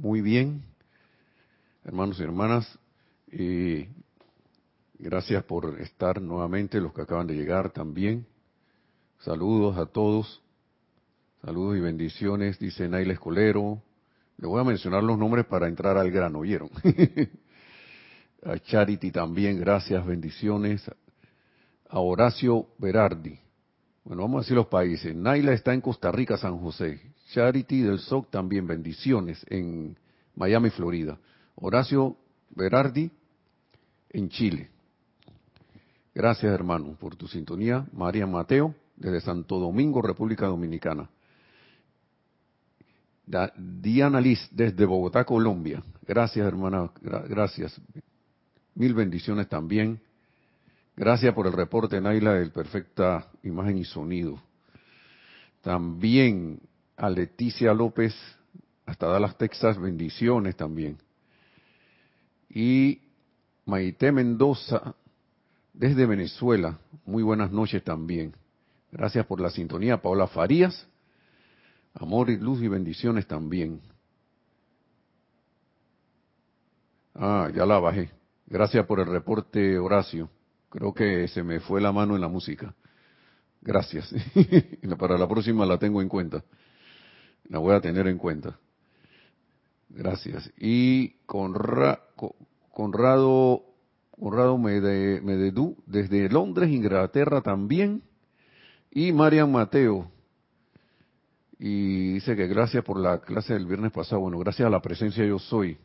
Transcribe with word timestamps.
muy 0.00 0.22
bien, 0.22 0.62
hermanos 1.84 2.18
y 2.18 2.22
hermanas. 2.22 2.78
gracias 4.98 5.44
por 5.44 5.78
estar 5.80 6.22
nuevamente, 6.22 6.80
los 6.80 6.94
que 6.94 7.02
acaban 7.02 7.26
de 7.26 7.34
llegar 7.34 7.70
también. 7.70 8.26
Saludos 9.18 9.76
a 9.76 9.84
todos. 9.84 10.42
Saludos 11.42 11.76
y 11.76 11.80
bendiciones, 11.80 12.58
dice 12.58 12.88
Naila 12.88 13.12
Escolero. 13.12 13.82
Le 14.38 14.46
voy 14.46 14.60
a 14.60 14.64
mencionar 14.64 15.02
los 15.02 15.18
nombres 15.18 15.44
para 15.44 15.68
entrar 15.68 15.98
al 15.98 16.10
grano, 16.10 16.38
¿oyeron? 16.38 16.70
a 18.42 18.58
Charity 18.58 19.10
también, 19.12 19.60
gracias, 19.60 20.04
bendiciones. 20.06 20.90
A 21.90 21.98
Horacio 21.98 22.68
Berardi. 22.78 23.38
Bueno, 24.04 24.22
vamos 24.22 24.38
a 24.38 24.40
decir 24.40 24.56
los 24.56 24.66
países. 24.66 25.14
Naila 25.14 25.52
está 25.52 25.74
en 25.74 25.80
Costa 25.80 26.10
Rica, 26.10 26.36
San 26.36 26.58
José. 26.58 27.00
Charity 27.32 27.82
del 27.82 27.98
SOC 27.98 28.30
también, 28.30 28.66
bendiciones, 28.66 29.44
en 29.48 29.96
Miami, 30.34 30.70
Florida. 30.70 31.18
Horacio 31.56 32.16
Berardi, 32.50 33.10
en 34.08 34.28
Chile. 34.28 34.70
Gracias, 36.14 36.52
hermano, 36.52 36.96
por 36.98 37.14
tu 37.14 37.28
sintonía. 37.28 37.86
María 37.92 38.26
Mateo, 38.26 38.74
desde 38.96 39.20
Santo 39.20 39.58
Domingo, 39.58 40.02
República 40.02 40.46
Dominicana. 40.46 41.08
Diana 43.56 44.20
Liz, 44.20 44.48
desde 44.50 44.84
Bogotá, 44.86 45.24
Colombia. 45.24 45.82
Gracias, 46.06 46.44
hermana. 46.44 46.90
Gracias. 47.00 47.80
Mil 48.74 48.94
bendiciones 48.94 49.48
también. 49.48 50.00
Gracias 51.00 51.32
por 51.32 51.46
el 51.46 51.54
reporte, 51.54 51.98
Naila, 51.98 52.34
del 52.34 52.50
perfecta 52.50 53.26
imagen 53.42 53.78
y 53.78 53.84
sonido. 53.86 54.38
También 55.62 56.60
a 56.94 57.08
Leticia 57.08 57.72
López, 57.72 58.14
hasta 58.84 59.06
Dallas, 59.06 59.38
Texas, 59.38 59.80
bendiciones 59.80 60.56
también. 60.56 60.98
Y 62.50 63.00
Maite 63.64 64.12
Mendoza, 64.12 64.94
desde 65.72 66.04
Venezuela, 66.04 66.78
muy 67.06 67.22
buenas 67.22 67.50
noches 67.50 67.82
también. 67.82 68.34
Gracias 68.92 69.24
por 69.24 69.40
la 69.40 69.48
sintonía, 69.48 70.02
Paola 70.02 70.26
Farías. 70.26 70.86
Amor 71.94 72.28
y 72.28 72.36
luz 72.36 72.60
y 72.60 72.68
bendiciones 72.68 73.26
también. 73.26 73.80
Ah, 77.14 77.48
ya 77.54 77.64
la 77.64 77.78
bajé. 77.78 78.10
Gracias 78.46 78.84
por 78.84 79.00
el 79.00 79.06
reporte, 79.06 79.78
Horacio. 79.78 80.28
Creo 80.70 80.94
que 80.94 81.26
se 81.28 81.42
me 81.42 81.60
fue 81.60 81.80
la 81.80 81.92
mano 81.92 82.14
en 82.14 82.20
la 82.20 82.28
música. 82.28 82.74
Gracias. 83.60 84.14
Para 84.98 85.18
la 85.18 85.28
próxima 85.28 85.66
la 85.66 85.78
tengo 85.78 86.00
en 86.00 86.08
cuenta. 86.08 86.42
La 87.48 87.58
voy 87.58 87.74
a 87.74 87.80
tener 87.80 88.06
en 88.06 88.18
cuenta. 88.18 88.58
Gracias. 89.88 90.50
Y 90.56 91.08
Conrado, 91.26 92.00
Conrado 92.70 94.58
Mededú, 94.58 95.76
desde 95.86 96.28
Londres, 96.28 96.70
Inglaterra 96.70 97.40
también. 97.40 98.02
Y 98.92 99.12
Marian 99.12 99.50
Mateo. 99.50 100.10
Y 101.58 102.14
dice 102.14 102.36
que 102.36 102.46
gracias 102.46 102.84
por 102.84 102.98
la 102.98 103.20
clase 103.20 103.54
del 103.54 103.66
viernes 103.66 103.92
pasado. 103.92 104.20
Bueno, 104.20 104.38
gracias 104.38 104.66
a 104.66 104.70
la 104.70 104.80
presencia 104.80 105.26
yo 105.26 105.38
soy. 105.38 105.76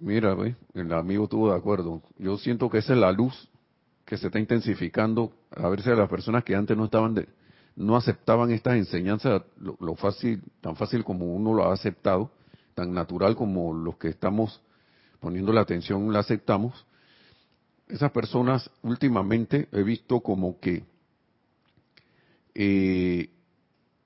Mira, 0.00 0.34
el 0.74 0.92
amigo 0.94 1.24
estuvo 1.24 1.50
de 1.50 1.58
acuerdo. 1.58 2.02
Yo 2.18 2.38
siento 2.38 2.70
que 2.70 2.78
esa 2.78 2.94
es 2.94 2.98
la 2.98 3.12
luz 3.12 3.50
que 4.06 4.16
se 4.16 4.28
está 4.28 4.38
intensificando. 4.38 5.32
A 5.50 5.68
ver 5.68 5.82
si 5.82 5.90
a 5.90 5.94
las 5.94 6.08
personas 6.08 6.42
que 6.42 6.56
antes 6.56 6.74
no 6.74 6.86
estaban 6.86 7.14
de, 7.14 7.28
no 7.76 7.96
aceptaban 7.96 8.50
estas 8.50 8.76
enseñanzas, 8.76 9.42
lo, 9.58 9.94
fácil, 9.96 10.42
tan 10.62 10.74
fácil 10.74 11.04
como 11.04 11.26
uno 11.34 11.52
lo 11.52 11.64
ha 11.64 11.74
aceptado, 11.74 12.30
tan 12.74 12.94
natural 12.94 13.36
como 13.36 13.74
los 13.74 13.98
que 13.98 14.08
estamos 14.08 14.62
poniendo 15.20 15.52
la 15.52 15.60
atención 15.60 16.10
la 16.12 16.20
aceptamos, 16.20 16.86
esas 17.88 18.10
personas 18.10 18.70
últimamente 18.82 19.68
he 19.72 19.82
visto 19.82 20.20
como 20.20 20.58
que 20.60 20.84
eh, 22.54 23.28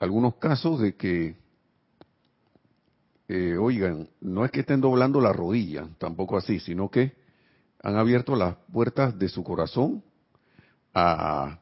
algunos 0.00 0.34
casos 0.36 0.80
de 0.80 0.96
que, 0.96 1.36
eh, 3.28 3.56
oigan, 3.56 4.08
no 4.20 4.44
es 4.44 4.50
que 4.50 4.60
estén 4.60 4.80
doblando 4.80 5.20
la 5.20 5.32
rodilla, 5.32 5.88
tampoco 5.98 6.36
así, 6.36 6.60
sino 6.60 6.90
que 6.90 7.14
han 7.82 7.96
abierto 7.96 8.36
las 8.36 8.56
puertas 8.72 9.18
de 9.18 9.28
su 9.28 9.42
corazón 9.42 10.02
a, 10.92 11.58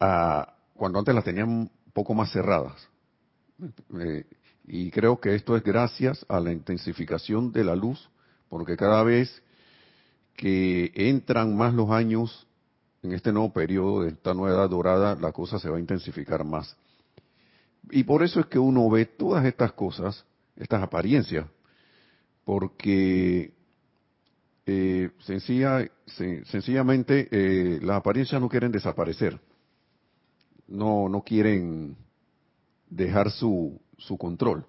a 0.00 0.54
cuando 0.74 0.98
antes 0.98 1.14
las 1.14 1.24
tenían 1.24 1.48
un 1.48 1.70
poco 1.92 2.14
más 2.14 2.30
cerradas. 2.32 2.88
Eh, 4.00 4.24
y 4.66 4.90
creo 4.90 5.20
que 5.20 5.34
esto 5.34 5.56
es 5.56 5.62
gracias 5.62 6.24
a 6.28 6.40
la 6.40 6.52
intensificación 6.52 7.52
de 7.52 7.64
la 7.64 7.76
luz, 7.76 8.10
porque 8.48 8.76
cada 8.76 9.02
vez 9.02 9.42
que 10.36 10.90
entran 10.94 11.56
más 11.56 11.74
los 11.74 11.90
años 11.90 12.46
en 13.02 13.12
este 13.12 13.32
nuevo 13.32 13.52
periodo 13.52 14.02
de 14.02 14.10
esta 14.10 14.34
nueva 14.34 14.56
edad 14.56 14.70
dorada, 14.70 15.14
la 15.14 15.32
cosa 15.32 15.58
se 15.58 15.68
va 15.68 15.76
a 15.76 15.80
intensificar 15.80 16.44
más. 16.44 16.76
Y 17.90 18.04
por 18.04 18.22
eso 18.22 18.40
es 18.40 18.46
que 18.46 18.58
uno 18.58 18.88
ve 18.88 19.06
todas 19.06 19.44
estas 19.44 19.72
cosas, 19.72 20.24
estas 20.56 20.82
apariencias, 20.82 21.46
porque 22.44 23.52
eh, 24.66 25.10
sencilla, 25.20 25.86
sencillamente 26.06 27.28
eh, 27.30 27.80
las 27.82 27.98
apariencias 27.98 28.40
no 28.40 28.48
quieren 28.48 28.72
desaparecer, 28.72 29.40
no, 30.68 31.08
no 31.08 31.22
quieren 31.22 31.96
dejar 32.88 33.30
su, 33.30 33.80
su 33.98 34.16
control. 34.16 34.66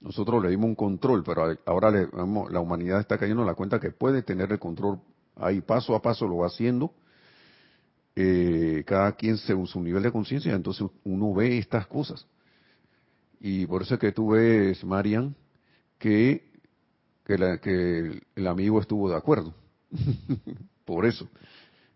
Nosotros 0.00 0.42
le 0.42 0.50
dimos 0.50 0.66
un 0.66 0.74
control, 0.74 1.24
pero 1.24 1.56
ahora 1.64 1.90
la 1.90 2.60
humanidad 2.60 3.00
está 3.00 3.16
cayendo 3.16 3.42
en 3.42 3.46
la 3.46 3.54
cuenta 3.54 3.80
que 3.80 3.90
puede 3.90 4.22
tener 4.22 4.52
el 4.52 4.58
control 4.58 5.00
ahí 5.36 5.60
paso 5.60 5.94
a 5.94 6.02
paso, 6.02 6.26
lo 6.26 6.38
va 6.38 6.48
haciendo. 6.48 6.92
Eh, 8.16 8.84
cada 8.86 9.12
quien 9.12 9.38
según 9.38 9.66
su 9.66 9.80
nivel 9.80 10.02
de 10.02 10.12
conciencia, 10.12 10.52
entonces 10.52 10.86
uno 11.04 11.34
ve 11.34 11.58
estas 11.58 11.86
cosas. 11.86 12.26
Y 13.46 13.66
por 13.66 13.82
eso 13.82 13.92
es 13.92 14.00
que 14.00 14.10
tú 14.10 14.30
ves, 14.30 14.82
Marian, 14.84 15.36
que, 15.98 16.50
que, 17.26 18.22
el 18.36 18.46
amigo 18.46 18.80
estuvo 18.80 19.10
de 19.10 19.16
acuerdo. 19.16 19.52
por 20.86 21.04
eso. 21.04 21.28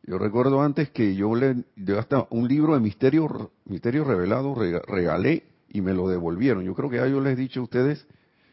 Yo 0.02 0.18
recuerdo 0.18 0.60
antes 0.60 0.90
que 0.90 1.14
yo 1.14 1.34
le 1.34 1.64
yo 1.74 1.98
hasta 1.98 2.26
un 2.28 2.48
libro 2.48 2.74
de 2.74 2.80
misterio, 2.80 3.50
misterio 3.64 4.04
revelado 4.04 4.54
regalé 4.54 5.44
y 5.70 5.80
me 5.80 5.94
lo 5.94 6.06
devolvieron. 6.06 6.64
Yo 6.64 6.74
creo 6.74 6.90
que 6.90 6.96
ya 6.96 7.06
yo 7.06 7.18
les 7.18 7.32
he 7.32 7.40
dicho 7.40 7.60
a 7.60 7.62
ustedes, 7.62 8.06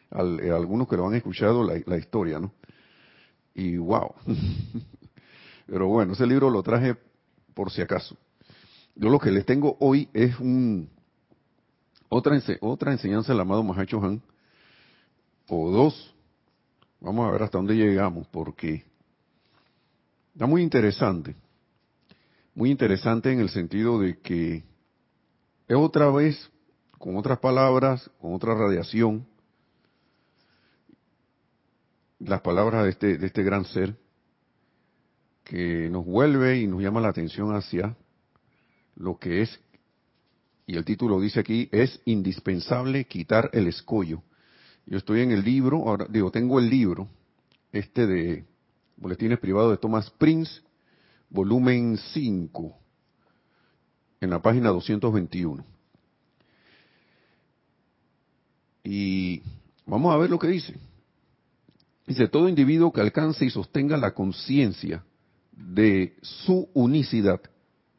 a, 0.10 0.22
eh, 0.22 0.52
algunos 0.52 0.88
que 0.88 0.96
lo 0.96 1.06
han 1.06 1.16
escuchado, 1.16 1.66
la, 1.66 1.98
historia, 1.98 2.40
¿no? 2.40 2.54
Y 3.54 3.76
wow. 3.76 4.16
Pero 5.68 5.90
bueno, 5.90 6.14
ese 6.14 6.26
libro 6.26 6.50
lo 6.50 6.64
traje 6.64 6.96
por 7.54 7.72
si 7.72 7.82
acaso. 7.82 8.16
Yo 8.96 9.10
lo 9.10 9.20
que 9.20 9.32
les 9.32 9.46
tengo 9.46 9.76
hoy 9.82 10.08
es 10.14 10.40
un 10.40 10.95
otra, 12.10 12.92
enseñanza 12.92 13.34
del 13.34 13.42
amado 13.42 13.64
Mahacho 13.64 14.04
Han, 14.04 14.22
o 15.48 15.72
dos. 15.72 16.16
Vamos 17.00 17.28
a 17.28 17.32
ver 17.32 17.44
hasta 17.44 17.58
dónde 17.58 17.76
llegamos, 17.76 18.28
porque 18.28 18.84
está 20.34 20.46
muy 20.46 20.62
interesante. 20.62 21.36
Muy 22.54 22.72
interesante 22.72 23.32
en 23.32 23.40
el 23.40 23.50
sentido 23.50 24.00
de 24.00 24.20
que 24.20 24.64
es 25.68 25.76
otra 25.76 26.10
vez 26.10 26.50
con 26.98 27.18
otras 27.18 27.40
palabras, 27.40 28.10
con 28.20 28.34
otra 28.34 28.56
radiación, 28.56 29.28
las 32.20 32.42
palabras 32.42 32.84
de 32.86 32.90
este, 32.92 33.18
de 33.18 33.28
este 33.28 33.44
gran 33.44 33.66
ser, 33.66 33.96
que 35.44 35.90
nos 35.90 36.06
vuelve 36.06 36.60
y 36.60 36.68
nos 36.68 36.82
llama 36.82 37.02
la 37.02 37.10
atención 37.10 37.56
hacia 37.56 37.96
lo 38.96 39.20
que 39.20 39.44
es, 39.44 39.60
y 40.68 40.76
el 40.76 40.86
título 40.86 41.20
dice 41.20 41.40
aquí, 41.40 41.70
es 41.72 42.00
indispensable 42.06 43.06
quitar 43.06 43.50
el 43.54 43.68
escollo. 43.68 44.24
Yo 44.86 44.98
estoy 44.98 45.22
en 45.22 45.32
el 45.32 45.44
libro, 45.44 45.88
ahora 45.88 46.08
digo, 46.10 46.32
tengo 46.32 46.60
el 46.60 46.70
libro, 46.70 47.08
este 47.72 48.08
de 48.08 48.46
Boletines 48.98 49.40
Privados 49.40 49.72
de 49.72 49.78
Thomas 49.78 50.10
Prince, 50.12 50.62
volumen 51.30 51.98
5, 52.14 52.78
en 54.22 54.30
la 54.30 54.42
página 54.42 54.70
221. 54.70 55.64
Y 58.84 59.42
vamos 59.86 60.14
a 60.14 60.18
ver 60.18 60.30
lo 60.30 60.40
que 60.40 60.48
dice. 60.48 60.76
Dice, 62.08 62.28
todo 62.28 62.48
individuo 62.48 62.94
que 62.94 63.02
alcance 63.02 63.46
y 63.46 63.50
sostenga 63.50 63.98
la 63.98 64.14
conciencia 64.14 65.04
de 65.52 66.16
su 66.22 66.70
unicidad 66.74 67.42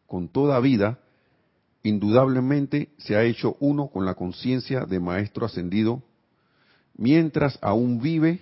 con 0.06 0.28
toda 0.28 0.60
vida, 0.60 1.00
indudablemente 1.88 2.88
se 2.98 3.16
ha 3.16 3.22
hecho 3.22 3.56
uno 3.60 3.88
con 3.88 4.04
la 4.04 4.14
conciencia 4.14 4.86
de 4.86 5.00
Maestro 5.00 5.46
Ascendido, 5.46 6.02
mientras 6.96 7.58
aún 7.62 8.00
vive 8.00 8.40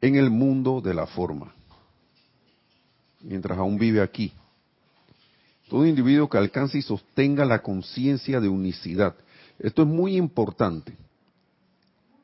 en 0.00 0.16
el 0.16 0.30
mundo 0.30 0.80
de 0.80 0.94
la 0.94 1.06
forma. 1.06 1.54
Mientras 3.22 3.58
aún 3.58 3.78
vive 3.78 4.02
aquí. 4.02 4.32
Todo 5.68 5.86
individuo 5.86 6.28
que 6.28 6.38
alcance 6.38 6.78
y 6.78 6.82
sostenga 6.82 7.44
la 7.44 7.60
conciencia 7.60 8.40
de 8.40 8.48
unicidad 8.48 9.16
Esto 9.58 9.82
es 9.82 9.88
muy 9.88 10.16
importante, 10.16 10.96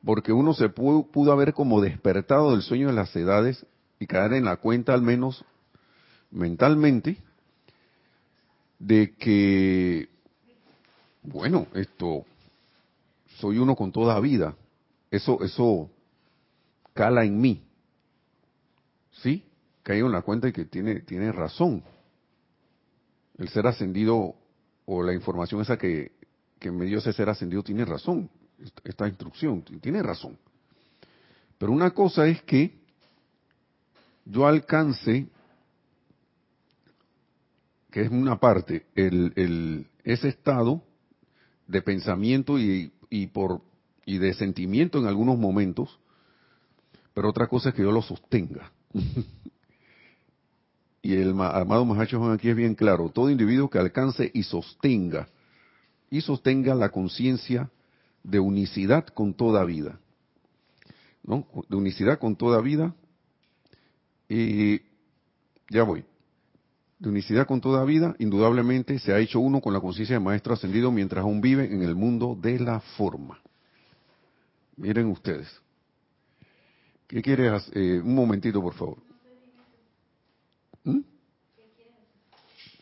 porque 0.05 0.31
uno 0.31 0.53
se 0.53 0.69
pudo, 0.69 1.03
pudo 1.03 1.31
haber 1.31 1.53
como 1.53 1.81
despertado 1.81 2.51
del 2.51 2.61
sueño 2.61 2.87
de 2.87 2.93
las 2.93 3.13
edades 3.15 3.65
y 3.99 4.05
caer 4.05 4.33
en 4.33 4.45
la 4.45 4.57
cuenta, 4.57 4.93
al 4.93 5.01
menos 5.01 5.43
mentalmente, 6.29 7.17
de 8.85 9.15
que, 9.15 10.09
bueno, 11.21 11.67
esto, 11.73 12.25
soy 13.37 13.57
uno 13.57 13.75
con 13.75 13.93
toda 13.93 14.19
vida. 14.19 14.55
Eso, 15.09 15.41
eso 15.41 15.89
cala 16.93 17.23
en 17.23 17.39
mí. 17.39 17.63
¿Sí? 19.21 19.45
Caigo 19.83 20.07
en 20.07 20.13
la 20.13 20.21
cuenta 20.21 20.47
de 20.47 20.53
que 20.53 20.65
tiene, 20.65 20.99
tiene 21.01 21.31
razón. 21.31 21.81
El 23.37 23.47
ser 23.47 23.67
ascendido 23.67 24.35
o 24.85 25.01
la 25.01 25.13
información 25.13 25.61
esa 25.61 25.77
que, 25.77 26.11
que 26.59 26.69
me 26.69 26.85
dio 26.85 26.97
ese 26.97 27.13
ser 27.13 27.29
ascendido 27.29 27.63
tiene 27.63 27.85
razón. 27.85 28.29
Esta 28.83 29.07
instrucción 29.07 29.61
tiene 29.61 30.03
razón. 30.03 30.37
Pero 31.57 31.71
una 31.71 31.91
cosa 31.91 32.27
es 32.27 32.41
que 32.41 32.73
yo 34.25 34.45
alcance, 34.45 35.27
que 37.93 38.01
es 38.01 38.09
una 38.09 38.39
parte, 38.39 38.87
el, 38.95 39.85
ese 40.03 40.27
estado 40.27 40.81
de 41.67 41.83
pensamiento 41.83 42.57
y, 42.57 42.91
y, 43.11 43.27
por, 43.27 43.61
y 44.03 44.17
de 44.17 44.33
sentimiento 44.33 44.97
en 44.97 45.05
algunos 45.05 45.37
momentos, 45.37 45.99
pero 47.13 47.29
otra 47.29 47.45
cosa 47.45 47.69
es 47.69 47.75
que 47.75 47.83
yo 47.83 47.91
lo 47.91 48.01
sostenga. 48.01 48.71
y 51.03 51.13
el 51.13 51.39
amado 51.39 51.85
Mahacho 51.85 52.31
aquí 52.31 52.49
es 52.49 52.55
bien 52.55 52.73
claro, 52.73 53.09
todo 53.09 53.29
individuo 53.29 53.69
que 53.69 53.77
alcance 53.77 54.31
y 54.33 54.41
sostenga, 54.41 55.27
y 56.09 56.21
sostenga 56.21 56.73
la 56.73 56.89
conciencia 56.89 57.69
de 58.23 58.39
unicidad 58.39 59.05
con 59.05 59.35
toda 59.35 59.63
vida, 59.65 59.99
¿no? 61.23 61.45
De 61.69 61.75
unicidad 61.75 62.17
con 62.17 62.37
toda 62.37 62.59
vida, 62.59 62.95
y 64.27 64.81
ya 65.69 65.83
voy. 65.83 66.03
De 67.03 67.09
unicidad 67.09 67.45
con 67.45 67.59
toda 67.59 67.83
vida, 67.83 68.15
indudablemente 68.17 68.97
se 68.97 69.11
ha 69.11 69.19
hecho 69.19 69.41
uno 69.41 69.59
con 69.59 69.73
la 69.73 69.81
conciencia 69.81 70.15
del 70.15 70.23
Maestro 70.23 70.53
Ascendido 70.53 70.89
mientras 70.89 71.21
aún 71.21 71.41
vive 71.41 71.65
en 71.65 71.81
el 71.81 71.95
mundo 71.95 72.37
de 72.41 72.57
la 72.57 72.79
forma. 72.79 73.41
Miren 74.77 75.07
ustedes. 75.07 75.49
¿Qué 77.05 77.21
quieres? 77.21 77.69
Eh, 77.73 77.99
un 78.01 78.15
momentito, 78.15 78.61
por 78.61 78.73
favor. 78.75 78.99
¿Mm? 80.85 81.01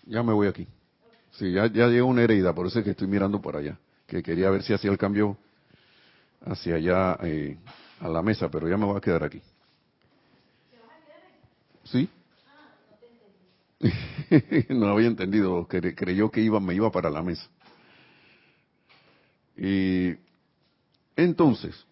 Ya 0.05 0.21
me 0.21 0.33
voy 0.33 0.49
aquí. 0.49 0.67
Sí, 1.31 1.51
ya, 1.51 1.65
ya 1.65 1.87
llegó 1.87 2.05
una 2.05 2.21
herida, 2.21 2.53
por 2.53 2.67
eso 2.67 2.77
es 2.77 2.85
que 2.85 2.91
estoy 2.91 3.07
mirando 3.07 3.41
por 3.41 3.57
allá. 3.57 3.79
Que 4.05 4.21
quería 4.21 4.51
ver 4.51 4.61
si 4.61 4.71
hacía 4.71 4.91
el 4.91 4.99
cambio 4.99 5.35
hacia 6.45 6.75
allá 6.75 7.17
eh, 7.23 7.57
a 7.99 8.07
la 8.07 8.21
mesa, 8.21 8.51
pero 8.51 8.69
ya 8.69 8.77
me 8.77 8.85
voy 8.85 8.97
a 8.97 9.01
quedar 9.01 9.23
aquí. 9.23 9.41
¿Sí? 11.85 12.07
no 14.69 14.87
había 14.87 15.07
entendido, 15.07 15.67
creyó 15.67 16.31
que 16.31 16.41
iba, 16.41 16.59
me 16.59 16.73
iba 16.73 16.91
para 16.91 17.09
la 17.09 17.21
mesa. 17.21 17.47
Y 19.57 20.15
entonces, 21.15 21.85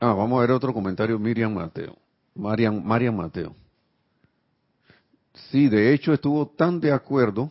Ah, 0.00 0.12
vamos 0.14 0.38
a 0.38 0.42
ver 0.42 0.52
otro 0.52 0.72
comentario, 0.72 1.18
Miriam 1.18 1.52
Mateo. 1.54 1.96
Marian, 2.34 3.16
Mateo. 3.16 3.56
Sí, 5.50 5.68
de 5.68 5.92
hecho 5.92 6.12
estuvo 6.12 6.46
tan 6.46 6.78
de 6.78 6.92
acuerdo 6.92 7.50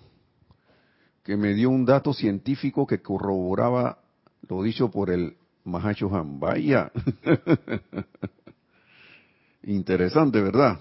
que 1.23 1.35
me 1.35 1.53
dio 1.53 1.69
un 1.69 1.83
dato 1.85 2.13
científico 2.13 2.87
que 2.87 3.01
corroboraba 3.01 3.99
lo 4.47 4.63
dicho 4.63 4.89
por 4.89 5.09
el 5.09 5.35
Mahacho 5.65 6.13
Han. 6.15 6.39
Vaya. 6.39 6.89
Interesante, 9.67 10.41
¿verdad? 10.41 10.79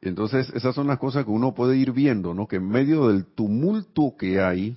Entonces, 0.00 0.48
esas 0.54 0.72
son 0.72 0.86
las 0.86 1.00
cosas 1.00 1.24
que 1.24 1.32
uno 1.32 1.52
puede 1.52 1.76
ir 1.76 1.90
viendo, 1.90 2.32
¿no? 2.32 2.46
Que 2.46 2.56
en 2.56 2.68
medio 2.68 3.08
del 3.08 3.26
tumulto 3.26 4.14
que 4.16 4.40
hay, 4.40 4.76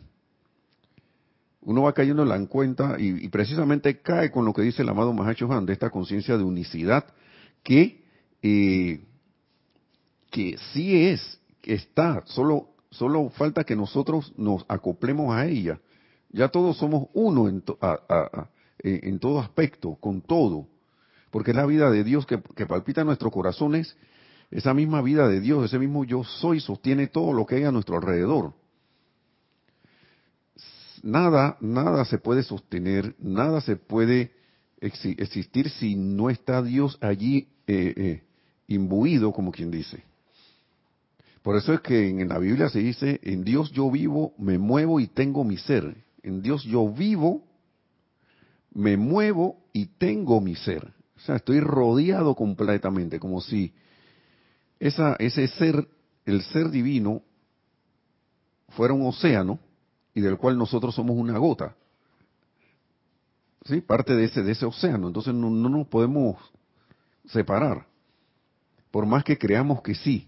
uno 1.62 1.84
va 1.84 1.94
cayendo 1.94 2.24
en 2.24 2.30
la 2.30 2.48
cuenta 2.48 2.96
y, 2.98 3.30
precisamente 3.30 4.02
cae 4.02 4.32
con 4.32 4.46
lo 4.46 4.54
que 4.54 4.64
dice 4.64 4.82
el 4.82 4.90
amado 4.90 5.14
Mahacho 5.14 5.52
Han 5.52 5.68
de 5.68 5.74
esta 5.74 5.92
conciencia 5.92 6.36
de 6.36 6.44
unicidad 6.44 7.06
que 7.62 8.04
eh, 8.42 9.06
que 10.32 10.58
sí 10.74 11.06
es, 11.06 11.40
que 11.62 11.76
está, 11.76 12.24
solo 12.26 12.70
solo 12.90 13.30
falta 13.30 13.64
que 13.64 13.76
nosotros 13.76 14.34
nos 14.36 14.66
acoplemos 14.68 15.36
a 15.36 15.46
ella. 15.46 15.80
Ya 16.32 16.48
todos 16.48 16.78
somos 16.78 17.10
uno 17.14 17.48
en, 17.48 17.64
en 18.80 19.20
todo 19.20 19.40
aspecto, 19.40 19.96
con 20.00 20.22
todo, 20.22 20.71
porque 21.32 21.52
es 21.52 21.58
la 21.58 21.66
vida 21.66 21.90
de 21.90 22.04
Dios 22.04 22.26
que, 22.26 22.38
palpita 22.38 23.02
en 23.02 23.08
nuestros 23.08 23.34
corazones, 23.34 23.98
esa 24.52 24.74
misma 24.74 25.02
vida 25.02 25.28
de 25.28 25.40
Dios, 25.40 25.66
ese 25.66 25.80
mismo 25.80 26.04
yo 26.04 26.24
soy, 26.24 26.60
sostiene 26.60 27.08
todo 27.08 27.34
lo 27.34 27.46
que 27.46 27.56
hay 27.56 27.64
a 27.64 27.72
nuestro 27.72 27.96
alrededor 27.96 28.54
nada, 31.04 31.58
nada 31.62 32.06
se 32.06 32.18
puede 32.18 32.44
sostener, 32.44 33.16
nada 33.20 33.62
se 33.62 33.76
puede 33.76 34.32
existir 34.80 35.70
si 35.70 35.96
no 35.96 36.30
está 36.30 36.62
Dios 36.62 36.98
allí 37.02 37.50
eh, 37.68 37.94
eh, 37.96 38.24
imbuido, 38.68 39.32
como 39.32 39.52
quien 39.52 39.72
dice. 39.72 40.04
Por 41.44 41.56
eso 41.56 41.74
es 41.74 41.82
que 41.82 42.10
en 42.10 42.28
la 42.30 42.38
Biblia 42.38 42.70
se 42.70 42.80
dice, 42.80 43.20
en 43.24 43.44
Dios 43.44 43.72
yo 43.72 43.90
vivo, 43.90 44.34
me 44.38 44.58
muevo 44.58 45.00
y 45.00 45.08
tengo 45.08 45.44
mi 45.44 45.58
ser. 45.58 45.96
En 46.24 46.42
Dios 46.42 46.64
yo 46.64 46.88
vivo, 46.88 47.44
me 48.74 48.96
muevo 48.98 49.58
y 49.74 49.88
tengo 49.88 50.40
mi 50.40 50.56
ser. 50.56 50.94
O 51.22 51.26
sea, 51.26 51.36
estoy 51.36 51.60
rodeado 51.60 52.34
completamente, 52.34 53.20
como 53.20 53.42
si 53.42 53.74
ese 54.80 55.48
ser, 55.50 55.88
el 56.26 56.42
ser 56.42 56.72
divino, 56.72 57.22
fuera 58.70 58.96
un 58.96 59.06
océano 59.06 59.60
y 60.16 60.22
del 60.22 60.38
cual 60.38 60.58
nosotros 60.58 60.96
somos 60.96 61.16
una 61.16 61.38
gota. 61.38 61.76
¿Sí? 63.66 63.82
Parte 63.82 64.16
de 64.16 64.24
ese, 64.26 64.42
de 64.42 64.54
ese 64.54 64.66
océano. 64.66 65.08
Entonces 65.08 65.36
no, 65.36 65.52
no 65.52 65.70
nos 65.70 65.88
podemos 65.88 66.38
separar. 67.28 67.86
Por 68.90 69.06
más 69.06 69.24
que 69.24 69.38
creamos 69.38 69.84
que 69.84 69.94
sí. 69.94 70.28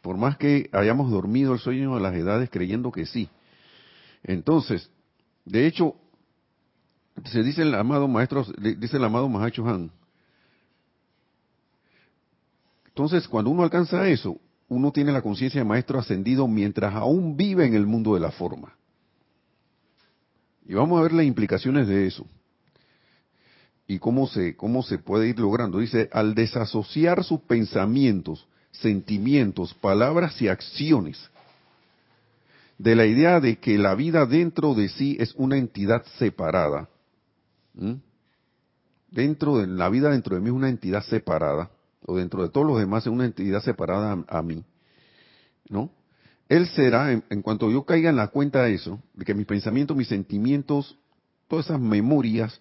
Por 0.00 0.16
más 0.16 0.36
que 0.36 0.68
hayamos 0.72 1.12
dormido 1.12 1.52
el 1.52 1.60
sueño 1.60 1.94
de 1.94 2.00
las 2.00 2.14
edades 2.14 2.50
creyendo 2.50 2.90
que 2.90 3.06
sí. 3.06 3.28
Entonces, 4.24 4.90
de 5.44 5.68
hecho, 5.68 5.94
se 7.24 7.42
dice 7.42 7.62
el 7.62 7.74
amado 7.74 8.08
maestro, 8.08 8.44
dice 8.58 8.96
el 8.96 9.04
amado 9.04 9.28
Mahacho 9.28 9.66
Han. 9.68 9.90
Entonces, 12.86 13.26
cuando 13.26 13.50
uno 13.50 13.62
alcanza 13.62 14.08
eso, 14.08 14.38
uno 14.68 14.92
tiene 14.92 15.12
la 15.12 15.22
conciencia 15.22 15.60
de 15.60 15.64
maestro 15.66 15.98
ascendido 15.98 16.46
mientras 16.48 16.94
aún 16.94 17.36
vive 17.36 17.66
en 17.66 17.74
el 17.74 17.86
mundo 17.86 18.14
de 18.14 18.20
la 18.20 18.30
forma. 18.30 18.74
Y 20.66 20.74
vamos 20.74 20.98
a 20.98 21.02
ver 21.02 21.12
las 21.12 21.26
implicaciones 21.26 21.86
de 21.88 22.06
eso. 22.06 22.26
Y 23.86 23.98
cómo 23.98 24.26
se, 24.26 24.56
cómo 24.56 24.82
se 24.82 24.98
puede 24.98 25.28
ir 25.28 25.38
logrando. 25.38 25.78
Dice, 25.78 26.08
al 26.12 26.34
desasociar 26.34 27.24
sus 27.24 27.40
pensamientos, 27.40 28.46
sentimientos, 28.70 29.74
palabras 29.74 30.40
y 30.40 30.48
acciones 30.48 31.30
de 32.78 32.96
la 32.96 33.06
idea 33.06 33.40
de 33.40 33.58
que 33.58 33.78
la 33.78 33.94
vida 33.94 34.26
dentro 34.26 34.74
de 34.74 34.88
sí 34.88 35.16
es 35.20 35.34
una 35.36 35.56
entidad 35.56 36.04
separada. 36.18 36.88
Dentro 39.10 39.58
de 39.58 39.66
la 39.66 39.88
vida 39.88 40.10
dentro 40.10 40.34
de 40.34 40.40
mí 40.40 40.48
es 40.48 40.54
una 40.54 40.68
entidad 40.68 41.02
separada, 41.04 41.70
o 42.04 42.16
dentro 42.16 42.42
de 42.42 42.48
todos 42.48 42.66
los 42.66 42.78
demás 42.78 43.04
es 43.04 43.12
una 43.12 43.24
entidad 43.24 43.62
separada 43.62 44.24
a 44.26 44.42
mí. 44.42 44.64
¿No? 45.68 45.90
Él 46.48 46.66
será, 46.68 47.12
en, 47.12 47.42
cuanto 47.42 47.70
yo 47.70 47.84
caiga 47.84 48.10
en 48.10 48.16
la 48.16 48.28
cuenta 48.28 48.62
de 48.64 48.74
eso, 48.74 49.02
de 49.14 49.24
que 49.24 49.34
mis 49.34 49.46
pensamientos, 49.46 49.96
mis 49.96 50.08
sentimientos, 50.08 50.98
todas 51.48 51.66
esas 51.66 51.80
memorias, 51.80 52.60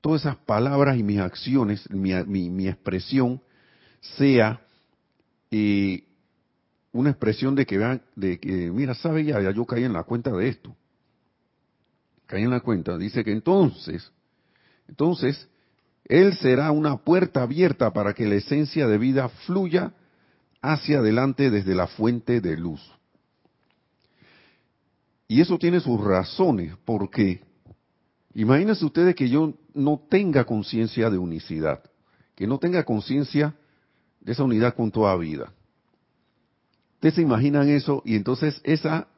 todas 0.00 0.22
esas 0.22 0.36
palabras 0.36 0.96
y 0.96 1.02
mis 1.02 1.18
acciones, 1.18 1.88
mi, 1.90 2.68
expresión, 2.68 3.40
sea 4.00 4.60
eh, 5.50 6.04
una 6.92 7.10
expresión 7.10 7.54
de 7.54 7.66
que 7.66 7.78
vean, 7.78 8.02
de 8.14 8.38
que, 8.38 8.70
mira, 8.70 8.94
sabe 8.94 9.24
ya, 9.24 9.40
ya 9.40 9.50
yo 9.50 9.64
caí 9.64 9.84
en 9.84 9.92
la 9.92 10.04
cuenta 10.04 10.30
de 10.30 10.48
esto. 10.48 10.76
Caí 12.26 12.44
en 12.44 12.50
la 12.50 12.60
cuenta. 12.60 12.96
Dice 12.96 13.24
que 13.24 13.32
entonces, 13.32 14.12
entonces, 14.92 15.48
Él 16.04 16.34
será 16.36 16.70
una 16.70 16.98
puerta 16.98 17.42
abierta 17.42 17.94
para 17.94 18.12
que 18.12 18.26
la 18.26 18.34
esencia 18.34 18.86
de 18.86 18.98
vida 18.98 19.30
fluya 19.46 19.94
hacia 20.60 20.98
adelante 20.98 21.50
desde 21.50 21.74
la 21.74 21.86
fuente 21.86 22.42
de 22.42 22.58
luz. 22.58 22.82
Y 25.28 25.40
eso 25.40 25.56
tiene 25.58 25.80
sus 25.80 25.98
razones, 25.98 26.74
porque 26.84 27.40
imagínense 28.34 28.84
ustedes 28.84 29.14
que 29.14 29.30
yo 29.30 29.54
no 29.72 30.02
tenga 30.10 30.44
conciencia 30.44 31.08
de 31.08 31.16
unicidad, 31.16 31.82
que 32.34 32.46
no 32.46 32.58
tenga 32.58 32.84
conciencia 32.84 33.54
de 34.20 34.32
esa 34.32 34.44
unidad 34.44 34.74
con 34.74 34.90
toda 34.90 35.16
vida. 35.16 35.54
Ustedes 36.96 37.14
se 37.14 37.22
imaginan 37.22 37.70
eso 37.70 38.02
y 38.04 38.14
entonces 38.14 38.60
esa 38.62 39.08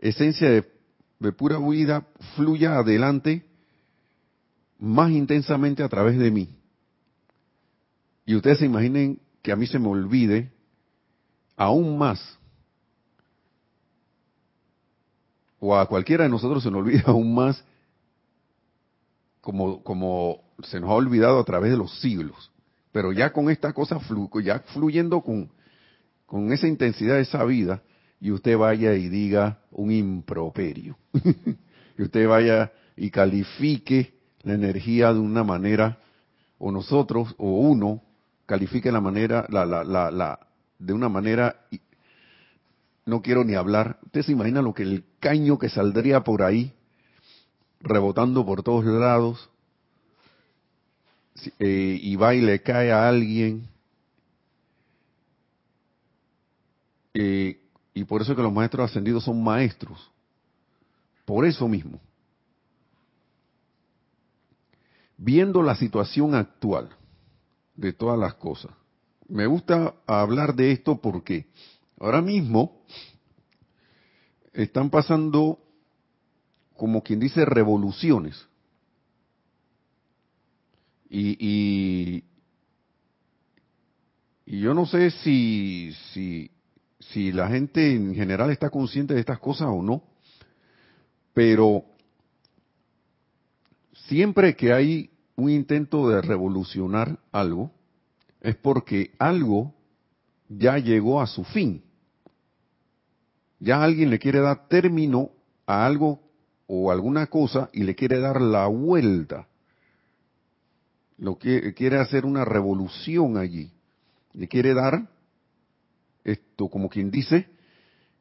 esencia 0.00 0.50
de, 0.50 0.68
de 1.20 1.32
pura 1.32 1.58
vida 1.60 2.08
fluya 2.34 2.76
adelante 2.76 3.47
más 4.78 5.10
intensamente 5.10 5.82
a 5.82 5.88
través 5.88 6.18
de 6.18 6.30
mí. 6.30 6.48
Y 8.24 8.34
ustedes 8.34 8.58
se 8.58 8.66
imaginen 8.66 9.20
que 9.42 9.52
a 9.52 9.56
mí 9.56 9.66
se 9.66 9.78
me 9.78 9.88
olvide 9.88 10.52
aún 11.56 11.98
más, 11.98 12.38
o 15.60 15.76
a 15.76 15.86
cualquiera 15.86 16.24
de 16.24 16.30
nosotros 16.30 16.62
se 16.62 16.70
nos 16.70 16.80
olvida 16.80 17.02
aún 17.06 17.34
más, 17.34 17.64
como, 19.40 19.82
como 19.82 20.42
se 20.62 20.78
nos 20.80 20.90
ha 20.90 20.94
olvidado 20.94 21.40
a 21.40 21.44
través 21.44 21.70
de 21.70 21.76
los 21.76 22.00
siglos. 22.00 22.52
Pero 22.92 23.12
ya 23.12 23.32
con 23.32 23.50
esta 23.50 23.72
cosa, 23.72 23.98
ya 24.42 24.60
fluyendo 24.60 25.20
con, 25.20 25.50
con 26.26 26.52
esa 26.52 26.66
intensidad, 26.66 27.18
esa 27.18 27.44
vida, 27.44 27.82
y 28.20 28.30
usted 28.30 28.56
vaya 28.56 28.94
y 28.94 29.08
diga 29.08 29.60
un 29.70 29.90
improperio. 29.90 30.96
y 31.98 32.02
usted 32.02 32.28
vaya 32.28 32.72
y 32.96 33.10
califique 33.10 34.17
la 34.48 34.54
energía 34.54 35.12
de 35.12 35.20
una 35.20 35.44
manera, 35.44 35.98
o 36.58 36.72
nosotros, 36.72 37.34
o 37.38 37.60
uno, 37.60 38.02
califique 38.46 38.90
la 38.90 39.00
manera, 39.00 39.46
la, 39.50 39.64
la, 39.64 39.84
la, 39.84 40.10
la, 40.10 40.40
de 40.78 40.92
una 40.92 41.08
manera, 41.08 41.56
no 43.04 43.22
quiero 43.22 43.44
ni 43.44 43.54
hablar. 43.54 43.98
Usted 44.06 44.22
se 44.22 44.32
imagina 44.32 44.62
lo 44.62 44.74
que 44.74 44.82
el 44.82 45.04
caño 45.20 45.58
que 45.58 45.68
saldría 45.68 46.24
por 46.24 46.42
ahí, 46.42 46.72
rebotando 47.80 48.44
por 48.44 48.62
todos 48.62 48.84
lados, 48.84 49.50
eh, 51.58 51.98
y 52.02 52.16
va 52.16 52.34
y 52.34 52.40
le 52.40 52.62
cae 52.62 52.90
a 52.90 53.08
alguien. 53.08 53.68
Eh, 57.14 57.60
y 57.94 58.04
por 58.04 58.22
eso 58.22 58.34
que 58.34 58.42
los 58.42 58.52
maestros 58.52 58.90
ascendidos 58.90 59.24
son 59.24 59.42
maestros. 59.42 60.10
Por 61.24 61.44
eso 61.44 61.68
mismo. 61.68 62.00
Viendo 65.18 65.62
la 65.62 65.74
situación 65.74 66.34
actual 66.34 66.88
de 67.74 67.92
todas 67.92 68.18
las 68.18 68.34
cosas. 68.34 68.72
Me 69.28 69.46
gusta 69.46 69.94
hablar 70.06 70.54
de 70.54 70.72
esto 70.72 71.00
porque 71.00 71.46
ahora 71.98 72.22
mismo 72.22 72.82
están 74.52 74.90
pasando, 74.90 75.58
como 76.76 77.02
quien 77.02 77.20
dice, 77.20 77.44
revoluciones. 77.44 78.48
Y, 81.10 82.24
y, 84.46 84.60
yo 84.60 84.74
no 84.74 84.86
sé 84.86 85.10
si, 85.10 85.92
si, 86.12 86.50
si 87.00 87.32
la 87.32 87.48
gente 87.48 87.94
en 87.94 88.14
general 88.14 88.50
está 88.50 88.70
consciente 88.70 89.14
de 89.14 89.20
estas 89.20 89.38
cosas 89.38 89.68
o 89.68 89.82
no, 89.82 90.02
pero 91.32 91.84
siempre 94.08 94.56
que 94.56 94.72
hay 94.72 95.10
un 95.36 95.50
intento 95.50 96.08
de 96.08 96.20
revolucionar 96.20 97.18
algo, 97.30 97.70
es 98.40 98.56
porque 98.56 99.12
algo 99.18 99.74
ya 100.48 100.78
llegó 100.78 101.20
a 101.20 101.26
su 101.26 101.44
fin. 101.44 101.82
Ya 103.60 103.82
alguien 103.82 104.10
le 104.10 104.18
quiere 104.18 104.40
dar 104.40 104.68
término 104.68 105.30
a 105.66 105.86
algo 105.86 106.20
o 106.66 106.90
alguna 106.90 107.26
cosa 107.26 107.68
y 107.72 107.84
le 107.84 107.94
quiere 107.94 108.18
dar 108.18 108.40
la 108.40 108.66
vuelta. 108.66 109.46
Lo 111.18 111.38
que 111.38 111.74
quiere 111.74 111.98
hacer 111.98 112.24
una 112.24 112.44
revolución 112.44 113.36
allí. 113.36 113.70
Le 114.32 114.48
quiere 114.48 114.74
dar 114.74 115.08
esto 116.24 116.68
como 116.68 116.88
quien 116.88 117.10
dice, 117.10 117.48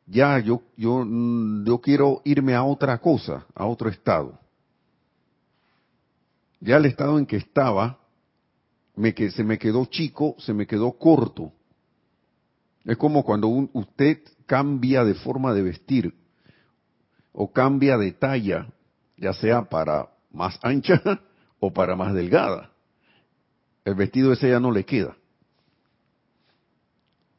ya 0.07 0.39
yo 0.39 0.61
yo 0.75 1.05
yo 1.63 1.79
quiero 1.79 2.21
irme 2.23 2.55
a 2.55 2.63
otra 2.63 2.97
cosa, 2.99 3.45
a 3.53 3.65
otro 3.65 3.89
estado. 3.89 4.39
Ya 6.59 6.77
el 6.77 6.85
estado 6.85 7.19
en 7.19 7.25
que 7.25 7.37
estaba 7.37 7.99
que 9.15 9.31
se 9.31 9.43
me 9.43 9.57
quedó 9.57 9.85
chico, 9.85 10.35
se 10.39 10.53
me 10.53 10.65
quedó 10.65 10.93
corto. 10.93 11.53
Es 12.83 12.97
como 12.97 13.23
cuando 13.23 13.47
usted 13.47 14.19
cambia 14.45 15.03
de 15.03 15.13
forma 15.13 15.53
de 15.53 15.61
vestir 15.61 16.13
o 17.31 17.51
cambia 17.51 17.97
de 17.97 18.13
talla, 18.13 18.67
ya 19.17 19.33
sea 19.33 19.63
para 19.69 20.09
más 20.31 20.59
ancha 20.63 21.01
o 21.59 21.71
para 21.71 21.95
más 21.95 22.13
delgada. 22.13 22.71
El 23.85 23.95
vestido 23.95 24.33
ese 24.33 24.49
ya 24.49 24.59
no 24.59 24.71
le 24.71 24.83
queda. 24.83 25.15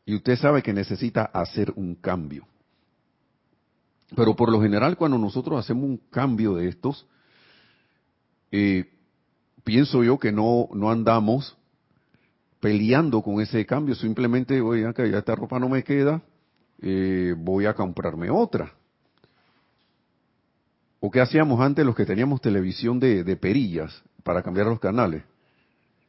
Y 0.06 0.14
usted 0.14 0.36
sabe 0.36 0.62
que 0.62 0.72
necesita 0.72 1.24
hacer 1.24 1.72
un 1.76 1.94
cambio. 1.94 2.46
Pero 4.16 4.34
por 4.34 4.50
lo 4.50 4.62
general 4.62 4.96
cuando 4.96 5.18
nosotros 5.18 5.58
hacemos 5.58 5.84
un 5.84 5.98
cambio 6.10 6.54
de 6.54 6.68
estos, 6.68 7.06
eh, 8.50 8.97
pienso 9.68 10.02
yo 10.02 10.18
que 10.18 10.32
no, 10.32 10.70
no 10.72 10.90
andamos 10.90 11.54
peleando 12.58 13.20
con 13.20 13.42
ese 13.42 13.66
cambio, 13.66 13.94
simplemente, 13.94 14.62
oye, 14.62 14.86
acá 14.86 15.06
ya 15.06 15.18
esta 15.18 15.34
ropa 15.34 15.58
no 15.58 15.68
me 15.68 15.84
queda, 15.84 16.22
eh, 16.80 17.34
voy 17.36 17.66
a 17.66 17.74
comprarme 17.74 18.30
otra. 18.30 18.72
¿O 21.00 21.10
qué 21.10 21.20
hacíamos 21.20 21.60
antes 21.60 21.84
los 21.84 21.94
que 21.94 22.06
teníamos 22.06 22.40
televisión 22.40 22.98
de, 22.98 23.36
perillas 23.36 24.02
para 24.22 24.42
cambiar 24.42 24.68
los 24.68 24.80
canales? 24.80 25.22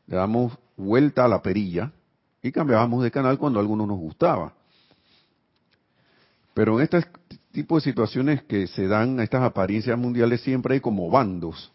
Le 0.07 0.15
damos 0.15 0.57
vuelta 0.77 1.25
a 1.25 1.27
la 1.27 1.41
perilla 1.41 1.91
y 2.41 2.53
cambiábamos 2.53 3.03
de 3.03 3.11
canal 3.11 3.37
cuando 3.37 3.59
algo 3.59 3.75
no 3.75 3.85
nos 3.85 3.97
gustaba. 3.97 4.53
Pero 6.53 6.79
en 6.79 6.85
este 6.85 7.05
tipo 7.51 7.75
de 7.75 7.81
situaciones 7.81 8.41
que 8.43 8.67
se 8.67 8.87
dan 8.87 9.19
a 9.19 9.23
estas 9.25 9.43
apariencias 9.43 9.99
mundiales 9.99 10.39
siempre 10.39 10.75
hay 10.75 10.79
como 10.79 11.09
bandos. 11.09 11.73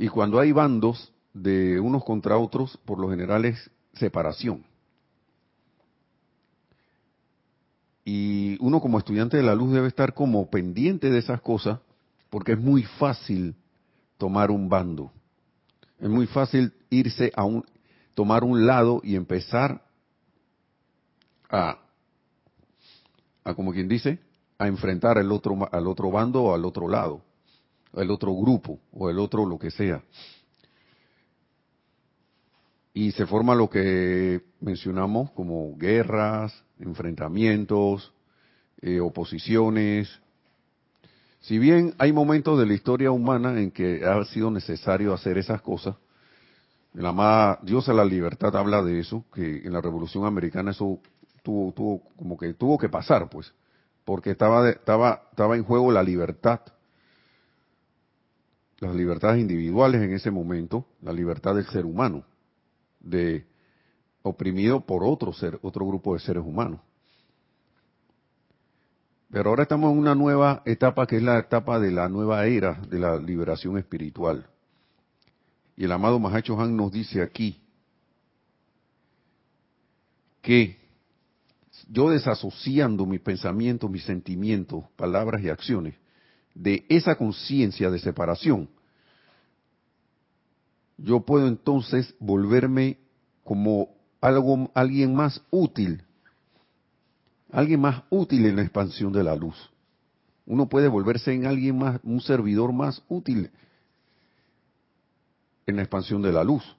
Y 0.00 0.08
cuando 0.08 0.40
hay 0.40 0.50
bandos 0.50 1.12
de 1.34 1.78
unos 1.78 2.02
contra 2.04 2.38
otros, 2.38 2.78
por 2.86 2.98
lo 2.98 3.10
general 3.10 3.44
es 3.44 3.70
separación. 3.92 4.64
Y 8.02 8.56
uno 8.60 8.80
como 8.80 8.96
estudiante 8.96 9.36
de 9.36 9.42
la 9.42 9.54
luz 9.54 9.74
debe 9.74 9.88
estar 9.88 10.14
como 10.14 10.48
pendiente 10.48 11.10
de 11.10 11.18
esas 11.18 11.42
cosas, 11.42 11.80
porque 12.30 12.52
es 12.52 12.58
muy 12.58 12.82
fácil 12.82 13.54
tomar 14.16 14.50
un 14.50 14.70
bando. 14.70 15.12
Es 15.98 16.08
muy 16.08 16.26
fácil 16.26 16.72
irse 16.88 17.30
a 17.36 17.44
un, 17.44 17.62
tomar 18.14 18.42
un 18.42 18.66
lado 18.66 19.02
y 19.04 19.16
empezar 19.16 19.84
a, 21.50 21.78
a 23.44 23.54
como 23.54 23.70
quien 23.74 23.86
dice, 23.86 24.18
a 24.56 24.66
enfrentar 24.66 25.18
al 25.18 25.30
otro, 25.30 25.68
al 25.70 25.86
otro 25.86 26.10
bando 26.10 26.42
o 26.42 26.54
al 26.54 26.64
otro 26.64 26.88
lado 26.88 27.20
el 27.94 28.10
otro 28.10 28.34
grupo 28.34 28.78
o 28.92 29.10
el 29.10 29.18
otro 29.18 29.46
lo 29.46 29.58
que 29.58 29.70
sea. 29.70 30.02
Y 32.92 33.12
se 33.12 33.26
forma 33.26 33.54
lo 33.54 33.70
que 33.70 34.42
mencionamos 34.60 35.30
como 35.30 35.76
guerras, 35.76 36.64
enfrentamientos, 36.78 38.12
eh, 38.82 39.00
oposiciones. 39.00 40.10
Si 41.40 41.58
bien 41.58 41.94
hay 41.98 42.12
momentos 42.12 42.58
de 42.58 42.66
la 42.66 42.74
historia 42.74 43.10
humana 43.10 43.60
en 43.60 43.70
que 43.70 44.04
ha 44.04 44.24
sido 44.24 44.50
necesario 44.50 45.14
hacer 45.14 45.38
esas 45.38 45.62
cosas, 45.62 45.96
la 46.92 47.10
amada 47.10 47.60
Dios 47.62 47.88
a 47.88 47.94
la 47.94 48.04
libertad 48.04 48.54
habla 48.56 48.82
de 48.82 48.98
eso, 48.98 49.24
que 49.32 49.58
en 49.58 49.72
la 49.72 49.80
Revolución 49.80 50.26
Americana 50.26 50.72
eso 50.72 50.98
tuvo, 51.44 51.72
tuvo 51.72 52.02
como 52.16 52.36
que 52.36 52.52
tuvo 52.54 52.76
que 52.76 52.88
pasar, 52.88 53.30
pues, 53.30 53.54
porque 54.04 54.32
estaba, 54.32 54.68
estaba, 54.68 55.22
estaba 55.30 55.56
en 55.56 55.62
juego 55.62 55.92
la 55.92 56.02
libertad 56.02 56.60
las 58.80 58.94
libertades 58.94 59.40
individuales 59.40 60.00
en 60.02 60.14
ese 60.14 60.30
momento, 60.30 60.86
la 61.02 61.12
libertad 61.12 61.54
del 61.54 61.66
ser 61.66 61.84
humano, 61.84 62.24
de 62.98 63.46
oprimido 64.22 64.80
por 64.80 65.04
otro 65.04 65.32
ser, 65.32 65.58
otro 65.62 65.86
grupo 65.86 66.14
de 66.14 66.20
seres 66.20 66.42
humanos. 66.44 66.80
Pero 69.30 69.50
ahora 69.50 69.62
estamos 69.62 69.92
en 69.92 69.98
una 69.98 70.14
nueva 70.14 70.62
etapa 70.64 71.06
que 71.06 71.16
es 71.16 71.22
la 71.22 71.38
etapa 71.38 71.78
de 71.78 71.92
la 71.92 72.08
nueva 72.08 72.46
era 72.46 72.80
de 72.88 72.98
la 72.98 73.16
liberación 73.16 73.78
espiritual. 73.78 74.46
Y 75.76 75.84
el 75.84 75.92
amado 75.92 76.18
Mahacho 76.18 76.60
Han 76.60 76.76
nos 76.76 76.90
dice 76.90 77.22
aquí 77.22 77.62
que 80.42 80.80
yo 81.88 82.10
desasociando 82.10 83.06
mis 83.06 83.20
pensamientos, 83.20 83.90
mis 83.90 84.04
sentimientos, 84.04 84.84
palabras 84.96 85.42
y 85.42 85.48
acciones, 85.48 85.94
de 86.60 86.84
esa 86.90 87.16
conciencia 87.16 87.90
de 87.90 87.98
separación, 87.98 88.68
yo 90.98 91.20
puedo 91.20 91.48
entonces 91.48 92.14
volverme 92.20 92.98
como 93.42 93.88
algo, 94.20 94.70
alguien 94.74 95.14
más 95.14 95.42
útil, 95.50 96.02
alguien 97.50 97.80
más 97.80 98.02
útil 98.10 98.44
en 98.44 98.56
la 98.56 98.62
expansión 98.62 99.10
de 99.10 99.24
la 99.24 99.34
luz. 99.34 99.56
Uno 100.44 100.68
puede 100.68 100.88
volverse 100.88 101.32
en 101.32 101.46
alguien 101.46 101.78
más, 101.78 101.98
un 102.02 102.20
servidor 102.20 102.74
más 102.74 103.02
útil 103.08 103.50
en 105.66 105.76
la 105.76 105.82
expansión 105.82 106.20
de 106.20 106.32
la 106.32 106.44
luz. 106.44 106.76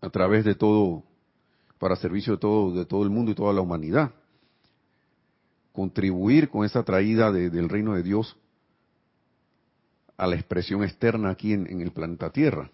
A 0.00 0.08
través 0.08 0.46
de 0.46 0.54
todo, 0.54 1.02
para 1.78 1.96
servicio 1.96 2.34
de 2.34 2.38
todo, 2.38 2.72
de 2.72 2.86
todo 2.86 3.02
el 3.02 3.10
mundo 3.10 3.32
y 3.32 3.34
toda 3.34 3.52
la 3.52 3.60
humanidad. 3.60 4.12
Contribuir 5.78 6.48
con 6.48 6.64
esa 6.64 6.82
traída 6.82 7.30
del 7.30 7.68
reino 7.68 7.94
de 7.94 8.02
Dios 8.02 8.36
a 10.16 10.26
la 10.26 10.34
expresión 10.34 10.82
externa 10.82 11.30
aquí 11.30 11.52
en, 11.52 11.80
el 11.80 11.92
planeta 11.92 12.30
Tierra. 12.30 12.68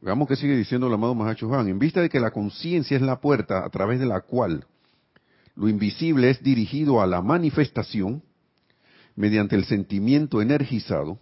Veamos 0.00 0.26
qué 0.26 0.34
sigue 0.34 0.56
diciendo 0.56 0.86
el 0.86 0.94
amado 0.94 1.14
Mahacho 1.14 1.46
Juan. 1.46 1.68
En 1.68 1.78
vista 1.78 2.00
de 2.00 2.08
que 2.08 2.18
la 2.18 2.30
conciencia 2.30 2.96
es 2.96 3.02
la 3.02 3.20
puerta 3.20 3.66
a 3.66 3.68
través 3.68 4.00
de 4.00 4.06
la 4.06 4.22
cual 4.22 4.64
lo 5.56 5.68
invisible 5.68 6.30
es 6.30 6.42
dirigido 6.42 7.02
a 7.02 7.06
la 7.06 7.20
manifestación, 7.20 8.22
mediante 9.14 9.56
el 9.56 9.66
sentimiento 9.66 10.40
energizado, 10.40 11.18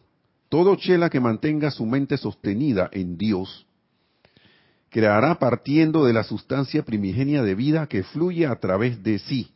todo 0.49 0.76
chela 0.76 1.11
que 1.11 1.19
mantenga 1.19 1.73
su 1.73 1.87
mente 1.87 2.19
sostenida 2.19 2.88
en 2.92 3.19
Dios, 3.19 3.66
creará 4.90 5.38
partiendo 5.38 6.04
de 6.04 6.12
la 6.12 6.25
sustancia 6.25 6.85
primigenia 6.85 7.42
de 7.42 7.54
vida 7.54 7.87
que 7.87 8.02
fluye 8.02 8.47
a 8.47 8.56
través 8.56 9.02
de 9.02 9.18
sí. 9.20 9.54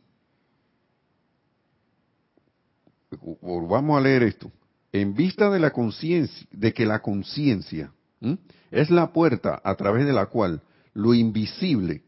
Vamos 3.41 3.97
a 3.97 4.01
leer 4.01 4.23
esto. 4.23 4.51
En 4.91 5.13
vista 5.13 5.49
de 5.49 5.59
la 5.59 5.71
conciencia, 5.71 6.47
de 6.51 6.73
que 6.73 6.85
la 6.85 7.01
conciencia 7.01 7.91
es 8.71 8.89
la 8.89 9.11
puerta 9.11 9.61
a 9.63 9.75
través 9.75 10.05
de 10.05 10.13
la 10.13 10.27
cual 10.27 10.61
lo 10.93 11.13
invisible 11.13 12.01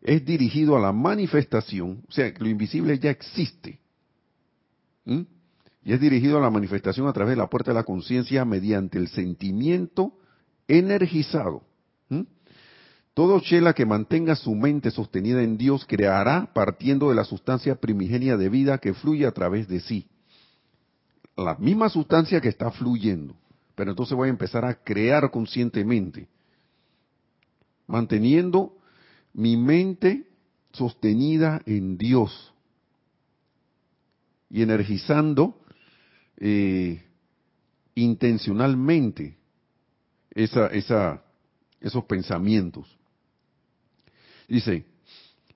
es 0.00 0.24
dirigido 0.24 0.76
a 0.76 0.80
la 0.80 0.92
manifestación, 0.92 2.04
o 2.08 2.12
sea, 2.12 2.32
lo 2.38 2.48
invisible 2.48 2.98
ya 2.98 3.10
existe. 3.10 3.80
Y 5.04 5.92
es 5.92 6.00
dirigido 6.00 6.38
a 6.38 6.40
la 6.40 6.50
manifestación 6.50 7.08
a 7.08 7.12
través 7.12 7.32
de 7.32 7.42
la 7.42 7.48
puerta 7.48 7.72
de 7.72 7.76
la 7.76 7.84
conciencia 7.84 8.44
mediante 8.44 8.98
el 8.98 9.08
sentimiento 9.08 10.12
energizado 10.68 11.64
todo 13.14 13.40
chela 13.40 13.74
que 13.74 13.84
mantenga 13.84 14.34
su 14.36 14.54
mente 14.54 14.90
sostenida 14.90 15.42
en 15.42 15.58
Dios 15.58 15.84
creará 15.86 16.50
partiendo 16.54 17.10
de 17.10 17.14
la 17.14 17.24
sustancia 17.24 17.74
primigenia 17.74 18.38
de 18.38 18.48
vida 18.48 18.78
que 18.78 18.94
fluye 18.94 19.26
a 19.26 19.32
través 19.32 19.68
de 19.68 19.80
sí. 19.80 20.06
La 21.36 21.54
misma 21.56 21.90
sustancia 21.90 22.40
que 22.40 22.48
está 22.48 22.70
fluyendo. 22.70 23.36
Pero 23.74 23.90
entonces 23.90 24.16
voy 24.16 24.28
a 24.28 24.30
empezar 24.30 24.64
a 24.64 24.74
crear 24.74 25.30
conscientemente. 25.30 26.28
Manteniendo 27.86 28.78
mi 29.34 29.56
mente 29.58 30.26
sostenida 30.72 31.60
en 31.66 31.98
Dios. 31.98 32.54
Y 34.48 34.62
energizando 34.62 35.58
eh, 36.38 37.02
intencionalmente 37.94 39.36
esos 40.30 42.04
pensamientos. 42.06 42.98
Dice, 44.52 44.84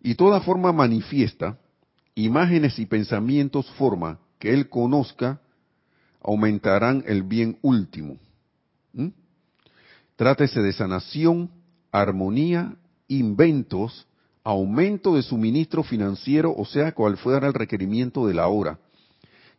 y 0.03 0.15
toda 0.15 0.41
forma 0.41 0.73
manifiesta, 0.73 1.59
imágenes 2.15 2.79
y 2.79 2.87
pensamientos 2.87 3.71
forma 3.73 4.21
que 4.39 4.55
él 4.55 4.71
conozca, 4.71 5.39
aumentarán 6.23 7.05
el 7.07 7.23
bien 7.23 7.59
último. 7.61 8.17
¿Mm? 8.95 9.09
Trátese 10.17 10.63
de 10.63 10.73
sanación, 10.73 11.51
armonía, 11.93 12.75
inventos, 13.07 14.07
aumento 14.43 15.15
de 15.15 15.23
suministro 15.23 15.83
financiero, 15.83 16.55
o 16.57 16.65
sea, 16.65 16.93
cual 16.93 17.19
fuera 17.19 17.49
el 17.49 17.53
requerimiento 17.53 18.27
de 18.27 18.33
la 18.33 18.49
hora, 18.49 18.79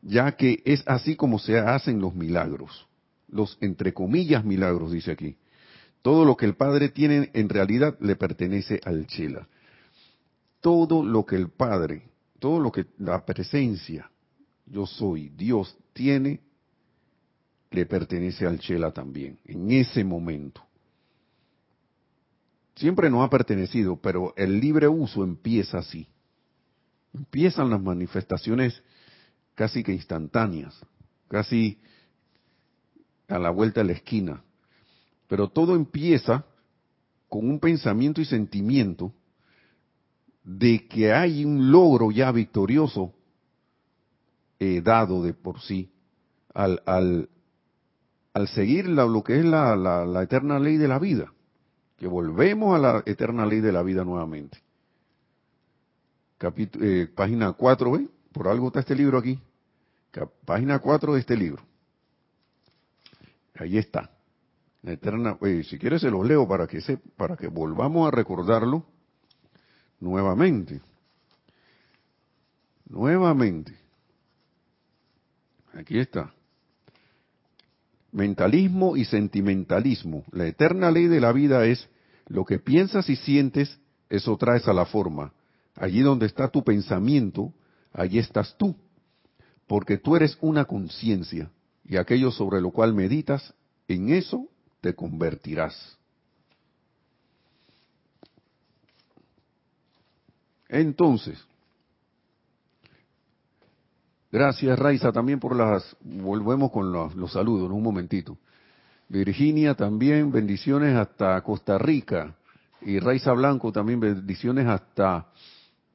ya 0.01 0.31
que 0.31 0.63
es 0.65 0.83
así 0.87 1.15
como 1.15 1.37
se 1.37 1.59
hacen 1.59 2.01
los 2.01 2.15
milagros, 2.15 2.87
los 3.27 3.59
entre 3.61 3.93
comillas 3.93 4.43
milagros, 4.43 4.93
dice 4.93 5.11
aquí. 5.11 5.37
Todo 6.01 6.25
lo 6.25 6.37
que 6.37 6.45
el 6.45 6.55
Padre 6.55 6.89
tiene 6.89 7.29
en 7.33 7.49
realidad 7.49 7.97
le 7.99 8.15
pertenece 8.15 8.79
al 8.83 9.07
Chela. 9.07 9.47
Todo 10.61 11.03
lo 11.03 11.25
que 11.25 11.35
el 11.35 11.49
Padre, 11.49 12.03
todo 12.39 12.59
lo 12.59 12.71
que 12.71 12.85
la 12.97 13.25
presencia, 13.25 14.09
yo 14.65 14.85
soy, 14.85 15.29
Dios 15.29 15.77
tiene, 15.93 16.41
le 17.71 17.85
pertenece 17.85 18.45
al 18.45 18.59
Chela 18.59 18.91
también, 18.91 19.39
en 19.45 19.71
ese 19.71 20.03
momento. 20.03 20.61
Siempre 22.75 23.09
nos 23.09 23.25
ha 23.25 23.29
pertenecido, 23.29 23.99
pero 23.99 24.33
el 24.37 24.59
libre 24.59 24.87
uso 24.87 25.23
empieza 25.23 25.79
así. 25.79 26.07
Empiezan 27.13 27.69
las 27.69 27.81
manifestaciones 27.81 28.81
casi 29.55 29.83
que 29.83 29.91
instantáneas, 29.91 30.79
casi 31.27 31.79
a 33.27 33.39
la 33.39 33.49
vuelta 33.49 33.81
de 33.81 33.87
la 33.87 33.93
esquina. 33.93 34.43
Pero 35.27 35.49
todo 35.49 35.75
empieza 35.75 36.45
con 37.29 37.49
un 37.49 37.59
pensamiento 37.59 38.21
y 38.21 38.25
sentimiento 38.25 39.13
de 40.43 40.87
que 40.87 41.11
hay 41.11 41.43
un 41.43 41.71
logro 41.71 42.11
ya 42.11 42.31
victorioso 42.31 43.13
eh, 44.59 44.81
dado 44.81 45.21
de 45.21 45.33
por 45.33 45.59
sí 45.61 45.91
al, 46.53 46.81
al, 46.85 47.29
al 48.33 48.47
seguir 48.47 48.87
lo 48.87 49.23
que 49.23 49.39
es 49.39 49.45
la, 49.45 49.75
la, 49.75 50.23
eterna 50.23 50.57
ley 50.57 50.77
de 50.77 50.87
la 50.87 50.99
vida, 50.99 51.33
que 51.97 52.07
volvemos 52.07 52.75
a 52.75 52.79
la 52.79 53.03
eterna 53.05 53.45
ley 53.45 53.59
de 53.59 53.71
la 53.73 53.83
vida 53.83 54.03
nuevamente. 54.05 54.59
Eh, 56.39 57.07
página 57.13 57.51
4, 57.51 57.91
¿ve? 57.91 58.07
Por 58.31 58.47
algo 58.47 58.67
está 58.67 58.79
este 58.79 58.95
libro 58.95 59.17
aquí. 59.17 59.39
Página 60.45 60.79
4 60.79 61.13
de 61.13 61.19
este 61.19 61.35
libro. 61.35 61.61
Ahí 63.55 63.77
está 63.77 64.16
eterna, 64.91 65.37
si 65.69 65.77
quieres 65.77 66.01
se 66.01 66.11
los 66.11 66.25
leo 66.25 66.47
para 66.47 66.67
que 66.67 66.81
se, 66.81 66.97
para 66.97 67.35
que 67.35 67.47
volvamos 67.47 68.07
a 68.07 68.11
recordarlo 68.11 68.85
nuevamente. 69.99 70.81
Nuevamente. 72.85 73.75
Aquí 75.73 75.99
está. 75.99 76.33
Mentalismo 78.11 78.95
y 78.95 79.05
sentimentalismo. 79.05 80.23
La 80.31 80.47
eterna 80.47 80.89
ley 80.91 81.07
de 81.07 81.19
la 81.19 81.31
vida 81.33 81.65
es 81.65 81.89
lo 82.27 82.45
que 82.45 82.59
piensas 82.59 83.09
y 83.09 83.15
sientes, 83.15 83.79
eso 84.09 84.37
traes 84.37 84.67
a 84.67 84.73
la 84.73 84.85
forma. 84.85 85.33
Allí 85.75 86.01
donde 86.01 86.25
está 86.25 86.47
tu 86.47 86.63
pensamiento, 86.63 87.53
allí 87.93 88.19
estás 88.19 88.55
tú. 88.57 88.75
Porque 89.67 89.97
tú 89.97 90.15
eres 90.15 90.37
una 90.41 90.65
conciencia 90.65 91.51
y 91.83 91.97
aquello 91.97 92.31
sobre 92.31 92.61
lo 92.61 92.71
cual 92.71 92.93
meditas, 92.93 93.53
en 93.87 94.09
eso 94.09 94.47
te 94.81 94.93
convertirás. 94.93 95.97
Entonces, 100.69 101.41
gracias 104.31 104.77
Raiza 104.77 105.11
también 105.11 105.39
por 105.39 105.55
las, 105.55 105.95
volvemos 106.01 106.71
con 106.71 106.91
los, 106.91 107.31
saludos, 107.31 107.71
un 107.71 107.83
momentito. 107.83 108.37
Virginia 109.09 109.73
también, 109.73 110.31
bendiciones 110.31 110.95
hasta 110.95 111.41
Costa 111.41 111.77
Rica. 111.77 112.35
Y 112.81 112.99
Raiza 112.99 113.31
Blanco 113.31 113.71
también, 113.71 113.99
bendiciones 113.99 114.67
hasta 114.67 115.27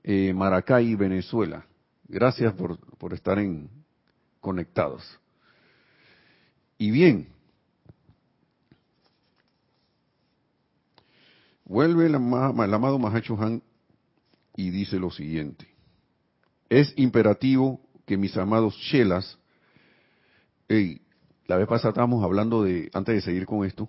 eh, 0.03 0.33
Maracay, 0.33 0.95
Venezuela. 0.95 1.65
Gracias 2.09 2.55
por, 2.55 2.79
por 2.97 3.13
estar 3.13 3.39
en, 3.39 3.69
conectados. 4.41 5.03
Y 6.77 6.91
bien, 6.91 7.32
Vuelve 11.73 12.05
el, 12.05 12.15
amado 12.17 12.99
Mahacho 12.99 13.35
Han 13.41 13.63
y 14.55 14.69
dice 14.69 14.99
lo 14.99 15.11
siguiente. 15.11 15.67
Es 16.69 16.93
imperativo 16.99 17.81
que 18.05 18.19
mis 18.19 18.37
amados 18.37 18.79
chelas, 18.91 19.39
la 20.69 21.57
vez 21.57 21.67
pasada 21.67 21.89
estábamos 21.89 22.23
hablando 22.23 22.63
de, 22.63 22.91
antes 22.93 23.15
de 23.15 23.21
seguir 23.23 23.47
con 23.47 23.65
esto, 23.65 23.89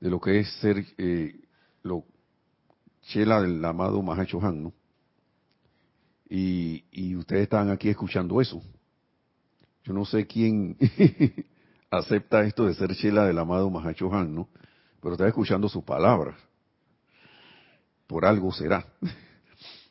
de 0.00 0.10
lo 0.10 0.20
que 0.20 0.40
es 0.40 0.52
ser 0.54 0.84
eh, 0.98 1.38
lo 1.84 2.02
chela 3.02 3.42
del 3.42 3.64
amado 3.64 4.02
Mahacho 4.02 4.44
Han, 4.44 4.64
¿no? 4.64 4.72
Y, 6.28 6.82
y 6.90 7.14
ustedes 7.14 7.42
están 7.42 7.70
aquí 7.70 7.90
escuchando 7.90 8.40
eso. 8.40 8.60
Yo 9.84 9.92
no 9.92 10.04
sé 10.04 10.26
quién 10.26 10.76
acepta 11.92 12.42
esto 12.42 12.66
de 12.66 12.74
ser 12.74 12.92
chela 12.96 13.24
del 13.24 13.38
amado 13.38 13.70
Mahacho 13.70 14.12
Han, 14.12 14.34
¿no? 14.34 14.48
Pero 15.00 15.12
está 15.12 15.28
escuchando 15.28 15.68
sus 15.68 15.84
palabras 15.84 16.47
por 18.08 18.24
algo 18.24 18.52
será. 18.52 18.84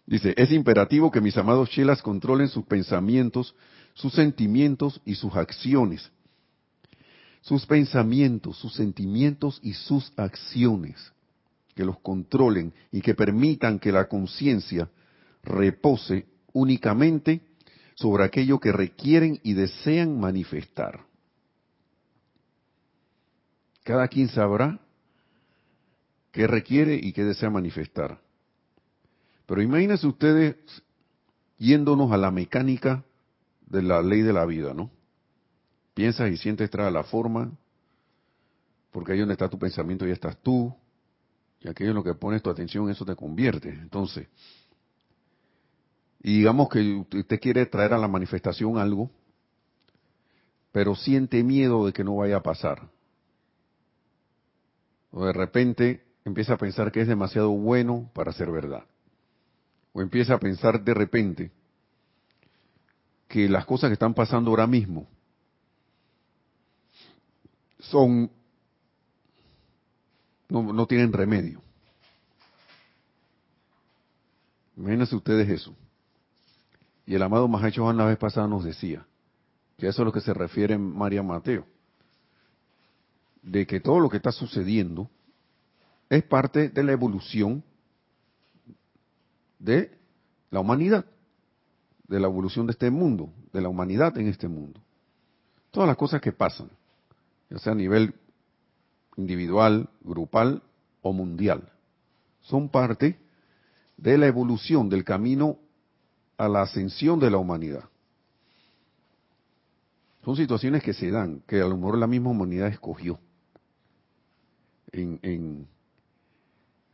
Dice, 0.06 0.34
es 0.36 0.52
imperativo 0.52 1.12
que 1.12 1.22
mis 1.22 1.38
amados 1.38 1.70
chelas 1.70 2.02
controlen 2.02 2.50
sus 2.50 2.66
pensamientos, 2.66 3.56
sus 3.94 4.14
sentimientos 4.14 5.00
y 5.06 5.16
sus 5.16 5.34
acciones. 5.36 6.12
Sus 7.42 7.66
pensamientos, 7.66 8.58
sus 8.58 8.74
sentimientos 8.74 9.60
y 9.64 9.74
sus 9.74 10.12
acciones. 10.18 11.14
Que 11.76 11.86
los 11.86 12.00
controlen 12.00 12.74
y 12.92 13.02
que 13.02 13.14
permitan 13.14 13.80
que 13.80 13.92
la 13.92 14.10
conciencia 14.10 14.90
repose 15.44 16.26
únicamente 16.54 17.42
sobre 17.96 18.24
aquello 18.24 18.60
que 18.60 18.72
requieren 18.72 19.40
y 19.44 19.54
desean 19.54 20.20
manifestar. 20.20 21.02
Cada 23.84 24.08
quien 24.08 24.28
sabrá 24.30 24.80
qué 26.38 26.46
requiere 26.46 26.94
y 26.94 27.14
qué 27.14 27.24
desea 27.24 27.50
manifestar. 27.50 28.22
Pero 29.48 29.60
imagínense 29.60 30.06
ustedes 30.06 30.56
yéndonos 31.58 32.12
a 32.12 32.18
la 32.18 32.30
mecánica 32.30 33.04
de 33.66 33.82
la 33.82 34.04
ley 34.04 34.22
de 34.22 34.34
la 34.34 34.46
vida, 34.46 34.72
¿no? 34.72 34.92
Piensas 35.96 36.30
y 36.30 36.38
sientes 36.38 36.70
trae 36.70 36.92
la 36.92 37.04
forma, 37.04 37.52
porque 38.92 39.14
ahí 39.14 39.20
donde 39.20 39.34
está 39.34 39.50
tu 39.50 39.58
pensamiento 39.58 40.06
ya 40.06 40.14
estás 40.14 40.38
tú, 40.44 40.72
y 41.60 41.70
aquello 41.70 41.90
en 41.90 41.96
lo 41.96 42.04
que 42.04 42.14
pones 42.14 42.44
tu 42.44 42.52
atención, 42.52 42.88
eso 42.92 43.04
te 43.04 43.16
convierte. 43.16 43.70
Entonces, 43.70 44.28
y 46.22 46.38
digamos 46.38 46.70
que 46.70 47.04
usted 47.18 47.40
quiere 47.40 47.66
traer 47.66 47.94
a 47.94 47.98
la 47.98 48.08
manifestación 48.08 48.78
algo, 48.78 49.10
pero 50.72 50.94
siente 50.94 51.44
miedo 51.44 51.88
de 51.88 51.94
que 51.94 52.04
no 52.04 52.18
vaya 52.18 52.38
a 52.38 52.44
pasar. 52.44 52.92
O 55.10 55.26
de 55.26 55.34
repente 55.34 56.07
empieza 56.28 56.54
a 56.54 56.58
pensar 56.58 56.92
que 56.92 57.02
es 57.02 57.08
demasiado 57.08 57.52
bueno 57.52 58.10
para 58.14 58.34
ser 58.34 58.52
verdad. 58.52 58.84
O 59.94 60.02
empieza 60.02 60.34
a 60.36 60.40
pensar 60.40 60.84
de 60.84 60.94
repente 60.94 61.52
que 63.28 63.48
las 63.50 63.66
cosas 63.66 63.90
que 63.90 63.94
están 63.94 64.14
pasando 64.14 64.52
ahora 64.52 64.68
mismo 64.68 65.08
son 67.80 68.30
no, 70.50 70.74
no 70.74 70.86
tienen 70.86 71.12
remedio. 71.12 71.62
Imagínense 74.76 75.16
ustedes 75.16 75.50
eso. 75.50 75.76
Y 77.06 77.16
el 77.16 77.24
amado 77.24 77.48
Mahacho 77.48 77.84
Juan 77.84 77.98
la 77.98 78.06
vez 78.06 78.18
pasada 78.18 78.48
nos 78.48 78.64
decía, 78.64 79.06
que 79.78 79.88
eso 79.88 80.02
es 80.02 80.06
lo 80.06 80.12
que 80.12 80.22
se 80.22 80.34
refiere 80.34 80.78
María 80.78 81.24
Mateo, 81.24 81.66
de 83.42 83.66
que 83.66 83.80
todo 83.80 84.00
lo 84.00 84.10
que 84.10 84.18
está 84.18 84.32
sucediendo 84.32 85.10
es 86.10 86.24
parte 86.24 86.70
de 86.70 86.84
la 86.84 86.92
evolución 86.92 87.64
de 89.60 89.98
la 90.50 90.60
humanidad, 90.60 91.06
de 92.08 92.20
la 92.20 92.28
evolución 92.28 92.68
de 92.68 92.72
este 92.72 92.90
mundo, 92.90 93.34
de 93.52 93.62
la 93.62 93.70
humanidad 93.70 94.18
en 94.18 94.28
este 94.28 94.48
mundo. 94.48 94.80
Todas 95.72 95.88
las 95.88 95.98
cosas 95.98 96.22
que 96.22 96.32
pasan, 96.32 96.70
ya 97.50 97.60
sea 97.60 97.74
a 97.74 97.76
nivel 97.76 98.14
individual, 99.18 99.90
grupal 100.02 100.64
o 101.02 101.12
mundial, 101.12 101.70
son 102.42 102.70
parte 102.70 103.20
de 103.98 104.18
la 104.18 104.28
evolución 104.28 104.90
del 104.90 105.04
camino 105.04 105.58
a 106.38 106.48
la 106.48 106.62
ascensión 106.62 107.20
de 107.20 107.32
la 107.32 107.38
humanidad. 107.38 107.84
Son 110.24 110.36
situaciones 110.36 110.84
que 110.84 110.94
se 110.94 111.10
dan, 111.10 111.42
que 111.48 111.62
a 111.62 111.68
lo 111.68 111.78
mejor 111.78 111.98
la 111.98 112.08
misma 112.08 112.30
humanidad 112.30 112.68
escogió. 112.68 113.20
En, 114.92 115.68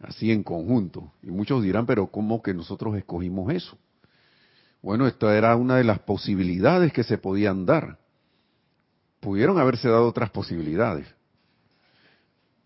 así 0.03 0.31
en 0.31 0.43
conjunto. 0.43 1.11
Y 1.21 1.31
muchos 1.31 1.63
dirán, 1.63 1.85
pero 1.85 2.07
¿cómo 2.07 2.41
que 2.41 2.53
nosotros 2.53 2.95
escogimos 2.95 3.51
eso? 3.53 3.77
Bueno, 4.81 5.07
esta 5.07 5.35
era 5.35 5.55
una 5.55 5.77
de 5.77 5.85
las 5.85 5.99
posibilidades 5.99 6.91
que 6.91 7.03
se 7.03 7.17
podían 7.17 7.65
dar. 7.65 7.97
Pudieron 9.19 9.57
haberse 9.57 9.87
dado 9.87 10.07
otras 10.07 10.29
posibilidades. 10.29 11.07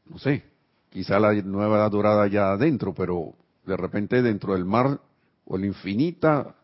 No 0.05 0.17
sé, 0.17 0.43
quizá 0.89 1.19
la 1.19 1.33
nueva 1.33 1.77
edad 1.77 1.91
dorada 1.91 2.27
ya 2.27 2.51
adentro, 2.51 2.93
pero 2.93 3.35
de 3.65 3.77
repente 3.77 4.21
dentro 4.21 4.53
del 4.53 4.65
mar 4.65 4.99
o 5.45 5.57
la 5.57 5.65
infinita, 5.67 6.55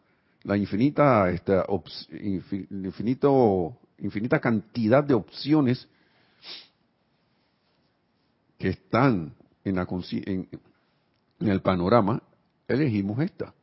la 0.44 0.58
infinita, 0.58 1.30
esta, 1.30 1.66
infinito, 2.72 3.78
infinita 4.00 4.40
cantidad 4.40 5.04
de 5.04 5.14
opciones 5.14 5.88
que 8.58 8.70
están 8.70 9.36
en, 9.64 9.76
la, 9.76 9.88
en, 10.12 10.50
en 11.40 11.48
el 11.48 11.62
panorama, 11.62 12.22
elegimos 12.68 13.20
esta. 13.20 13.54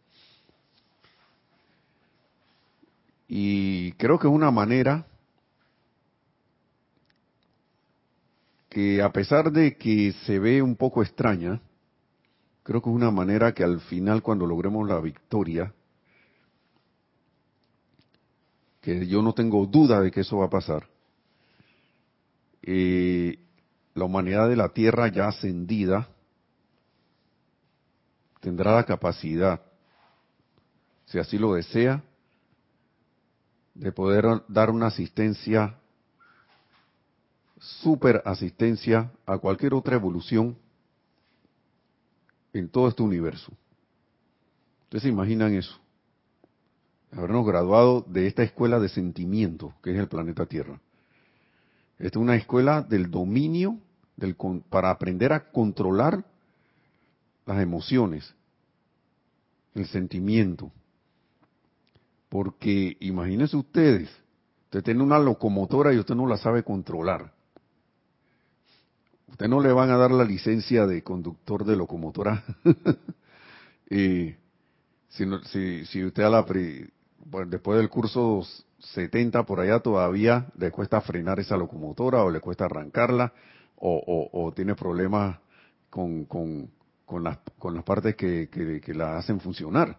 Y 3.28 3.92
creo 3.92 4.18
que 4.18 4.26
es 4.26 4.32
una 4.32 4.50
manera 4.50 5.06
que 8.68 9.02
a 9.02 9.12
pesar 9.12 9.52
de 9.52 9.76
que 9.76 10.12
se 10.24 10.38
ve 10.38 10.62
un 10.62 10.76
poco 10.76 11.02
extraña, 11.02 11.60
creo 12.62 12.80
que 12.80 12.88
es 12.88 12.94
una 12.94 13.10
manera 13.10 13.52
que 13.52 13.64
al 13.64 13.80
final 13.80 14.22
cuando 14.22 14.46
logremos 14.46 14.88
la 14.88 15.00
victoria, 15.00 15.74
que 18.80 19.06
yo 19.06 19.22
no 19.22 19.32
tengo 19.32 19.66
duda 19.66 20.00
de 20.00 20.10
que 20.10 20.20
eso 20.20 20.38
va 20.38 20.46
a 20.46 20.50
pasar, 20.50 20.88
eh, 22.62 23.38
la 24.00 24.06
humanidad 24.06 24.48
de 24.48 24.56
la 24.56 24.70
Tierra 24.70 25.08
ya 25.08 25.28
ascendida, 25.28 26.08
tendrá 28.40 28.74
la 28.74 28.84
capacidad, 28.84 29.60
si 31.04 31.18
así 31.18 31.36
lo 31.36 31.52
desea, 31.52 32.02
de 33.74 33.92
poder 33.92 34.24
dar 34.48 34.70
una 34.70 34.86
asistencia, 34.86 35.76
super 37.58 38.22
asistencia 38.24 39.12
a 39.26 39.36
cualquier 39.36 39.74
otra 39.74 39.96
evolución 39.96 40.56
en 42.54 42.70
todo 42.70 42.88
este 42.88 43.02
universo. 43.02 43.52
Ustedes 44.84 45.02
se 45.02 45.08
imaginan 45.10 45.52
eso. 45.52 45.78
Habernos 47.12 47.46
graduado 47.46 48.00
de 48.08 48.26
esta 48.26 48.44
escuela 48.44 48.80
de 48.80 48.88
sentimiento 48.88 49.74
que 49.82 49.92
es 49.92 49.98
el 49.98 50.08
planeta 50.08 50.46
Tierra. 50.46 50.80
Esta 51.98 52.18
es 52.18 52.22
una 52.22 52.36
escuela 52.36 52.80
del 52.80 53.10
dominio 53.10 53.78
del, 54.20 54.36
para 54.68 54.90
aprender 54.90 55.32
a 55.32 55.50
controlar 55.50 56.24
las 57.46 57.60
emociones, 57.60 58.32
el 59.74 59.86
sentimiento. 59.86 60.70
Porque 62.28 62.96
imagínense 63.00 63.56
ustedes, 63.56 64.08
usted 64.64 64.84
tiene 64.84 65.02
una 65.02 65.18
locomotora 65.18 65.92
y 65.92 65.98
usted 65.98 66.14
no 66.14 66.28
la 66.28 66.36
sabe 66.36 66.62
controlar. 66.62 67.32
Usted 69.28 69.48
no 69.48 69.60
le 69.60 69.72
van 69.72 69.90
a 69.90 69.96
dar 69.96 70.10
la 70.10 70.24
licencia 70.24 70.86
de 70.86 71.02
conductor 71.02 71.64
de 71.64 71.76
locomotora. 71.76 72.44
y 73.90 74.34
si, 75.08 75.84
si, 75.86 76.04
usted 76.04 76.22
a 76.22 76.30
la, 76.30 76.46
después 77.46 77.78
del 77.78 77.88
curso 77.88 78.46
70 78.78 79.44
por 79.44 79.60
allá 79.60 79.80
todavía 79.80 80.46
le 80.56 80.70
cuesta 80.70 81.00
frenar 81.00 81.40
esa 81.40 81.56
locomotora 81.56 82.22
o 82.22 82.30
le 82.30 82.40
cuesta 82.40 82.66
arrancarla 82.66 83.32
o, 83.80 84.52
tiene 84.54 84.74
problemas 84.74 85.38
con, 85.88 86.24
con 86.26 86.70
las, 87.24 87.38
con 87.58 87.74
las 87.74 87.84
partes 87.84 88.14
que, 88.14 88.48
que, 88.48 88.94
la 88.94 89.18
hacen 89.18 89.40
funcionar. 89.40 89.98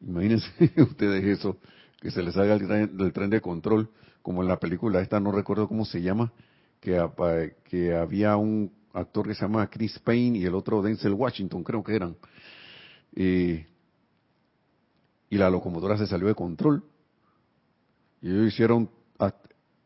Imagínense 0.00 0.48
ustedes 0.82 1.38
eso, 1.38 1.58
que 2.00 2.10
se 2.10 2.22
les 2.22 2.36
haga 2.36 2.54
el 2.54 2.66
tren, 2.66 3.12
tren 3.12 3.30
de 3.30 3.40
control, 3.40 3.90
como 4.22 4.42
en 4.42 4.48
la 4.48 4.58
película 4.58 5.00
esta, 5.00 5.20
no 5.20 5.32
recuerdo 5.32 5.68
cómo 5.68 5.84
se 5.84 6.02
llama, 6.02 6.32
que, 6.80 7.00
que 7.64 7.94
había 7.94 8.36
un 8.36 8.72
actor 8.92 9.28
que 9.28 9.34
se 9.34 9.42
llama 9.42 9.68
Chris 9.68 9.98
Payne 9.98 10.38
y 10.38 10.44
el 10.44 10.54
otro 10.54 10.82
Denzel 10.82 11.12
Washington, 11.12 11.62
creo 11.62 11.82
que 11.84 11.94
eran. 11.94 12.16
y 13.14 13.66
la 15.30 15.50
locomotora 15.50 15.96
se 15.96 16.06
salió 16.06 16.28
de 16.28 16.34
control. 16.34 16.84
Y 18.20 18.30
ellos 18.30 18.52
hicieron 18.52 18.88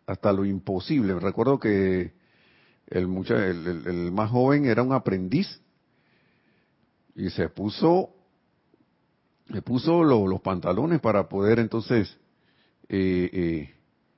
hasta 0.06 0.32
lo 0.32 0.44
imposible. 0.44 1.18
Recuerdo 1.18 1.58
que 1.58 2.15
el, 2.88 3.82
el 3.86 4.12
más 4.12 4.30
joven 4.30 4.66
era 4.66 4.82
un 4.82 4.92
aprendiz 4.92 5.60
y 7.16 7.30
se 7.30 7.48
puso, 7.48 8.10
le 9.46 9.62
puso 9.62 10.04
los 10.04 10.40
pantalones 10.42 11.00
para 11.00 11.28
poder 11.28 11.58
entonces, 11.58 12.14
eh, 12.88 13.30
eh, 13.32 13.74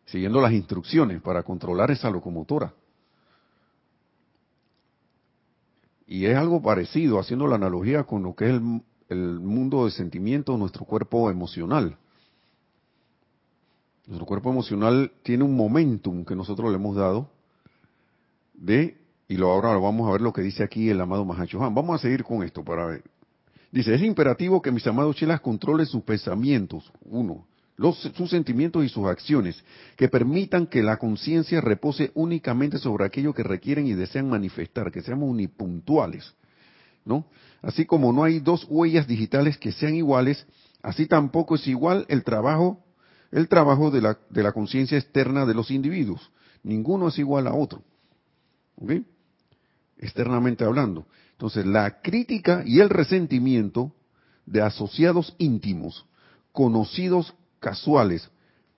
siguiendo 0.06 0.40
las 0.40 0.52
instrucciones, 0.52 1.22
para 1.22 1.44
controlar 1.44 1.90
esa 1.92 2.10
locomotora. 2.10 2.74
Y 6.06 6.26
es 6.26 6.36
algo 6.36 6.60
parecido, 6.60 7.20
haciendo 7.20 7.46
la 7.46 7.56
analogía 7.56 8.04
con 8.04 8.22
lo 8.22 8.34
que 8.34 8.46
es 8.46 8.50
el, 8.52 8.82
el 9.08 9.40
mundo 9.40 9.84
de 9.84 9.92
sentimientos, 9.92 10.58
nuestro 10.58 10.84
cuerpo 10.84 11.30
emocional. 11.30 11.96
Nuestro 14.06 14.26
cuerpo 14.26 14.50
emocional 14.50 15.12
tiene 15.22 15.44
un 15.44 15.54
momentum 15.54 16.24
que 16.24 16.34
nosotros 16.34 16.70
le 16.70 16.76
hemos 16.76 16.96
dado 16.96 17.30
de 18.58 18.98
y 19.28 19.36
lo 19.36 19.50
ahora 19.50 19.76
vamos 19.76 20.08
a 20.08 20.12
ver 20.12 20.20
lo 20.20 20.32
que 20.32 20.42
dice 20.42 20.62
aquí 20.62 20.88
el 20.88 21.00
amado 21.00 21.24
Mahacho 21.24 21.58
Vamos 21.58 22.00
a 22.00 22.02
seguir 22.02 22.24
con 22.24 22.42
esto 22.42 22.64
para 22.64 22.86
ver. 22.86 23.02
Dice, 23.70 23.94
es 23.94 24.02
imperativo 24.02 24.62
que 24.62 24.72
mis 24.72 24.86
amados 24.86 25.16
chelas 25.16 25.42
controlen 25.42 25.84
sus 25.84 26.02
pensamientos, 26.02 26.90
uno, 27.02 27.46
los, 27.76 27.98
sus 27.98 28.30
sentimientos 28.30 28.82
y 28.82 28.88
sus 28.88 29.06
acciones, 29.06 29.62
que 29.96 30.08
permitan 30.08 30.66
que 30.66 30.82
la 30.82 30.96
conciencia 30.96 31.60
repose 31.60 32.10
únicamente 32.14 32.78
sobre 32.78 33.04
aquello 33.04 33.34
que 33.34 33.42
requieren 33.42 33.86
y 33.86 33.92
desean 33.92 34.30
manifestar, 34.30 34.90
que 34.90 35.02
seamos 35.02 35.28
unipuntuales, 35.28 36.34
¿no? 37.04 37.26
Así 37.60 37.84
como 37.84 38.10
no 38.10 38.24
hay 38.24 38.40
dos 38.40 38.66
huellas 38.70 39.06
digitales 39.06 39.58
que 39.58 39.72
sean 39.72 39.94
iguales, 39.94 40.46
así 40.82 41.04
tampoco 41.04 41.56
es 41.56 41.66
igual 41.66 42.06
el 42.08 42.24
trabajo, 42.24 42.82
el 43.30 43.48
trabajo 43.48 43.90
de 43.90 44.00
la, 44.00 44.18
de 44.30 44.42
la 44.42 44.52
conciencia 44.52 44.96
externa 44.96 45.44
de 45.44 45.52
los 45.52 45.70
individuos. 45.70 46.30
Ninguno 46.62 47.08
es 47.08 47.18
igual 47.18 47.46
a 47.46 47.54
otro. 47.54 47.82
Externamente 49.98 50.64
hablando. 50.64 51.06
Entonces, 51.32 51.66
la 51.66 52.00
crítica 52.00 52.62
y 52.64 52.80
el 52.80 52.88
resentimiento 52.88 53.92
de 54.46 54.62
asociados 54.62 55.34
íntimos, 55.38 56.06
conocidos 56.52 57.34
casuales, 57.60 58.30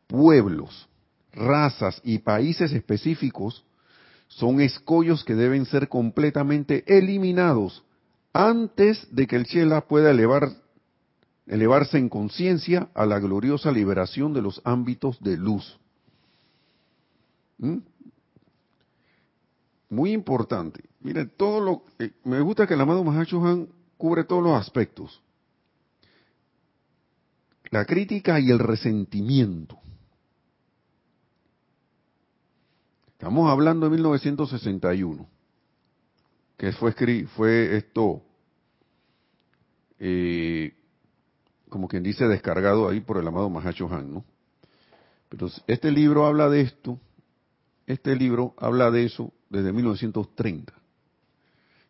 pueblos, 0.06 0.88
razas 1.32 2.00
y 2.04 2.18
países 2.18 2.72
específicos 2.72 3.64
son 4.28 4.60
escollos 4.60 5.24
que 5.24 5.34
deben 5.34 5.66
ser 5.66 5.88
completamente 5.88 6.84
eliminados 6.86 7.82
antes 8.32 9.06
de 9.10 9.26
que 9.26 9.36
el 9.36 9.44
Chela 9.44 9.82
pueda 9.82 10.10
elevar, 10.10 10.50
elevarse 11.46 11.98
en 11.98 12.08
conciencia 12.08 12.88
a 12.94 13.06
la 13.06 13.18
gloriosa 13.18 13.72
liberación 13.72 14.32
de 14.32 14.42
los 14.42 14.60
ámbitos 14.64 15.20
de 15.20 15.36
luz. 15.36 15.78
¿Mm? 17.58 17.78
Muy 19.90 20.12
importante. 20.12 20.84
Miren, 21.00 21.32
todo 21.36 21.60
lo 21.60 21.82
eh, 21.98 22.12
me 22.24 22.40
gusta 22.40 22.66
que 22.66 22.74
el 22.74 22.80
amado 22.80 23.02
Mahachohan 23.02 23.68
cubre 23.98 24.24
todos 24.24 24.42
los 24.42 24.52
aspectos. 24.52 25.20
La 27.70 27.84
crítica 27.84 28.38
y 28.38 28.50
el 28.50 28.60
resentimiento. 28.60 29.78
Estamos 33.08 33.50
hablando 33.50 33.86
de 33.86 33.90
1961, 33.90 35.28
que 36.56 36.72
fue, 36.72 36.94
fue 37.36 37.76
esto, 37.76 38.22
eh, 39.98 40.72
como 41.68 41.86
quien 41.86 42.02
dice, 42.02 42.26
descargado 42.26 42.88
ahí 42.88 43.00
por 43.00 43.18
el 43.18 43.28
amado 43.28 43.50
Mahacho 43.50 43.92
Han, 43.92 44.14
¿no? 44.14 44.24
Pero 45.28 45.48
este 45.66 45.90
libro 45.90 46.26
habla 46.26 46.48
de 46.48 46.62
esto, 46.62 46.98
este 47.86 48.16
libro 48.16 48.54
habla 48.56 48.90
de 48.90 49.04
eso 49.04 49.32
desde 49.50 49.72
1930. 49.72 50.72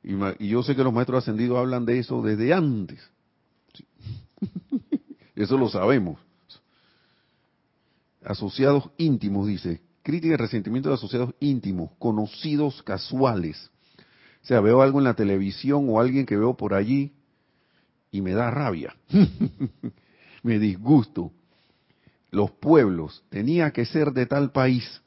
Y, 0.02 0.48
yo 0.48 0.62
sé 0.62 0.74
que 0.74 0.82
los 0.82 0.92
maestros 0.92 1.22
ascendidos 1.22 1.58
hablan 1.58 1.84
de 1.84 1.98
eso 1.98 2.22
desde 2.22 2.52
antes. 2.52 2.98
Eso 5.36 5.56
lo 5.56 5.68
sabemos. 5.68 6.18
Asociados 8.24 8.90
íntimos, 8.98 9.46
dice, 9.46 9.80
crítica 10.02 10.34
y 10.34 10.36
resentimiento 10.36 10.88
de 10.88 10.96
asociados 10.96 11.34
íntimos, 11.40 11.90
conocidos 11.98 12.82
casuales. 12.82 13.70
O 14.42 14.46
sea, 14.46 14.60
veo 14.60 14.82
algo 14.82 14.98
en 14.98 15.04
la 15.04 15.14
televisión 15.14 15.86
o 15.88 16.00
alguien 16.00 16.26
que 16.26 16.36
veo 16.36 16.56
por 16.56 16.74
allí 16.74 17.12
y 18.10 18.20
me 18.20 18.32
da 18.32 18.50
rabia, 18.50 18.94
me 20.42 20.58
disgusto. 20.58 21.32
Los 22.30 22.50
pueblos, 22.50 23.24
tenía 23.28 23.70
que 23.70 23.84
ser 23.84 24.12
de 24.12 24.26
tal 24.26 24.52
país, 24.52 25.02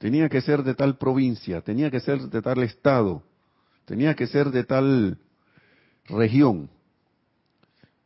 tenía 0.00 0.30
que 0.30 0.40
ser 0.40 0.62
de 0.62 0.74
tal 0.74 0.96
provincia, 0.96 1.60
tenía 1.60 1.90
que 1.90 2.00
ser 2.00 2.22
de 2.22 2.40
tal 2.40 2.62
estado, 2.62 3.22
tenía 3.84 4.16
que 4.16 4.26
ser 4.26 4.50
de 4.50 4.64
tal 4.64 5.18
región, 6.06 6.70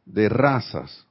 de 0.04 0.28
razas, 0.28 1.06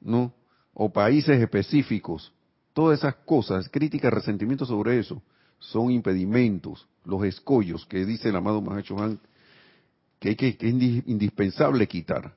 ¿no? 0.00 0.32
O 0.72 0.92
países 0.92 1.40
específicos. 1.40 2.32
Todas 2.72 3.00
esas 3.00 3.16
cosas, 3.26 3.68
críticas, 3.68 4.14
resentimientos 4.14 4.68
sobre 4.68 5.00
eso, 5.00 5.20
son 5.58 5.90
impedimentos, 5.90 6.86
los 7.04 7.24
escollos 7.24 7.84
que 7.86 8.06
dice 8.06 8.28
el 8.28 8.36
amado 8.36 8.62
Mahacho 8.62 8.94
que, 10.20 10.28
hay 10.28 10.36
que, 10.36 10.50
es 10.50 10.62
indispensable 10.62 11.88
quitar, 11.88 12.36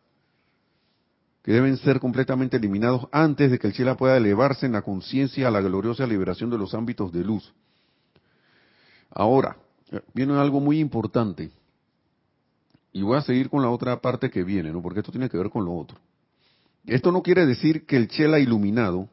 que 1.44 1.52
deben 1.52 1.76
ser 1.78 2.00
completamente 2.00 2.58
eliminados 2.58 3.08
antes 3.12 3.52
de 3.52 3.60
que 3.60 3.68
el 3.68 3.74
cielo 3.74 3.98
pueda 3.98 4.16
elevarse 4.16 4.66
en 4.66 4.72
la 4.72 4.82
conciencia 4.82 5.48
a 5.48 5.52
la 5.52 5.62
gloriosa 5.62 6.08
liberación 6.08 6.50
de 6.50 6.58
los 6.58 6.74
ámbitos 6.74 7.12
de 7.12 7.24
luz. 7.24 7.54
Ahora, 9.12 9.58
viene 10.14 10.34
algo 10.40 10.62
muy 10.62 10.80
importante, 10.80 11.52
y 12.94 13.02
voy 13.02 13.18
a 13.18 13.22
seguir 13.22 13.50
con 13.50 13.62
la 13.62 13.70
otra 13.70 14.00
parte 14.00 14.30
que 14.30 14.44
viene, 14.44 14.72
¿no? 14.72 14.82
porque 14.82 15.00
esto 15.02 15.12
tiene 15.12 15.30
que 15.30 15.38
ver 15.38 15.50
con 15.50 15.66
lo 15.66 15.76
otro. 15.76 15.98
Esto 16.86 17.12
no 17.12 17.22
quiere 17.22 17.46
decir 17.46 17.86
que 17.86 17.98
el 17.98 18.08
Chela 18.08 18.40
iluminado 18.40 19.10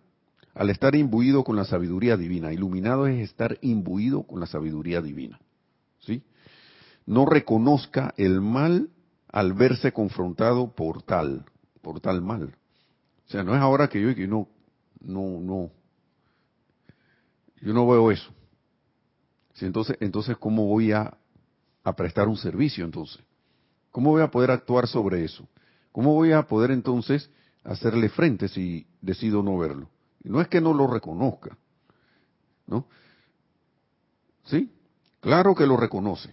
al 0.55 0.71
estar 0.71 0.95
imbuido 0.95 1.45
con 1.45 1.57
la 1.57 1.65
sabiduría 1.65 2.17
divina. 2.17 2.53
Iluminado 2.53 3.07
es 3.07 3.21
estar 3.21 3.59
imbuido 3.61 4.25
con 4.25 4.41
la 4.41 4.47
sabiduría 4.47 5.01
divina. 5.01 5.41
¿Sí? 6.01 6.23
No 7.07 7.27
reconozca 7.27 8.13
el 8.17 8.41
mal 8.41 8.91
al 9.29 9.53
verse 9.53 9.93
confrontado 9.93 10.75
por 10.75 11.03
tal, 11.03 11.45
por 11.83 12.01
tal 12.01 12.23
mal. 12.23 12.57
O 13.27 13.31
sea, 13.31 13.43
no 13.43 13.55
es 13.55 13.61
ahora 13.61 13.89
que 13.89 14.01
yo 14.01 14.15
que 14.15 14.27
no, 14.27 14.49
no, 15.01 15.41
no, 15.41 15.71
yo 17.61 17.73
no 17.73 17.87
veo 17.87 18.11
eso. 18.11 18.33
entonces, 19.61 19.97
entonces, 20.01 20.37
¿cómo 20.39 20.67
voy 20.67 20.93
a, 20.93 21.17
a 21.85 21.97
prestar 21.97 22.29
un 22.29 22.37
servicio 22.37 22.85
entonces? 22.85 23.23
¿Cómo 23.91 24.11
voy 24.11 24.23
a 24.23 24.31
poder 24.31 24.51
actuar 24.51 24.87
sobre 24.87 25.25
eso? 25.25 25.49
¿Cómo 25.93 26.15
voy 26.15 26.33
a 26.33 26.43
poder 26.43 26.71
entonces 26.71 27.31
hacerle 27.65 28.09
frente 28.09 28.49
si 28.49 28.87
decido 29.01 29.43
no 29.43 29.59
verlo? 29.59 29.89
No 30.23 30.41
es 30.41 30.49
que 30.49 30.61
no 30.61 30.73
lo 30.73 30.87
reconozca, 30.87 31.57
¿no? 32.67 32.87
¿Sí? 34.45 34.71
Claro 35.21 35.55
que 35.55 35.67
lo 35.67 35.77
reconoce. 35.77 36.33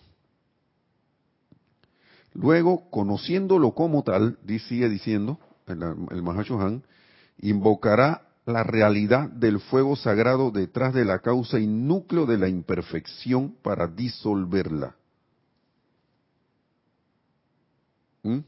Luego, 2.37 2.87
conociéndolo 2.91 3.71
como 3.71 4.03
tal, 4.03 4.37
sigue 4.69 4.89
diciendo 4.89 5.39
el, 5.65 5.81
el 5.81 6.61
Han, 6.61 6.83
invocará 7.39 8.27
la 8.45 8.63
realidad 8.63 9.27
del 9.29 9.59
fuego 9.59 9.95
sagrado 9.95 10.51
detrás 10.51 10.93
de 10.93 11.03
la 11.03 11.19
causa 11.19 11.59
y 11.59 11.65
núcleo 11.65 12.27
de 12.27 12.37
la 12.37 12.47
imperfección 12.47 13.55
para 13.63 13.87
disolverla. 13.87 14.95
¿Mm? 18.21 18.39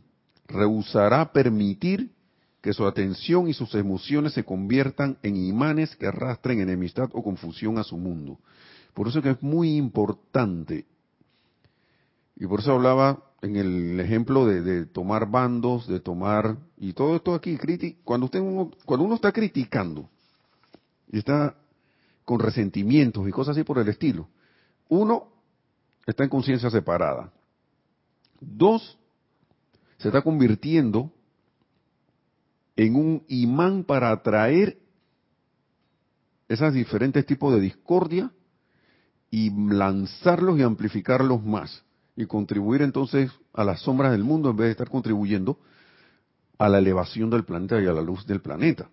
Rehusará 0.47 1.33
permitir 1.33 2.11
que 2.61 2.73
su 2.73 2.85
atención 2.85 3.49
y 3.49 3.53
sus 3.53 3.73
emociones 3.73 4.33
se 4.33 4.43
conviertan 4.43 5.17
en 5.23 5.35
imanes 5.35 5.95
que 5.95 6.05
arrastren 6.05 6.61
enemistad 6.61 7.09
o 7.13 7.23
confusión 7.23 7.79
a 7.79 7.83
su 7.83 7.97
mundo. 7.97 8.37
Por 8.93 9.07
eso 9.07 9.21
que 9.21 9.31
es 9.31 9.41
muy 9.41 9.77
importante, 9.77 10.85
y 12.35 12.45
por 12.45 12.59
eso 12.59 12.73
hablaba 12.73 13.28
en 13.41 13.55
el 13.55 13.99
ejemplo 13.99 14.45
de, 14.45 14.85
tomar 14.85 15.29
bandos, 15.29 15.87
de 15.87 15.99
tomar, 15.99 16.57
y 16.77 16.93
todo 16.93 17.15
esto 17.15 17.33
aquí, 17.33 17.57
cuando, 18.03 18.25
usted, 18.25 18.41
cuando 18.85 19.05
uno 19.05 19.15
está 19.15 19.31
criticando 19.31 20.09
y 21.11 21.19
está 21.19 21.55
con 22.25 22.39
resentimientos 22.39 23.27
y 23.27 23.31
cosas 23.31 23.55
así 23.55 23.63
por 23.63 23.79
el 23.79 23.87
estilo, 23.87 24.27
uno 24.89 25.29
está 26.05 26.23
en 26.23 26.29
conciencia 26.29 26.69
separada. 26.69 27.31
Dos, 28.41 28.97
se 29.97 30.09
está 30.09 30.21
convirtiendo 30.21 31.11
en 32.75 32.95
un 32.95 33.23
imán 33.27 33.83
para 33.83 34.11
atraer 34.11 34.77
esos 36.47 36.73
diferentes 36.73 37.25
tipos 37.25 37.53
de 37.53 37.61
discordia 37.61 38.31
y 39.29 39.51
lanzarlos 39.51 40.57
y 40.57 40.63
amplificarlos 40.63 41.43
más 41.43 41.83
y 42.19 42.25
contribuir 42.25 42.81
entonces 42.81 43.31
a 43.53 43.63
las 43.63 43.79
sombras 43.79 44.11
del 44.11 44.25
mundo 44.25 44.49
en 44.49 44.57
vez 44.57 44.65
de 44.65 44.71
estar 44.71 44.89
contribuyendo 44.89 45.57
a 46.57 46.67
la 46.67 46.79
elevación 46.79 47.29
del 47.29 47.45
planeta 47.45 47.81
y 47.81 47.87
a 47.87 47.93
la 47.93 48.01
luz 48.01 48.27
del 48.27 48.41
planeta. 48.41 48.89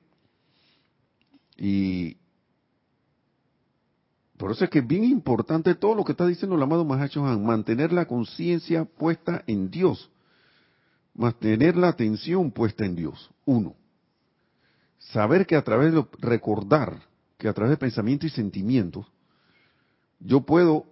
Y 1.56 2.18
por 4.36 4.52
eso 4.52 4.62
es 4.62 4.70
que 4.70 4.78
es 4.78 4.86
bien 4.86 5.02
importante 5.02 5.74
todo 5.74 5.96
lo 5.96 6.04
que 6.04 6.12
está 6.12 6.24
diciendo 6.24 6.54
el 6.54 6.62
amado 6.62 6.84
Mahacho 6.84 7.26
Han, 7.26 7.44
mantener 7.44 7.92
la 7.92 8.06
conciencia 8.06 8.84
puesta 8.84 9.42
en 9.48 9.72
Dios, 9.72 10.08
mantener 11.12 11.76
la 11.76 11.88
atención 11.88 12.52
puesta 12.52 12.84
en 12.84 12.94
Dios. 12.94 13.28
Uno, 13.44 13.74
saber 14.98 15.48
que 15.48 15.56
a 15.56 15.64
través 15.64 15.92
de 15.92 16.06
recordar 16.20 17.02
que 17.38 17.48
a 17.48 17.52
través 17.52 17.72
de 17.72 17.76
pensamientos 17.76 18.30
y 18.30 18.34
sentimientos, 18.36 19.04
yo 20.20 20.42
puedo 20.42 20.86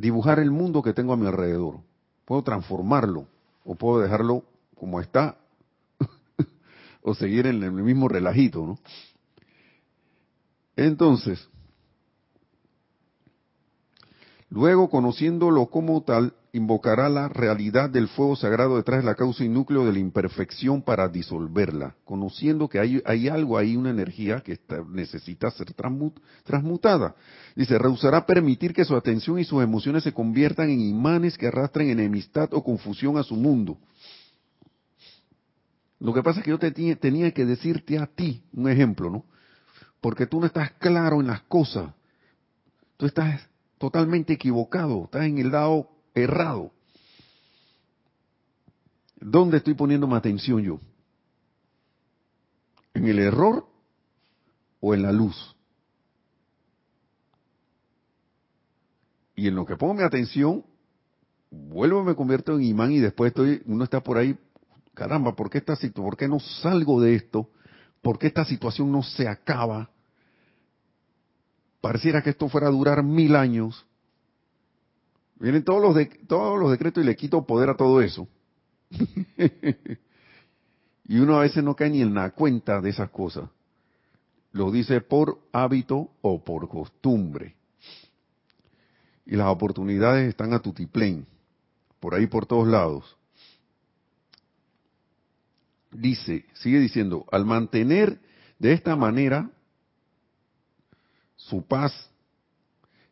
dibujar 0.00 0.38
el 0.38 0.50
mundo 0.50 0.82
que 0.82 0.94
tengo 0.94 1.12
a 1.12 1.16
mi 1.16 1.26
alrededor. 1.26 1.80
Puedo 2.24 2.42
transformarlo 2.42 3.26
o 3.64 3.74
puedo 3.74 4.00
dejarlo 4.00 4.44
como 4.74 5.00
está 5.00 5.36
o 7.02 7.14
seguir 7.14 7.46
en 7.46 7.62
el 7.62 7.72
mismo 7.72 8.08
relajito, 8.08 8.66
¿no? 8.66 8.78
Entonces, 10.76 11.48
luego 14.48 14.88
conociéndolo 14.88 15.66
como 15.66 16.02
tal, 16.02 16.32
invocará 16.52 17.08
la 17.08 17.28
realidad 17.28 17.90
del 17.90 18.08
fuego 18.08 18.36
sagrado 18.36 18.76
detrás 18.76 19.00
de 19.00 19.06
la 19.06 19.14
causa 19.14 19.44
y 19.44 19.48
núcleo 19.48 19.84
de 19.84 19.92
la 19.92 19.98
imperfección 19.98 20.82
para 20.82 21.08
disolverla, 21.08 21.94
conociendo 22.04 22.68
que 22.68 22.78
hay, 22.78 23.02
hay 23.04 23.28
algo 23.28 23.56
ahí, 23.56 23.76
una 23.76 23.90
energía 23.90 24.40
que 24.40 24.58
necesita 24.88 25.50
ser 25.50 25.72
transmutada. 26.44 27.14
Dice, 27.54 27.78
rehusará 27.78 28.26
permitir 28.26 28.72
que 28.72 28.84
su 28.84 28.96
atención 28.96 29.38
y 29.38 29.44
sus 29.44 29.62
emociones 29.62 30.02
se 30.02 30.12
conviertan 30.12 30.70
en 30.70 30.80
imanes 30.80 31.38
que 31.38 31.46
arrastren 31.46 31.90
enemistad 31.90 32.52
o 32.52 32.64
confusión 32.64 33.16
a 33.16 33.22
su 33.22 33.36
mundo. 33.36 33.78
Lo 36.00 36.14
que 36.14 36.22
pasa 36.22 36.40
es 36.40 36.44
que 36.44 36.50
yo 36.50 36.58
te 36.58 36.72
tenía 36.96 37.30
que 37.32 37.44
decirte 37.44 37.98
a 37.98 38.06
ti 38.06 38.42
un 38.52 38.68
ejemplo, 38.68 39.10
¿no? 39.10 39.24
Porque 40.00 40.26
tú 40.26 40.40
no 40.40 40.46
estás 40.46 40.72
claro 40.72 41.20
en 41.20 41.26
las 41.26 41.42
cosas. 41.42 41.92
Tú 42.96 43.06
estás 43.06 43.46
totalmente 43.78 44.32
equivocado, 44.32 45.04
estás 45.04 45.24
en 45.24 45.38
el 45.38 45.50
lado 45.50 45.90
errado. 46.22 46.72
¿Dónde 49.20 49.58
estoy 49.58 49.74
poniendo 49.74 50.06
mi 50.06 50.14
atención 50.14 50.62
yo? 50.62 50.80
¿En 52.94 53.06
el 53.06 53.18
error 53.18 53.66
o 54.80 54.94
en 54.94 55.02
la 55.02 55.12
luz? 55.12 55.56
Y 59.36 59.48
en 59.48 59.54
lo 59.54 59.64
que 59.64 59.76
pongo 59.76 59.94
mi 59.94 60.02
atención, 60.02 60.64
vuelvo, 61.50 62.04
me 62.04 62.14
convierto 62.14 62.54
en 62.54 62.62
imán 62.62 62.92
y 62.92 62.98
después 62.98 63.30
estoy, 63.30 63.62
uno 63.66 63.84
está 63.84 64.02
por 64.02 64.18
ahí, 64.18 64.36
caramba, 64.94 65.34
¿por 65.34 65.48
qué, 65.48 65.58
esta, 65.58 65.76
¿por 65.94 66.16
qué 66.16 66.28
no 66.28 66.40
salgo 66.40 67.00
de 67.00 67.14
esto? 67.14 67.48
¿Por 68.02 68.18
qué 68.18 68.26
esta 68.26 68.44
situación 68.44 68.90
no 68.90 69.02
se 69.02 69.28
acaba? 69.28 69.90
Pareciera 71.80 72.22
que 72.22 72.30
esto 72.30 72.48
fuera 72.48 72.68
a 72.68 72.70
durar 72.70 73.02
mil 73.02 73.34
años. 73.36 73.86
Vienen 75.40 75.64
todos 75.64 75.80
los, 75.80 75.94
de, 75.94 76.04
todos 76.06 76.60
los 76.60 76.70
decretos 76.70 77.02
y 77.02 77.06
le 77.06 77.16
quito 77.16 77.46
poder 77.46 77.70
a 77.70 77.76
todo 77.76 78.02
eso. 78.02 78.28
y 81.08 81.18
uno 81.18 81.38
a 81.38 81.40
veces 81.40 81.64
no 81.64 81.74
cae 81.74 81.88
ni 81.88 82.02
en 82.02 82.12
la 82.12 82.30
cuenta 82.32 82.82
de 82.82 82.90
esas 82.90 83.08
cosas. 83.08 83.48
Lo 84.52 84.70
dice 84.70 85.00
por 85.00 85.40
hábito 85.50 86.10
o 86.20 86.44
por 86.44 86.68
costumbre. 86.68 87.56
Y 89.24 89.36
las 89.36 89.46
oportunidades 89.46 90.28
están 90.28 90.52
a 90.52 90.58
tutiplén, 90.58 91.26
por 92.00 92.14
ahí 92.14 92.26
por 92.26 92.44
todos 92.44 92.68
lados. 92.68 93.16
Dice, 95.90 96.44
sigue 96.52 96.80
diciendo, 96.80 97.24
al 97.32 97.46
mantener 97.46 98.20
de 98.58 98.74
esta 98.74 98.94
manera 98.94 99.50
su 101.36 101.62
paz 101.62 102.10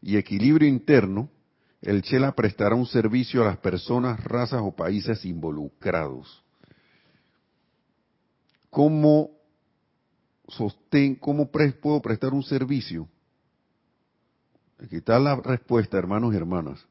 y 0.02 0.18
equilibrio 0.18 0.68
interno, 0.68 1.30
el 1.80 2.02
Chela 2.02 2.32
prestará 2.32 2.74
un 2.74 2.86
servicio 2.86 3.42
a 3.42 3.46
las 3.46 3.58
personas, 3.58 4.22
razas 4.24 4.60
o 4.62 4.74
países 4.74 5.24
involucrados. 5.24 6.42
¿Cómo, 8.70 9.30
sostén, 10.48 11.14
cómo 11.14 11.50
puedo 11.50 12.02
prestar 12.02 12.32
un 12.32 12.42
servicio? 12.42 13.08
Aquí 14.82 14.96
está 14.96 15.18
la 15.18 15.36
respuesta, 15.36 15.98
hermanos 15.98 16.34
y 16.34 16.36
hermanas. 16.36 16.84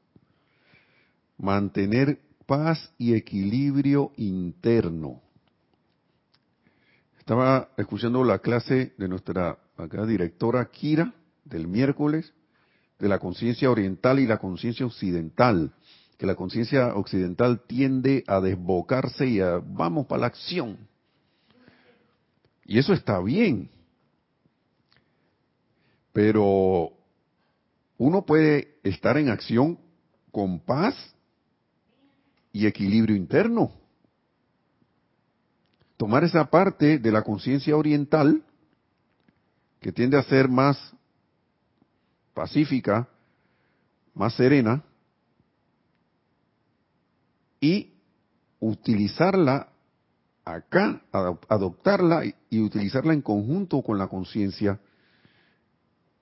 Mantener 1.36 2.20
paz 2.46 2.92
y 2.98 3.14
equilibrio 3.14 4.12
interno. 4.16 5.22
Estaba 7.18 7.68
escuchando 7.76 8.24
la 8.24 8.38
clase 8.38 8.94
de 8.96 9.08
nuestra 9.08 9.58
acá, 9.76 10.06
directora 10.06 10.64
Kira 10.70 11.14
del 11.44 11.68
miércoles 11.68 12.32
de 12.98 13.08
la 13.08 13.18
conciencia 13.18 13.70
oriental 13.70 14.18
y 14.18 14.26
la 14.26 14.38
conciencia 14.38 14.84
occidental, 14.84 15.72
que 16.16 16.26
la 16.26 16.34
conciencia 16.34 16.94
occidental 16.94 17.62
tiende 17.66 18.24
a 18.26 18.40
desbocarse 18.40 19.26
y 19.26 19.40
a 19.40 19.58
vamos 19.64 20.06
para 20.06 20.22
la 20.22 20.26
acción. 20.26 20.78
Y 22.64 22.78
eso 22.78 22.92
está 22.92 23.20
bien. 23.20 23.70
Pero 26.12 26.92
uno 27.96 28.26
puede 28.26 28.78
estar 28.82 29.16
en 29.16 29.28
acción 29.28 29.78
con 30.32 30.60
paz 30.60 30.94
y 32.52 32.66
equilibrio 32.66 33.16
interno. 33.16 33.72
Tomar 35.96 36.24
esa 36.24 36.50
parte 36.50 36.98
de 36.98 37.12
la 37.12 37.22
conciencia 37.22 37.76
oriental, 37.76 38.42
que 39.80 39.92
tiende 39.92 40.16
a 40.16 40.22
ser 40.24 40.48
más 40.48 40.92
pacífica, 42.38 43.08
más 44.14 44.32
serena, 44.34 44.84
y 47.60 47.94
utilizarla 48.60 49.70
acá, 50.44 51.02
adoptarla 51.48 52.22
y 52.48 52.60
utilizarla 52.60 53.12
en 53.12 53.22
conjunto 53.22 53.82
con 53.82 53.98
la 53.98 54.06
conciencia, 54.06 54.78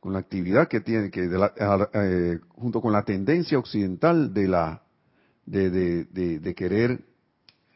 con 0.01 0.15
la 0.15 0.21
actividad 0.21 0.69
que 0.69 0.81
tiene, 0.81 1.11
que 1.11 1.29
eh, 1.29 2.41
junto 2.49 2.81
con 2.81 2.95
la 2.95 3.05
tendencia 3.05 3.59
occidental 3.59 4.33
de 4.33 4.49
la 4.49 4.83
de, 5.45 5.69
de, 6.07 6.55
querer 6.55 7.05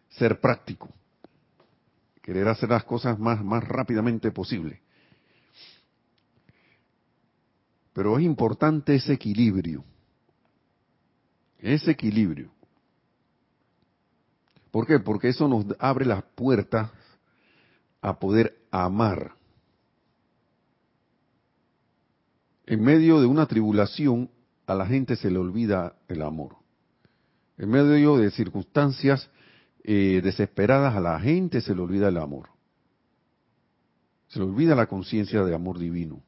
ser 0.08 0.40
práctico, 0.40 0.88
querer 2.22 2.48
hacer 2.48 2.70
las 2.70 2.84
cosas 2.84 3.18
más 3.18 3.68
rápidamente 3.68 4.32
posible. 4.32 4.80
Pero 7.92 8.18
es 8.18 8.24
importante 8.24 8.94
ese 8.94 9.12
equilibrio. 9.12 9.84
Ese 11.58 11.90
equilibrio. 11.90 12.50
¿Por 14.70 14.86
qué? 14.86 15.00
Porque 15.00 15.28
eso 15.28 15.48
nos 15.48 15.66
abre 15.78 16.06
las 16.06 16.22
puertas 16.22 16.90
a 18.00 18.18
poder 18.18 18.56
amar. 18.70 19.32
En 22.66 22.82
medio 22.82 23.20
de 23.20 23.26
una 23.26 23.46
tribulación, 23.46 24.30
a 24.66 24.74
la 24.74 24.86
gente 24.86 25.16
se 25.16 25.30
le 25.30 25.38
olvida 25.38 25.96
el 26.06 26.22
amor. 26.22 26.56
En 27.58 27.68
medio 27.68 28.16
de 28.16 28.30
circunstancias 28.30 29.28
eh, 29.82 30.20
desesperadas, 30.22 30.94
a 30.94 31.00
la 31.00 31.18
gente 31.18 31.60
se 31.60 31.74
le 31.74 31.82
olvida 31.82 32.08
el 32.08 32.16
amor. 32.16 32.48
Se 34.28 34.38
le 34.38 34.44
olvida 34.44 34.76
la 34.76 34.86
conciencia 34.86 35.42
de 35.42 35.54
amor 35.54 35.78
divino 35.78 36.22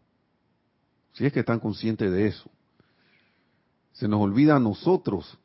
si 1.12 1.26
es 1.26 1.32
que 1.32 1.40
están 1.40 1.60
conscientes 1.60 2.10
de 2.10 2.26
eso. 2.26 2.50
Se 3.92 4.08
nos 4.08 4.20
olvida 4.20 4.56
a 4.56 4.60
nosotros, 4.60 5.38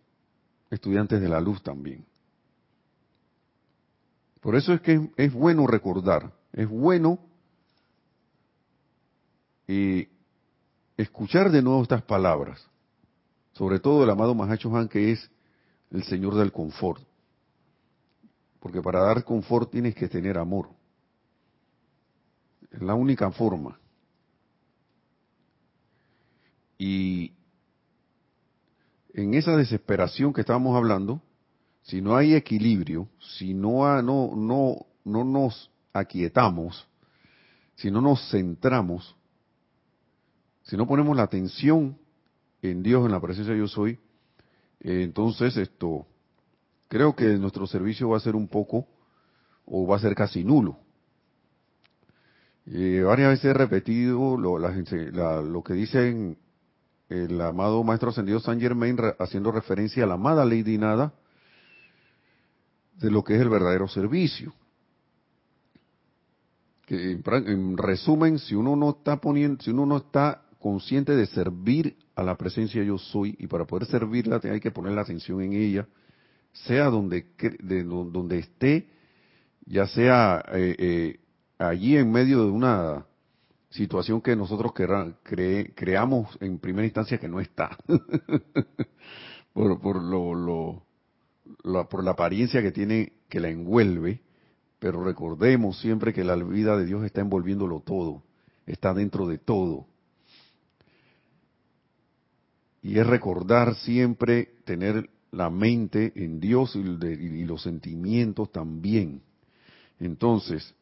estudiantes 0.70 1.22
de 1.22 1.30
la 1.30 1.42
luz 1.42 1.62
también. 1.62 2.06
Por 4.42 4.56
eso 4.56 4.74
es 4.74 4.82
que 4.82 5.10
es 5.18 5.34
bueno 5.34 5.68
recordar, 5.68 6.32
es 6.54 6.70
bueno 6.70 7.20
eh, 9.68 10.10
escuchar 10.96 11.52
de 11.52 11.62
nuevo 11.62 11.82
estas 11.84 12.04
palabras, 12.04 12.66
sobre 13.54 13.80
todo 13.80 14.04
el 14.04 14.10
amado 14.10 14.34
Mahacho 14.34 14.74
Han, 14.76 14.88
que 14.88 15.12
es 15.12 15.30
el 15.92 16.04
Señor 16.04 16.36
del 16.36 16.52
confort. 16.52 17.02
Porque 18.60 18.82
para 18.82 19.02
dar 19.02 19.24
confort 19.24 19.70
tienes 19.70 19.96
que 19.96 20.08
tener 20.08 20.38
amor. 20.38 20.70
Es 22.72 22.82
la 22.82 22.96
única 22.96 23.32
forma. 23.32 23.80
Y 26.78 27.34
en 29.14 29.34
esa 29.34 29.56
desesperación 29.56 30.34
que 30.34 30.42
estábamos 30.42 30.76
hablando, 30.76 31.22
si 31.82 32.02
no 32.02 32.16
hay 32.16 32.36
equilibrio, 32.36 33.08
si 33.38 33.54
no, 33.54 34.02
no, 34.02 34.34
no, 34.36 34.86
no 35.06 35.24
nos 35.24 35.72
aquietamos, 35.94 36.88
si 37.76 37.90
no 37.90 38.02
nos 38.02 38.30
centramos, 38.30 39.16
si 40.64 40.76
no 40.78 40.86
ponemos 40.86 41.16
la 41.16 41.24
atención 41.24 41.98
en 42.62 42.84
Dios, 42.84 43.06
en 43.06 43.12
la 43.12 43.22
presencia 43.22 43.54
de 43.54 43.60
yo 43.60 43.68
soy, 43.68 44.00
eh, 44.82 45.02
entonces 45.04 45.56
esto, 45.58 46.06
creo 46.88 47.16
que 47.16 47.26
nuestro 47.38 47.66
servicio 47.66 48.10
va 48.10 48.18
a 48.18 48.22
ser 48.22 48.36
un 48.36 48.48
poco, 48.48 48.88
o 49.66 49.88
va 49.88 49.98
a 49.98 50.00
ser 50.00 50.16
casi 50.16 50.44
nulo. 50.44 50.78
Eh, 52.66 53.02
varias 53.06 53.30
veces 53.30 53.46
he 53.46 53.54
repetido 53.54 54.38
lo, 54.38 54.58
lo 54.58 55.64
que 55.64 55.74
dicen 55.74 56.38
el 57.10 57.40
amado 57.40 57.84
Maestro 57.84 58.10
Ascendido 58.10 58.40
San 58.40 58.60
Germain 58.60 58.98
haciendo 59.20 59.52
referencia 59.52 60.04
a 60.04 60.08
la 60.08 60.16
amada 60.16 60.46
Lady 60.46 60.78
Nada 60.78 61.14
de 63.00 63.12
lo 63.12 63.24
que 63.24 63.36
es 63.36 63.42
el 63.42 63.50
verdadero 63.50 63.88
servicio. 63.88 64.54
Que 66.86 67.12
en, 67.12 67.78
resumen, 67.78 68.40
si 68.40 68.56
uno 68.56 68.76
no 68.76 68.92
está 68.92 69.18
poniendo, 69.18 69.64
si 69.64 69.72
uno 69.72 69.86
no 69.86 69.98
está 69.98 70.44
consciente 70.60 71.16
de 71.16 71.28
servir 71.28 71.98
a 72.16 72.24
la 72.24 72.36
presencia 72.36 72.84
yo 72.84 72.98
soy 72.98 73.36
y 73.40 73.48
para 73.48 73.66
poder 73.66 73.88
servirla 73.88 74.40
hay 74.44 74.60
que 74.60 74.72
poner 74.72 74.94
la 74.94 75.02
atención 75.02 75.42
en 75.42 75.54
ella, 75.54 75.88
sea 76.52 76.86
donde 76.86 77.28
de, 77.62 77.84
donde 77.84 78.40
esté, 78.40 78.90
ya 79.66 79.86
sea 79.88 80.44
eh, 80.54 80.76
eh, 80.80 81.20
allí 81.60 81.96
en 81.98 82.12
medio 82.12 82.46
de 82.46 82.52
una 82.52 83.06
situación 83.78 84.22
que 84.22 84.36
nosotros 84.36 84.74
creamos 84.74 86.38
en 86.42 86.60
primera 86.60 86.86
instancia 86.86 87.20
que 87.20 87.30
no 87.30 87.40
está. 87.40 87.78
por, 89.54 89.80
por, 89.80 90.02
lo, 90.02 90.84
por 91.90 92.04
la 92.04 92.12
apariencia 92.12 92.62
que 92.62 92.72
tiene, 92.72 93.14
que 93.30 93.40
la 93.40 93.50
envuelve, 93.50 94.22
pero 94.80 95.04
recordemos 95.04 95.80
siempre 95.80 96.14
que 96.14 96.24
la 96.24 96.36
vida 96.36 96.76
de 96.76 96.86
Dios 96.86 97.06
está 97.06 97.22
envolviéndolo 97.22 97.82
todo, 97.82 98.24
está 98.66 98.94
dentro 98.94 99.28
de 99.28 99.38
todo. 99.38 99.86
Y 102.82 103.00
es 103.00 103.08
recordar 103.08 103.76
siempre 103.76 104.56
tener 104.66 105.10
la 105.32 105.50
mente 105.50 106.14
en 106.16 106.40
Dios 106.40 106.76
y 106.76 107.46
los 107.46 107.62
sentimientos 107.62 108.52
también. 108.52 109.22
Entonces, 110.00 110.74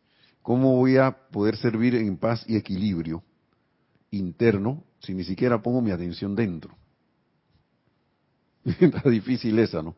¿Cómo 0.46 0.76
voy 0.76 0.98
a 0.98 1.10
poder 1.32 1.58
servir 1.58 1.96
en 1.96 2.18
paz 2.18 2.46
y 2.48 2.56
equilibrio 2.56 3.24
interno 4.12 4.84
si 5.00 5.16
ni 5.16 5.24
siquiera 5.24 5.60
pongo 5.60 5.82
mi 5.82 5.90
atención 5.90 6.36
dentro? 6.36 6.78
Está 8.64 9.10
difícil 9.10 9.58
esa, 9.58 9.82
¿no? 9.82 9.96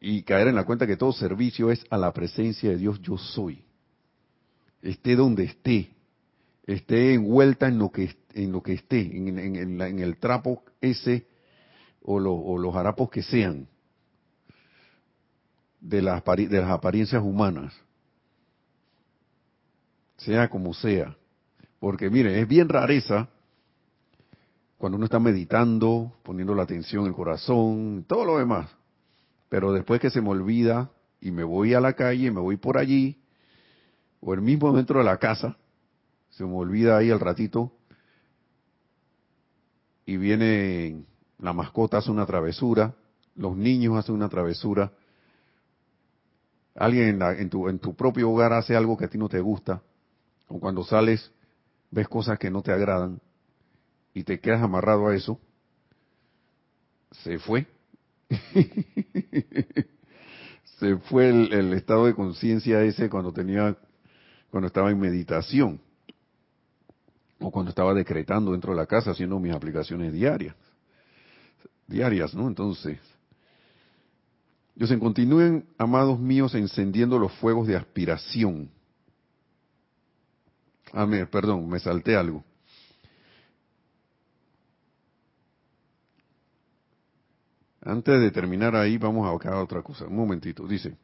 Y 0.00 0.24
caer 0.24 0.48
en 0.48 0.56
la 0.56 0.64
cuenta 0.64 0.84
que 0.84 0.96
todo 0.96 1.12
servicio 1.12 1.70
es 1.70 1.84
a 1.90 1.96
la 1.96 2.12
presencia 2.12 2.70
de 2.70 2.76
Dios 2.76 3.00
yo 3.02 3.16
soy. 3.16 3.64
Esté 4.82 5.14
donde 5.14 5.44
esté, 5.44 5.90
esté 6.66 7.14
envuelta 7.14 7.68
en 7.68 7.78
lo 7.78 7.92
que, 7.92 8.16
en 8.34 8.50
lo 8.50 8.64
que 8.64 8.72
esté, 8.72 9.16
en, 9.16 10.00
el 10.00 10.16
trapo 10.16 10.64
ese 10.80 11.28
o, 12.02 12.18
los 12.18 12.74
harapos 12.74 13.10
que 13.10 13.22
sean 13.22 13.68
de 15.80 16.02
las 16.02 16.20
apariencias 16.68 17.22
humanas, 17.22 17.72
sea 20.24 20.48
como 20.48 20.74
sea. 20.74 21.16
Porque 21.78 22.10
miren, 22.10 22.36
es 22.36 22.48
bien 22.48 22.68
rareza 22.68 23.28
cuando 24.78 24.96
uno 24.96 25.04
está 25.04 25.20
meditando, 25.20 26.12
poniendo 26.24 26.54
la 26.54 26.64
atención 26.64 27.02
en 27.02 27.10
el 27.10 27.14
corazón, 27.14 28.04
todo 28.08 28.24
lo 28.24 28.38
demás. 28.38 28.68
Pero 29.48 29.72
después 29.72 30.00
que 30.00 30.10
se 30.10 30.20
me 30.20 30.30
olvida 30.30 30.90
y 31.20 31.30
me 31.30 31.44
voy 31.44 31.74
a 31.74 31.80
la 31.80 31.92
calle, 31.92 32.32
me 32.32 32.40
voy 32.40 32.56
por 32.56 32.78
allí, 32.78 33.22
o 34.20 34.34
el 34.34 34.40
mismo 34.40 34.72
dentro 34.72 34.98
de 34.98 35.04
la 35.04 35.18
casa, 35.18 35.56
se 36.30 36.44
me 36.44 36.56
olvida 36.56 36.96
ahí 36.96 37.10
al 37.10 37.20
ratito, 37.20 37.72
y 40.04 40.16
viene 40.16 41.04
la 41.38 41.52
mascota 41.52 41.98
hace 41.98 42.10
una 42.10 42.26
travesura, 42.26 42.94
los 43.36 43.56
niños 43.56 43.96
hacen 43.96 44.14
una 44.14 44.28
travesura, 44.28 44.92
alguien 46.74 47.22
en, 47.22 47.50
tu, 47.50 47.68
en 47.68 47.78
tu 47.78 47.94
propio 47.94 48.30
hogar 48.30 48.52
hace 48.52 48.74
algo 48.74 48.96
que 48.96 49.04
a 49.04 49.08
ti 49.08 49.16
no 49.16 49.28
te 49.28 49.40
gusta, 49.40 49.80
o 50.52 50.60
cuando 50.60 50.84
sales 50.84 51.32
ves 51.90 52.06
cosas 52.08 52.38
que 52.38 52.50
no 52.50 52.62
te 52.62 52.72
agradan 52.72 53.20
y 54.14 54.24
te 54.24 54.38
quedas 54.38 54.62
amarrado 54.62 55.08
a 55.08 55.14
eso, 55.14 55.40
se 57.22 57.38
fue. 57.38 57.66
se 60.78 60.96
fue 60.96 61.30
el, 61.30 61.72
estado 61.72 62.06
de 62.06 62.14
conciencia 62.14 62.82
ese 62.82 63.08
cuando 63.08 63.32
tenía, 63.32 63.76
cuando 64.50 64.66
estaba 64.66 64.90
en 64.90 65.00
meditación 65.00 65.80
o 67.40 67.50
cuando 67.50 67.70
estaba 67.70 67.94
decretando 67.94 68.52
dentro 68.52 68.72
de 68.72 68.76
la 68.76 68.86
casa 68.86 69.12
haciendo 69.12 69.38
mis 69.38 69.54
aplicaciones 69.54 70.12
diarias 70.12 70.54
diarias, 71.86 72.34
¿no? 72.34 72.48
Entonces, 72.48 72.98
Dios, 74.74 74.90
continúen, 74.98 75.66
amados 75.76 76.18
míos, 76.18 76.54
encendiendo 76.54 77.18
los 77.18 77.32
fuegos 77.32 77.68
de 77.68 77.76
aspiración. 77.76 78.70
Amén, 80.92 81.26
perdón, 81.30 81.68
me 81.68 81.78
salté 81.78 82.16
algo. 82.16 82.44
Antes 87.80 88.20
de 88.20 88.30
terminar 88.30 88.76
ahí, 88.76 88.96
vamos 88.96 89.26
a 89.26 89.32
buscar 89.32 89.54
otra 89.54 89.82
cosa. 89.82 90.06
Un 90.06 90.16
momentito. 90.16 90.66
Dice, 90.68 90.96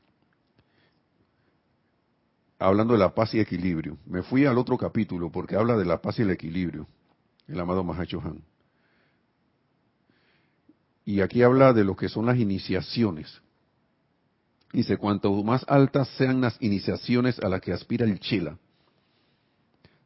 hablando 2.59 2.93
de 2.93 3.01
la 3.01 3.15
paz 3.15 3.35
y 3.35 3.41
equilibrio. 3.41 3.99
Me 4.07 4.23
fui 4.23 4.47
al 4.47 4.59
otro 4.59 4.77
capítulo 4.77 5.31
porque 5.31 5.57
habla 5.57 5.77
de 5.77 5.85
la 5.85 6.01
paz 6.01 6.19
y 6.19 6.23
el 6.23 6.31
equilibrio. 6.31 6.87
El 7.49 7.59
amado 7.59 7.83
Mahacho 7.83 8.21
Han. 8.21 8.43
Y 11.05 11.21
aquí 11.21 11.43
habla 11.43 11.73
de 11.73 11.85
lo 11.85 11.97
que 11.97 12.09
son 12.09 12.27
las 12.27 12.39
iniciaciones. 12.39 13.41
Dice, 14.73 14.99
cuanto 14.99 15.33
más 15.43 15.65
altas 15.67 16.09
sean 16.19 16.43
las 16.43 16.61
iniciaciones 16.61 17.39
a 17.39 17.49
las 17.49 17.63
que 17.63 17.73
aspira 17.73 18.05
el 18.05 18.21
chela, 18.21 18.59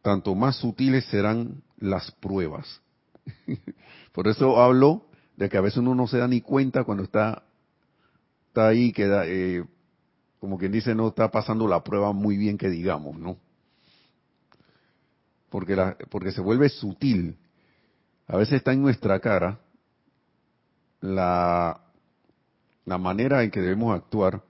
tanto 0.02 0.34
más 0.34 0.56
sutiles 0.56 1.04
serán 1.06 1.62
las 1.78 2.10
pruebas. 2.12 2.80
Por 4.12 4.28
eso 4.28 4.60
hablo 4.60 5.06
de 5.36 5.48
que 5.48 5.56
a 5.56 5.60
veces 5.60 5.78
uno 5.78 5.94
no 5.94 6.06
se 6.06 6.18
da 6.18 6.28
ni 6.28 6.40
cuenta 6.40 6.84
cuando 6.84 7.04
está, 7.04 7.44
está 8.48 8.68
ahí, 8.68 8.92
queda, 8.92 9.24
eh, 9.26 9.64
como 10.40 10.58
quien 10.58 10.72
dice, 10.72 10.94
no 10.94 11.08
está 11.08 11.30
pasando 11.30 11.66
la 11.68 11.82
prueba 11.82 12.12
muy 12.12 12.36
bien 12.36 12.58
que 12.58 12.68
digamos, 12.68 13.16
¿no? 13.16 13.38
Porque, 15.48 15.76
porque 16.10 16.32
se 16.32 16.40
vuelve 16.40 16.68
sutil. 16.68 17.36
A 18.26 18.36
veces 18.36 18.54
está 18.54 18.72
en 18.72 18.82
nuestra 18.82 19.20
cara, 19.20 19.60
la, 21.00 21.80
la 22.84 22.98
manera 22.98 23.42
en 23.42 23.50
que 23.50 23.60
debemos 23.60 23.94
actuar 23.94 24.42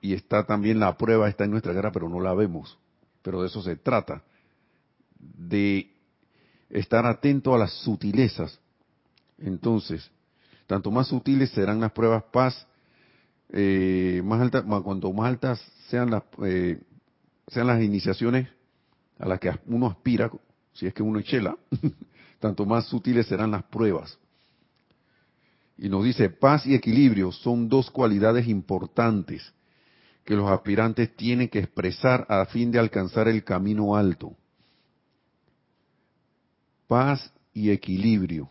y 0.00 0.14
está 0.14 0.44
también 0.44 0.80
la 0.80 0.96
prueba, 0.96 1.28
está 1.28 1.44
en 1.44 1.52
nuestra 1.52 1.74
cara, 1.74 1.92
pero 1.92 2.08
no 2.08 2.20
la 2.20 2.34
vemos. 2.34 2.78
Pero 3.22 3.42
de 3.42 3.48
eso 3.48 3.62
se 3.62 3.76
trata, 3.76 4.22
de 5.18 5.90
estar 6.70 7.06
atento 7.06 7.54
a 7.54 7.58
las 7.58 7.72
sutilezas. 7.82 8.58
Entonces, 9.38 10.10
tanto 10.66 10.90
más 10.90 11.08
sutiles 11.08 11.50
serán 11.50 11.80
las 11.80 11.92
pruebas 11.92 12.24
paz, 12.32 12.66
eh, 13.50 14.20
más 14.24 14.40
altas, 14.40 14.64
cuanto 14.82 15.12
más 15.12 15.28
altas 15.28 15.72
sean 15.88 16.10
las, 16.10 16.22
eh, 16.44 16.80
sean 17.48 17.66
las 17.66 17.82
iniciaciones 17.82 18.48
a 19.18 19.26
las 19.26 19.40
que 19.40 19.50
uno 19.66 19.86
aspira, 19.86 20.30
si 20.72 20.86
es 20.86 20.94
que 20.94 21.02
uno 21.02 21.20
chela, 21.22 21.56
tanto 22.38 22.66
más 22.66 22.86
sutiles 22.86 23.26
serán 23.26 23.50
las 23.50 23.64
pruebas. 23.64 24.18
Y 25.78 25.88
nos 25.88 26.04
dice, 26.04 26.28
paz 26.28 26.66
y 26.66 26.74
equilibrio 26.74 27.30
son 27.30 27.68
dos 27.68 27.90
cualidades 27.90 28.48
importantes 28.48 29.52
que 30.24 30.34
los 30.34 30.50
aspirantes 30.50 31.14
tienen 31.16 31.48
que 31.48 31.60
expresar 31.60 32.26
a 32.28 32.44
fin 32.46 32.70
de 32.70 32.78
alcanzar 32.78 33.28
el 33.28 33.44
camino 33.44 33.96
alto. 33.96 34.36
Paz 36.88 37.32
y 37.52 37.70
equilibrio. 37.70 38.50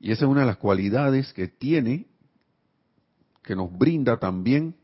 Y 0.00 0.10
esa 0.10 0.24
es 0.24 0.30
una 0.30 0.40
de 0.40 0.46
las 0.46 0.56
cualidades 0.56 1.32
que 1.32 1.46
tiene, 1.46 2.06
que 3.44 3.54
nos 3.54 3.70
brinda 3.70 4.18
también 4.18 4.74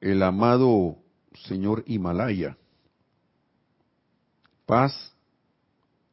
el 0.00 0.22
amado 0.22 0.98
señor 1.46 1.82
Himalaya. 1.86 2.56
Paz, 4.66 5.12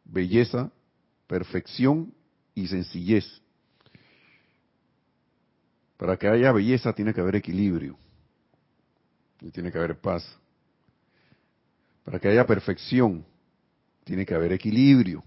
belleza, 0.04 0.72
perfección 1.28 2.12
y 2.56 2.68
sencillez. 2.68 3.26
Para 5.98 6.18
que 6.18 6.28
haya 6.28 6.52
belleza 6.52 6.94
tiene 6.94 7.14
que 7.14 7.22
haber 7.22 7.36
equilibrio 7.36 7.98
y 9.42 9.52
tiene 9.52 9.72
que 9.72 9.78
haber 9.78 10.00
paz. 10.00 10.24
Para 12.10 12.20
que 12.20 12.28
haya 12.28 12.48
perfección 12.48 13.24
tiene 14.04 14.26
que 14.26 14.34
haber 14.34 14.52
equilibrio. 14.52 15.24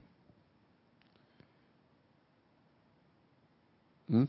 ¿Mm? 4.09 4.25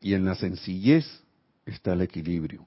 Y 0.00 0.14
en 0.14 0.24
la 0.24 0.36
sencillez 0.36 1.04
está 1.66 1.94
el 1.94 2.02
equilibrio. 2.02 2.64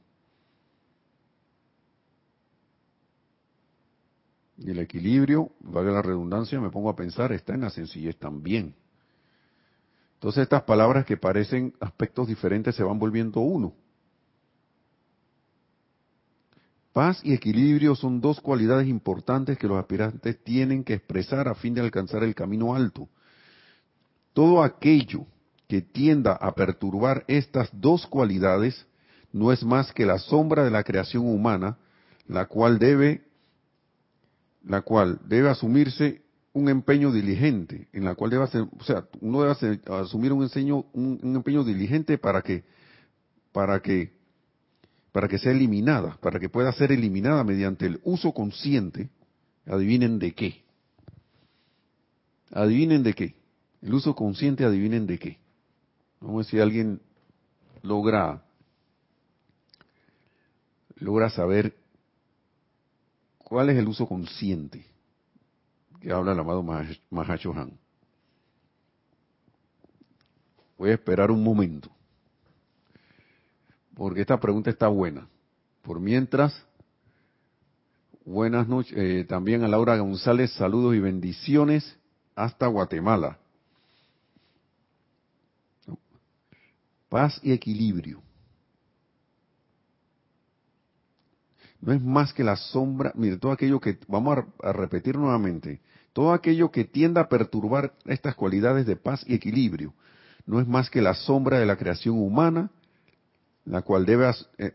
Y 4.58 4.70
el 4.70 4.80
equilibrio, 4.80 5.54
valga 5.62 5.94
la 5.94 6.02
redundancia, 6.02 6.60
me 6.60 6.70
pongo 6.70 6.90
a 6.90 6.96
pensar, 6.98 7.32
está 7.32 7.54
en 7.54 7.62
la 7.62 7.70
sencillez 7.70 8.18
también. 8.18 8.76
Entonces 10.16 10.44
estas 10.44 10.64
palabras 10.64 11.06
que 11.06 11.16
parecen 11.16 11.74
aspectos 11.80 12.28
diferentes 12.28 12.76
se 12.76 12.84
van 12.84 13.00
volviendo 13.00 13.40
uno. 13.40 13.74
Paz 16.94 17.22
y 17.24 17.34
equilibrio 17.34 17.96
son 17.96 18.20
dos 18.20 18.42
cualidades 18.42 18.88
importantes 18.88 19.58
que 19.58 19.68
los 19.68 19.78
aspirantes 19.78 20.44
tienen 20.44 20.84
que 20.84 20.96
expresar 20.96 21.48
a 21.48 21.56
fin 21.56 21.74
de 21.74 21.82
alcanzar 21.82 22.24
el 22.24 22.36
camino 22.36 22.76
alto. 22.76 23.08
Todo 24.34 24.62
aquello 24.62 25.26
que 25.68 25.82
tienda 25.82 26.34
a 26.34 26.54
perturbar 26.54 27.24
estas 27.28 27.70
dos 27.72 28.06
cualidades 28.08 28.86
no 29.32 29.54
es 29.54 29.64
más 29.64 29.94
que 29.94 30.06
la 30.06 30.20
sombra 30.20 30.66
de 30.66 30.72
la 30.72 30.84
creación 30.84 31.26
humana, 31.26 31.78
la 32.28 32.48
cual 32.48 32.78
debe 32.78 33.22
la 34.64 34.82
cual 34.82 35.20
debe 35.26 35.50
asumirse 35.50 36.22
un 36.54 36.70
empeño 36.70 37.12
diligente, 37.12 37.88
en 37.94 38.04
la 38.04 38.16
cual 38.16 38.32
debe 38.32 38.44
hacer, 38.44 38.62
o 38.78 38.84
sea, 38.84 39.06
uno 39.22 39.42
debe 39.44 39.80
asumir 39.88 40.34
un, 40.34 40.44
enseño, 40.44 40.86
un, 40.94 41.20
empeño 41.36 41.64
diligente 41.64 42.18
para 42.18 42.42
que, 42.42 42.64
para 43.52 43.82
que, 43.82 44.12
para 45.12 45.28
que 45.28 45.38
sea 45.38 45.52
eliminada, 45.52 46.18
para 46.22 46.40
que 46.40 46.50
pueda 46.50 46.72
ser 46.74 46.92
eliminada 46.92 47.44
mediante 47.44 47.86
el 47.86 48.00
uso 48.04 48.34
consciente, 48.34 49.10
adivinen 49.66 50.20
de 50.20 50.34
qué. 50.34 50.64
Adivinen 52.52 53.04
de 53.04 53.14
qué. 53.14 53.36
El 53.82 53.94
uso 53.94 54.16
consciente, 54.16 54.64
adivinen 54.64 55.08
de 55.08 55.20
qué. 55.20 55.38
Vamos 56.20 56.48
a 56.48 56.50
si 56.50 56.60
alguien 56.60 57.02
logra, 57.82 58.44
logra 60.98 61.30
saber 61.30 61.76
¿Cuál 63.52 63.70
es 63.70 63.78
el 63.78 63.86
uso 63.86 64.08
consciente 64.08 64.86
que 66.00 66.10
habla 66.10 66.32
el 66.32 66.40
amado 66.40 66.64
Mahashohan? 67.10 67.78
Voy 70.78 70.92
a 70.92 70.94
esperar 70.94 71.32
un 71.32 71.44
momento, 71.44 71.92
porque 74.02 74.22
esta 74.22 74.40
pregunta 74.40 74.72
está 74.72 74.88
buena. 74.88 75.28
Por 75.84 76.00
mientras, 76.00 76.66
Buenas 78.26 78.68
noches. 78.68 78.98
Eh, 78.98 79.26
también 79.30 79.64
a 79.64 79.68
Laura 79.68 79.96
González, 79.98 80.52
saludos 80.54 80.96
y 80.96 81.00
bendiciones 81.00 82.00
hasta 82.36 82.66
Guatemala. 82.66 83.38
Paz 87.10 87.40
y 87.44 87.52
equilibrio. 87.52 88.24
No 91.80 91.94
es 91.94 92.02
más 92.02 92.34
que 92.34 92.44
la 92.44 92.56
sombra, 92.56 93.12
mire, 93.14 93.38
todo 93.38 93.52
aquello 93.52 93.80
que, 93.80 94.00
vamos 94.08 94.36
a, 94.36 94.68
a 94.68 94.74
repetir 94.74 95.16
nuevamente, 95.16 95.80
todo 96.14 96.34
aquello 96.34 96.72
que 96.72 96.86
tienda 96.86 97.22
a 97.22 97.30
perturbar 97.30 97.94
estas 98.06 98.34
cualidades 98.34 98.88
de 98.88 98.96
paz 98.96 99.24
y 99.28 99.36
equilibrio, 99.36 99.94
no 100.48 100.60
es 100.60 100.68
más 100.68 100.90
que 100.90 101.02
la 101.04 101.14
sombra 101.14 101.60
de 101.60 101.68
la 101.68 101.78
creación 101.78 102.18
humana, 102.18 102.72
la 103.66 103.82
cual 103.82 104.06
debe, 104.06 104.32
eh, 104.58 104.74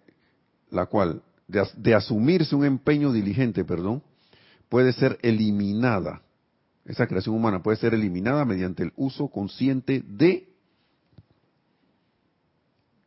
la 0.70 0.86
cual 0.86 1.22
de, 1.48 1.94
asumirse 1.94 2.54
un 2.54 2.64
empeño 2.64 3.12
diligente, 3.12 3.64
perdón, 3.64 4.02
puede 4.68 4.92
ser 4.92 5.18
eliminada. 5.22 6.22
Esa 6.84 7.06
creación 7.06 7.34
humana 7.34 7.62
puede 7.62 7.78
ser 7.78 7.94
eliminada 7.94 8.44
mediante 8.44 8.82
el 8.84 8.92
uso 8.96 9.28
consciente 9.28 10.02
de 10.06 10.48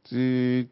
sí, 0.05 0.69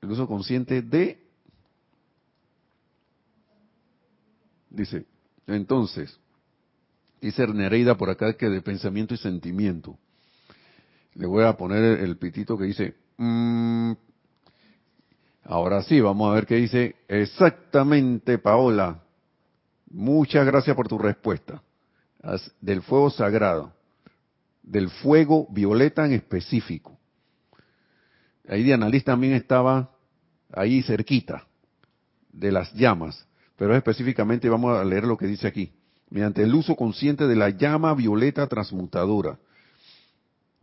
el 0.00 0.10
uso 0.10 0.28
consciente 0.28 0.82
de 0.82 1.24
dice 4.70 5.06
entonces 5.48 6.20
dice 7.20 7.46
Nereida 7.46 7.96
por 7.96 8.10
acá 8.10 8.34
que 8.34 8.48
de 8.48 8.62
pensamiento 8.62 9.14
y 9.14 9.18
sentimiento 9.18 9.98
le 11.16 11.26
voy 11.26 11.44
a 11.44 11.56
poner 11.56 12.00
el 12.00 12.16
pitito 12.18 12.58
que 12.58 12.64
dice, 12.64 12.94
mm". 13.16 13.92
ahora 15.44 15.82
sí, 15.82 16.00
vamos 16.00 16.30
a 16.30 16.34
ver 16.34 16.46
qué 16.46 16.56
dice 16.56 16.96
exactamente 17.08 18.38
Paola. 18.38 19.02
Muchas 19.90 20.44
gracias 20.44 20.76
por 20.76 20.88
tu 20.88 20.98
respuesta. 20.98 21.62
Del 22.60 22.82
fuego 22.82 23.08
sagrado, 23.08 23.72
del 24.62 24.90
fuego 24.90 25.46
violeta 25.50 26.04
en 26.04 26.12
específico. 26.12 26.98
Ahí 28.48 28.64
de 28.64 28.74
analista 28.74 29.12
también 29.12 29.34
estaba 29.34 29.90
ahí 30.52 30.82
cerquita 30.82 31.46
de 32.32 32.52
las 32.52 32.72
llamas, 32.74 33.26
pero 33.56 33.74
específicamente 33.74 34.48
vamos 34.48 34.76
a 34.76 34.84
leer 34.84 35.04
lo 35.04 35.16
que 35.16 35.26
dice 35.26 35.46
aquí. 35.46 35.72
Mediante 36.10 36.42
el 36.42 36.54
uso 36.54 36.76
consciente 36.76 37.26
de 37.26 37.36
la 37.36 37.50
llama 37.50 37.94
violeta 37.94 38.46
transmutadora 38.46 39.38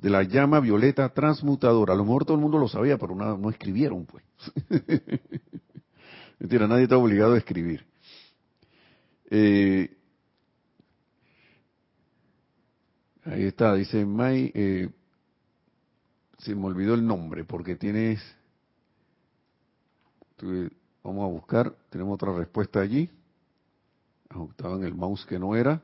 de 0.03 0.09
la 0.09 0.23
llama 0.23 0.59
violeta 0.59 1.07
transmutadora. 1.07 1.93
A 1.93 1.95
lo 1.95 2.03
mejor 2.03 2.25
todo 2.25 2.35
el 2.35 2.41
mundo 2.41 2.57
lo 2.57 2.67
sabía, 2.67 2.97
pero 2.97 3.15
no, 3.15 3.37
no 3.37 3.49
escribieron, 3.49 4.05
pues. 4.05 4.21
Mentira, 6.39 6.67
nadie 6.67 6.83
está 6.83 6.97
obligado 6.97 7.35
a 7.35 7.37
escribir. 7.37 7.85
Eh, 9.29 9.95
ahí 13.23 13.43
está, 13.45 13.73
dice 13.75 14.05
May, 14.05 14.51
eh, 14.53 14.89
se 16.39 16.53
me 16.53 16.65
olvidó 16.65 16.95
el 16.95 17.07
nombre, 17.07 17.45
porque 17.45 17.77
tienes, 17.77 18.21
vamos 21.01 21.23
a 21.23 21.31
buscar, 21.31 21.73
tenemos 21.89 22.15
otra 22.15 22.33
respuesta 22.33 22.81
allí. 22.81 23.09
Estaba 24.49 24.75
en 24.75 24.83
el 24.83 24.95
mouse 24.95 25.25
que 25.25 25.39
no 25.39 25.55
era. 25.55 25.81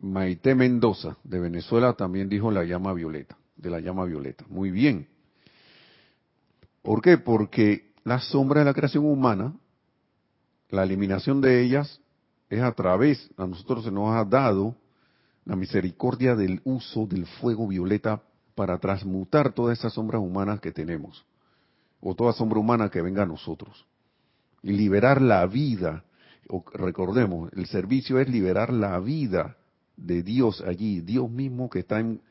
Maite 0.00 0.54
Mendoza, 0.54 1.16
de 1.24 1.40
Venezuela, 1.40 1.94
también 1.94 2.28
dijo 2.28 2.50
la 2.50 2.64
llama 2.64 2.92
violeta, 2.92 3.38
de 3.56 3.70
la 3.70 3.80
llama 3.80 4.04
violeta. 4.04 4.44
Muy 4.48 4.70
bien. 4.70 5.08
¿Por 6.82 7.00
qué? 7.00 7.16
Porque 7.16 7.94
la 8.04 8.20
sombra 8.20 8.60
de 8.60 8.66
la 8.66 8.74
creación 8.74 9.06
humana, 9.06 9.54
la 10.68 10.82
eliminación 10.82 11.40
de 11.40 11.62
ellas 11.62 12.00
es 12.50 12.60
a 12.60 12.72
través, 12.72 13.30
a 13.38 13.46
nosotros 13.46 13.84
se 13.84 13.90
nos 13.90 14.14
ha 14.14 14.24
dado 14.24 14.76
la 15.46 15.56
misericordia 15.56 16.34
del 16.34 16.60
uso 16.64 17.06
del 17.06 17.26
fuego 17.26 17.66
violeta 17.66 18.22
para 18.54 18.78
transmutar 18.78 19.52
todas 19.52 19.78
esas 19.78 19.94
sombras 19.94 20.20
humanas 20.20 20.60
que 20.60 20.72
tenemos, 20.72 21.24
o 22.00 22.14
toda 22.14 22.32
sombra 22.32 22.58
humana 22.58 22.90
que 22.90 23.02
venga 23.02 23.22
a 23.22 23.26
nosotros, 23.26 23.86
y 24.64 24.72
liberar 24.72 25.20
la 25.20 25.46
vida. 25.46 26.04
recordemos, 26.72 27.52
el 27.52 27.66
servicio 27.66 28.18
es 28.18 28.30
liberar 28.30 28.72
la 28.72 28.98
vida 28.98 29.58
de 29.94 30.22
Dios 30.22 30.62
allí, 30.66 31.02
Dios 31.02 31.30
mismo 31.30 31.68
que 31.68 31.80
está 31.80 32.00
en 32.00 32.22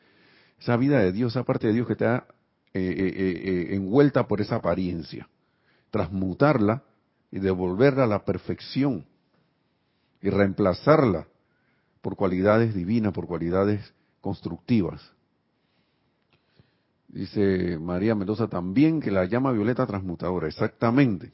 esa 0.60 0.76
vida 0.76 1.00
de 1.00 1.12
Dios, 1.12 1.34
esa 1.34 1.44
parte 1.44 1.68
de 1.68 1.74
Dios 1.74 1.86
que 1.86 1.94
está 1.94 2.26
eh, 2.74 2.82
eh, 2.82 3.14
eh, 3.18 3.76
envuelta 3.76 4.28
por 4.28 4.42
esa 4.42 4.56
apariencia, 4.56 5.30
transmutarla 5.92 6.82
y 7.32 7.38
devolverla 7.38 8.06
a 8.06 8.08
la 8.08 8.26
perfección 8.26 9.06
y 10.20 10.32
reemplazarla 10.32 11.28
por 12.02 12.16
cualidades 12.16 12.74
divinas, 12.74 13.14
por 13.14 13.28
cualidades 13.28 13.94
constructivas. 14.22 15.08
Dice 17.10 17.78
María 17.78 18.16
Mendoza 18.16 18.48
también 18.48 19.00
que 19.00 19.12
la 19.12 19.26
llama 19.26 19.52
violeta 19.52 19.86
transmutadora, 19.86 20.48
exactamente. 20.48 21.32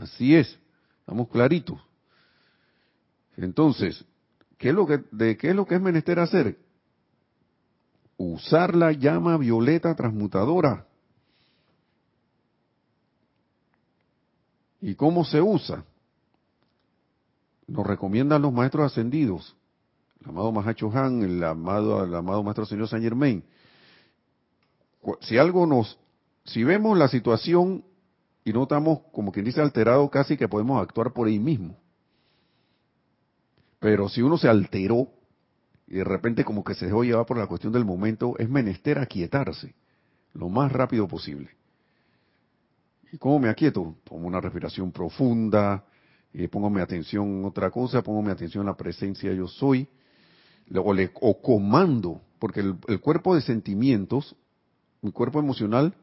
Así 0.00 0.34
es, 0.34 0.58
estamos 1.00 1.28
claritos. 1.28 1.80
Entonces, 3.36 4.04
¿Qué 4.58 4.70
es 4.70 4.74
lo 4.74 4.86
que, 4.86 5.04
¿De 5.12 5.36
qué 5.36 5.50
es 5.50 5.56
lo 5.56 5.66
que 5.66 5.76
es 5.76 5.80
menester 5.80 6.18
hacer? 6.18 6.58
Usar 8.16 8.74
la 8.74 8.90
llama 8.90 9.38
violeta 9.38 9.94
transmutadora. 9.94 10.84
¿Y 14.80 14.96
cómo 14.96 15.24
se 15.24 15.40
usa? 15.40 15.84
Nos 17.68 17.86
recomiendan 17.86 18.42
los 18.42 18.52
maestros 18.52 18.90
ascendidos, 18.90 19.54
el 20.20 20.30
amado 20.30 20.50
Mahacho 20.50 20.90
Han, 20.92 21.22
el 21.22 21.44
amado, 21.44 22.04
el 22.04 22.14
amado 22.14 22.42
maestro 22.42 22.66
señor 22.66 22.88
Saint 22.88 23.04
Germain. 23.04 23.44
Si 25.20 25.38
algo 25.38 25.66
nos, 25.66 25.98
si 26.44 26.64
vemos 26.64 26.98
la 26.98 27.08
situación 27.08 27.84
y 28.48 28.52
no 28.52 28.62
estamos, 28.62 29.00
como 29.12 29.30
quien 29.30 29.44
dice, 29.44 29.60
alterado, 29.60 30.08
casi 30.08 30.36
que 30.36 30.48
podemos 30.48 30.80
actuar 30.80 31.12
por 31.12 31.28
ahí 31.28 31.38
mismo. 31.38 31.76
Pero 33.78 34.08
si 34.08 34.22
uno 34.22 34.38
se 34.38 34.48
alteró 34.48 35.08
y 35.86 35.96
de 35.96 36.04
repente 36.04 36.44
como 36.44 36.64
que 36.64 36.74
se 36.74 36.86
dejó 36.86 37.04
llevar 37.04 37.26
por 37.26 37.36
la 37.36 37.46
cuestión 37.46 37.72
del 37.72 37.84
momento, 37.84 38.34
es 38.38 38.48
menester 38.48 38.98
aquietarse 38.98 39.74
lo 40.32 40.48
más 40.48 40.72
rápido 40.72 41.06
posible. 41.06 41.50
¿Y 43.12 43.18
cómo 43.18 43.38
me 43.38 43.48
aquieto? 43.48 43.96
Pongo 44.04 44.26
una 44.26 44.40
respiración 44.40 44.92
profunda, 44.92 45.84
eh, 46.32 46.48
pongo 46.48 46.70
mi 46.70 46.80
atención 46.80 47.26
en 47.26 47.44
otra 47.44 47.70
cosa, 47.70 48.02
pongo 48.02 48.22
mi 48.22 48.30
atención 48.30 48.62
en 48.62 48.66
la 48.66 48.76
presencia 48.76 49.32
yo 49.32 49.46
soy, 49.46 49.88
o, 50.74 50.92
le, 50.92 51.10
o 51.20 51.40
comando, 51.40 52.20
porque 52.38 52.60
el 52.60 53.00
cuerpo 53.00 53.34
de 53.34 53.42
sentimientos, 53.42 54.36
mi 55.00 55.12
cuerpo 55.12 55.38
emocional, 55.38 55.94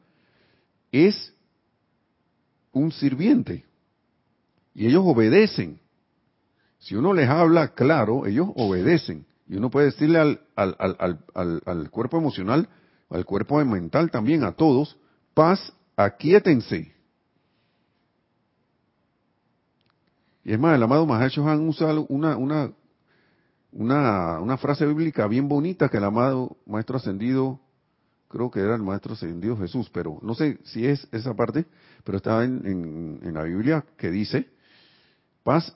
es 0.91 1.34
un 2.75 2.91
sirviente. 2.91 3.65
Y 4.75 4.87
ellos 4.87 5.03
obedecen. 5.05 5.79
Si 6.79 6.95
uno 6.95 7.13
les 7.13 7.27
habla 7.27 7.69
claro, 7.69 8.27
ellos 8.27 8.49
obedecen. 8.55 9.25
Y 9.47 9.55
uno 9.55 9.71
puede 9.71 9.87
decirle 9.87 10.19
al, 10.19 10.41
al, 10.55 10.75
al, 11.33 11.61
al, 11.65 11.89
cuerpo 11.89 12.17
emocional, 12.17 12.67
al 13.09 13.25
cuerpo 13.25 13.63
mental 13.63 14.11
también, 14.11 14.43
a 14.43 14.51
todos, 14.51 14.97
paz, 15.33 15.73
aquíétense. 15.95 16.93
Y 20.43 20.53
es 20.53 20.59
más, 20.59 20.75
el 20.75 20.83
amado 20.83 21.05
Mahacho 21.05 21.47
Han 21.47 21.67
usa 21.67 21.93
una, 22.09 22.35
una, 22.35 22.71
una, 23.71 24.39
una 24.41 24.57
frase 24.57 24.85
bíblica 24.85 25.27
bien 25.27 25.47
bonita 25.47 25.89
que 25.89 25.97
el 25.97 26.03
amado 26.03 26.57
Maestro 26.65 26.97
Ascendido, 26.97 27.59
creo 28.35 28.51
que 28.51 28.59
era 28.59 28.75
el 28.75 28.83
Maestro 28.83 29.13
Ascendido 29.13 29.55
Jesús, 29.55 29.89
pero 29.93 30.19
no 30.21 30.35
sé 30.35 30.59
si 30.65 30.85
es 30.85 31.07
esa 31.13 31.33
parte, 31.33 31.65
pero 32.03 32.17
está 32.17 32.43
en, 32.43 32.65
en, 32.65 33.19
en 33.23 33.33
la 33.33 33.43
Biblia 33.43 33.85
que 33.97 34.11
dice, 34.11 34.49
paz, 35.41 35.73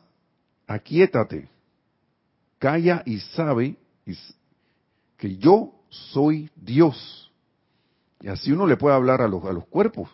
aquíétate, 0.68 1.48
calla 2.58 3.02
y 3.06 3.22
sabe 3.22 3.78
que 5.16 5.38
yo 5.38 5.74
soy 5.88 6.52
Dios. 6.54 7.32
Y 8.20 8.28
así 8.28 8.52
uno 8.52 8.68
le 8.68 8.76
puede 8.76 8.94
hablar 8.94 9.22
a 9.22 9.30
los, 9.30 9.42
a 9.46 9.54
los 9.54 9.66
cuerpos. 9.68 10.10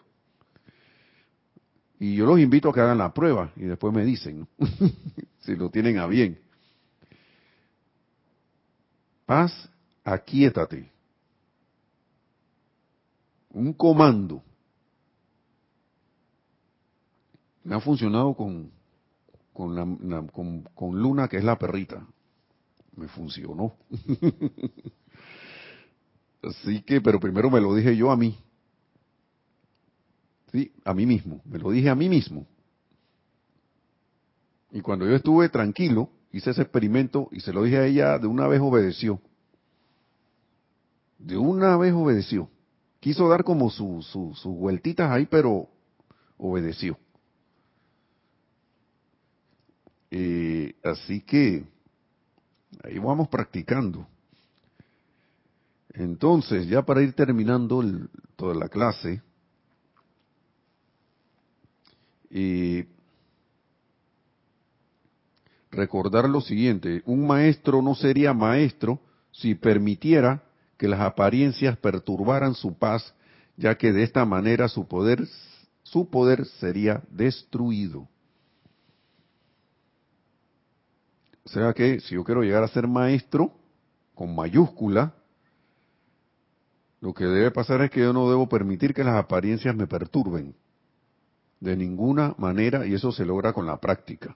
Y 2.00 2.16
yo 2.16 2.28
los 2.28 2.40
invito 2.40 2.70
a 2.70 2.74
que 2.74 2.82
hagan 2.82 3.00
la 3.00 3.12
prueba 3.12 3.52
y 3.56 3.64
después 3.64 3.92
me 3.92 4.06
dicen, 4.06 4.48
si 5.40 5.56
lo 5.56 5.72
tienen 5.72 5.98
a 5.98 6.06
bien. 6.06 6.40
Paz, 9.26 9.68
aquíétate. 10.04 10.95
Un 13.56 13.72
comando. 13.72 14.44
Me 17.64 17.74
ha 17.74 17.80
funcionado 17.80 18.34
con, 18.34 18.70
con, 19.54 19.74
la, 19.74 20.28
con, 20.28 21.02
Luna, 21.02 21.30
que 21.30 21.38
es 21.38 21.44
la 21.44 21.58
perrita. 21.58 22.06
Me 22.98 23.08
funcionó. 23.08 23.78
Así 26.44 26.82
que, 26.82 27.00
pero 27.00 27.18
primero 27.18 27.50
me 27.50 27.62
lo 27.62 27.74
dije 27.74 27.96
yo 27.96 28.12
a 28.12 28.18
mí. 28.18 28.38
Sí, 30.52 30.74
a 30.84 30.94
mí 30.94 31.06
mismo. 31.06 31.42
Me 31.46 31.58
lo 31.58 31.72
dije 31.72 31.90
a 31.90 31.96
mí 31.96 32.10
mismo. 32.10 32.46
Y 34.72 34.82
cuando 34.82 35.08
yo 35.08 35.16
estuve 35.16 35.48
tranquilo, 35.48 36.10
hice 36.34 36.52
ese 36.52 36.64
experimento 36.64 37.30
y 37.32 37.40
se 37.40 37.54
lo 37.54 37.64
dije 37.64 37.78
a 37.78 37.86
ella, 37.86 38.20
de 38.20 38.28
una 38.28 38.50
vez 38.50 38.60
obedeció. 38.60 39.22
De 41.18 41.38
una 41.38 41.78
vez 41.78 41.94
obedeció. 41.94 42.50
Quiso 43.06 43.30
dar 43.30 43.44
como 43.44 43.70
sus 43.70 44.44
vueltitas 44.46 45.12
ahí, 45.12 45.28
pero 45.28 45.70
obedeció. 46.40 46.98
Eh, 50.10 50.74
así 50.84 51.22
que 51.22 51.68
ahí 52.84 52.98
vamos 52.98 53.28
practicando. 53.28 54.08
Entonces, 55.94 56.68
ya 56.68 56.82
para 56.82 57.04
ir 57.04 57.14
terminando 57.14 57.84
toda 58.36 58.56
la 58.56 58.70
clase, 58.70 59.22
eh, 62.32 62.88
recordar 65.70 66.28
lo 66.28 66.42
siguiente, 66.42 67.04
un 67.06 67.28
maestro 67.28 67.84
no 67.84 67.94
sería 67.94 68.34
maestro 68.34 69.00
si 69.32 69.54
permitiera 69.54 70.45
que 70.78 70.88
las 70.88 71.02
apariencias 71.02 71.78
perturbaran 71.78 72.54
su 72.54 72.78
paz, 72.78 73.14
ya 73.58 73.76
que 73.78 73.94
de 73.94 74.04
esta 74.04 74.26
manera 74.26 74.68
su 74.68 74.88
poder, 74.88 75.28
su 75.84 76.10
poder 76.10 76.46
sería 76.46 77.02
destruido. 77.10 78.08
O 81.46 81.50
sea 81.50 81.74
que 81.74 82.00
si 82.00 82.16
yo 82.16 82.24
quiero 82.24 82.42
llegar 82.42 82.64
a 82.64 82.68
ser 82.68 82.88
maestro, 82.88 83.54
con 84.16 84.34
mayúscula, 84.34 85.14
lo 87.02 87.14
que 87.14 87.26
debe 87.26 87.52
pasar 87.52 87.82
es 87.82 87.92
que 87.92 88.00
yo 88.00 88.14
no 88.14 88.30
debo 88.30 88.50
permitir 88.50 88.94
que 88.94 89.04
las 89.04 89.16
apariencias 89.16 89.76
me 89.76 89.86
perturben. 89.86 90.56
De 91.60 91.78
ninguna 91.78 92.34
manera, 92.38 92.86
y 92.86 92.94
eso 92.94 93.12
se 93.12 93.26
logra 93.26 93.54
con 93.54 93.66
la 93.66 93.80
práctica. 93.80 94.36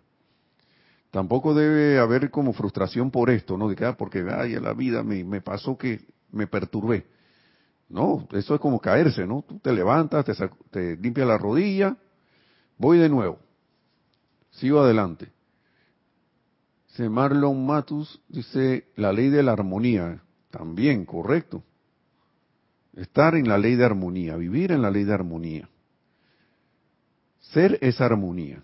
Tampoco 1.12 1.56
debe 1.56 1.98
haber 1.98 2.30
como 2.30 2.54
frustración 2.54 3.10
por 3.10 3.32
esto, 3.32 3.58
¿no? 3.58 3.68
De 3.68 3.76
que, 3.76 3.86
ah, 3.86 3.98
porque, 3.98 4.24
ay, 4.30 4.60
la 4.60 4.74
vida 4.74 5.04
me, 5.04 5.24
me 5.24 5.42
pasó 5.42 5.78
que 5.78 6.06
me 6.32 6.48
perturbé. 6.48 7.06
No, 7.90 8.28
eso 8.32 8.56
es 8.56 8.62
como 8.62 8.80
caerse, 8.80 9.26
¿no? 9.26 9.44
Tú 9.48 9.60
te 9.60 9.74
levantas, 9.74 10.26
te, 10.26 10.34
te 10.70 10.98
limpias 10.98 11.28
la 11.28 11.38
rodilla, 11.38 11.98
voy 12.78 13.00
de 13.00 13.10
nuevo, 13.10 13.40
sigo 14.52 14.80
adelante. 14.80 15.32
Dice 16.88 17.10
Marlon 17.10 17.66
Matus, 17.66 18.22
dice 18.28 18.88
la 18.96 19.12
ley 19.12 19.30
de 19.30 19.42
la 19.42 19.54
armonía, 19.54 20.22
también, 20.52 21.06
correcto. 21.06 21.64
Estar 22.96 23.36
en 23.36 23.48
la 23.48 23.58
ley 23.58 23.76
de 23.76 23.86
armonía, 23.86 24.36
vivir 24.36 24.72
en 24.72 24.82
la 24.82 24.92
ley 24.92 25.04
de 25.04 25.14
armonía. 25.14 25.70
Ser 27.40 27.78
es 27.82 28.02
armonía, 28.02 28.64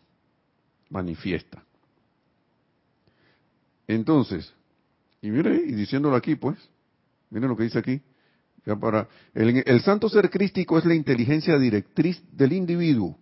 manifiesta. 0.89 1.63
Entonces, 3.87 4.53
y 5.21 5.29
mire, 5.29 5.55
y 5.55 5.71
diciéndolo 5.73 6.15
aquí, 6.15 6.35
pues, 6.35 6.57
miren 7.29 7.49
lo 7.49 7.57
que 7.57 7.63
dice 7.63 7.79
aquí. 7.79 8.01
El, 9.33 9.81
santo 9.81 10.09
ser 10.09 10.29
crístico 10.29 10.77
es 10.79 10.85
la 10.85 10.95
inteligencia 10.95 11.59
directriz 11.59 12.21
del 12.31 12.53
individuo, 12.53 13.17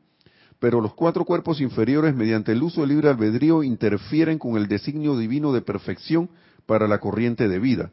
pero 0.59 0.79
los 0.79 0.93
cuatro 0.93 1.25
cuerpos 1.25 1.59
inferiores, 1.59 2.15
mediante 2.15 2.53
el 2.53 2.63
uso 2.63 2.81
del 2.81 2.91
libre 2.91 3.09
albedrío, 3.09 3.61
interfieren 3.61 4.39
con 4.39 4.55
el 4.55 4.67
designio 4.67 5.17
divino 5.17 5.51
de 5.51 5.61
perfección 5.61 6.29
para 6.65 6.87
la 6.87 6.99
corriente 6.99 7.49
de 7.49 7.59
vida. 7.59 7.91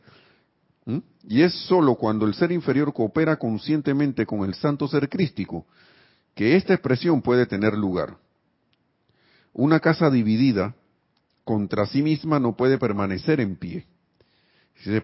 ¿Mm? 0.85 0.99
Y 1.29 1.43
es 1.43 1.53
sólo 1.67 1.97
cuando 1.97 2.25
el 2.25 2.35
ser 2.35 2.53
inferior 2.53 2.93
coopera 2.93 3.37
conscientemente 3.37 4.27
con 4.27 4.45
el 4.45 4.55
santo 4.55 4.87
ser 4.87 5.09
crístico 5.09 5.67
que 6.37 6.55
esta 6.57 6.73
expresión 6.73 7.21
puede 7.21 7.47
tener 7.47 7.75
lugar. 7.75 8.17
Una 9.53 9.81
casa 9.81 10.09
dividida 10.09 10.77
contra 11.43 11.87
sí 11.87 12.01
misma 12.01 12.39
no 12.39 12.57
puede 12.57 12.79
permanecer 12.79 13.41
en 13.41 13.57
pie. 13.57 13.87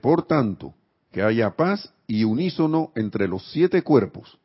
Por 0.00 0.26
tanto, 0.26 0.74
que 1.16 1.22
haya 1.22 1.56
paz 1.56 1.90
y 2.06 2.24
unísono 2.24 2.92
entre 2.94 3.26
los 3.26 3.50
siete 3.50 3.80
cuerpos. 3.80 4.38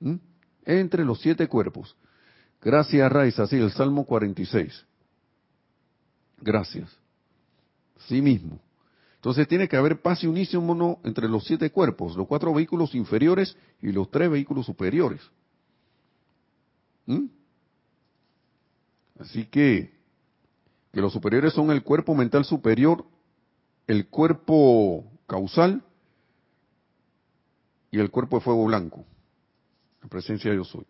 ¿Mm? 0.00 0.16
Entre 0.64 1.04
los 1.04 1.20
siete 1.20 1.46
cuerpos. 1.46 1.94
Gracias, 2.60 3.12
Raiza, 3.12 3.46
sí, 3.46 3.54
el 3.54 3.70
Salmo 3.70 4.04
46. 4.04 4.84
Gracias. 6.40 6.90
Sí 8.08 8.20
mismo. 8.20 8.58
Entonces 9.14 9.46
tiene 9.46 9.68
que 9.68 9.76
haber 9.76 10.02
paz 10.02 10.24
y 10.24 10.26
unísono 10.26 10.98
entre 11.04 11.28
los 11.28 11.44
siete 11.44 11.70
cuerpos, 11.70 12.16
los 12.16 12.26
cuatro 12.26 12.52
vehículos 12.52 12.96
inferiores 12.96 13.56
y 13.80 13.92
los 13.92 14.10
tres 14.10 14.28
vehículos 14.28 14.66
superiores. 14.66 15.20
¿Mm? 17.06 17.26
Así 19.20 19.44
que 19.44 19.92
que 20.92 21.00
los 21.00 21.12
superiores 21.12 21.52
son 21.52 21.70
el 21.70 21.84
cuerpo 21.84 22.16
mental 22.16 22.44
superior, 22.44 23.04
el 23.86 24.08
cuerpo 24.08 25.06
causal 25.30 25.84
y 27.92 28.00
el 28.00 28.10
cuerpo 28.10 28.38
de 28.38 28.42
fuego 28.42 28.64
blanco, 28.64 29.04
la 30.02 30.08
presencia 30.08 30.50
de 30.50 30.56
yo 30.56 30.64
soy. 30.64 30.84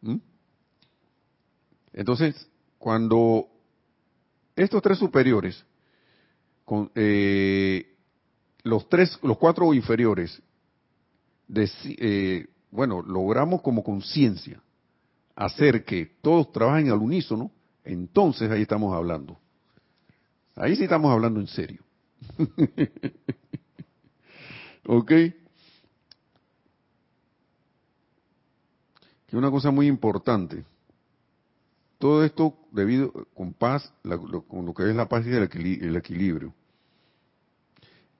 ¿Mm? 0.00 0.16
Entonces, 1.92 2.48
cuando 2.78 3.48
estos 4.54 4.80
tres 4.80 4.98
superiores, 4.98 5.62
con, 6.64 6.90
eh, 6.94 7.94
los 8.62 8.88
tres, 8.88 9.18
los 9.22 9.36
cuatro 9.36 9.74
inferiores, 9.74 10.42
eh, 11.54 12.46
bueno, 12.70 13.02
logramos 13.02 13.60
como 13.60 13.84
conciencia 13.84 14.62
hacer 15.34 15.84
que 15.84 16.06
todos 16.22 16.50
trabajen 16.50 16.90
al 16.90 16.98
unísono, 16.98 17.52
entonces 17.84 18.50
ahí 18.50 18.62
estamos 18.62 18.94
hablando. 18.94 19.38
Ahí 20.54 20.74
sí 20.76 20.84
estamos 20.84 21.12
hablando 21.12 21.40
en 21.40 21.46
serio. 21.46 21.85
¿Ok? 24.86 25.12
Que 29.26 29.36
una 29.36 29.50
cosa 29.50 29.70
muy 29.70 29.86
importante. 29.86 30.64
Todo 31.98 32.24
esto 32.24 32.56
debido 32.72 33.12
con 33.34 33.52
paz, 33.52 33.92
con 34.48 34.66
lo 34.66 34.74
que 34.74 34.88
es 34.88 34.94
la 34.94 35.08
paz 35.08 35.26
y 35.26 35.30
el, 35.30 35.48
el 35.82 35.96
equilibrio. 35.96 36.54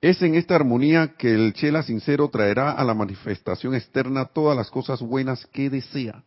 Es 0.01 0.21
en 0.21 0.35
esta 0.35 0.55
armonía 0.55 1.15
que 1.15 1.33
el 1.33 1.53
Chela 1.53 1.83
sincero 1.83 2.29
traerá 2.29 2.71
a 2.71 2.83
la 2.83 2.93
manifestación 2.93 3.75
externa 3.75 4.25
todas 4.25 4.55
las 4.55 4.69
cosas 4.69 5.01
buenas 5.01 5.45
que 5.47 5.69
desea 5.69 6.23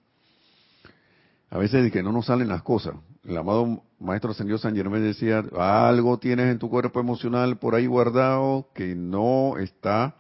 a 1.51 1.59
veces 1.59 1.83
de 1.83 1.91
que 1.91 2.03
no 2.03 2.13
nos 2.13 2.27
salen 2.27 2.49
las 2.49 2.63
cosas. 2.63 2.95
El 3.25 3.37
amado 3.37 3.83
Maestro 3.99 4.31
Ascendido 4.31 4.59
San 4.59 4.75
Germán 4.75 5.03
decía, 5.03 5.45
algo 5.59 6.19
tienes 6.19 6.51
en 6.51 6.59
tu 6.59 6.71
cuerpo 6.71 7.01
emocional 7.01 7.59
por 7.59 7.75
ahí 7.75 7.87
guardado 7.87 8.69
que 8.75 8.95
no 8.95 9.59
está 9.59 10.17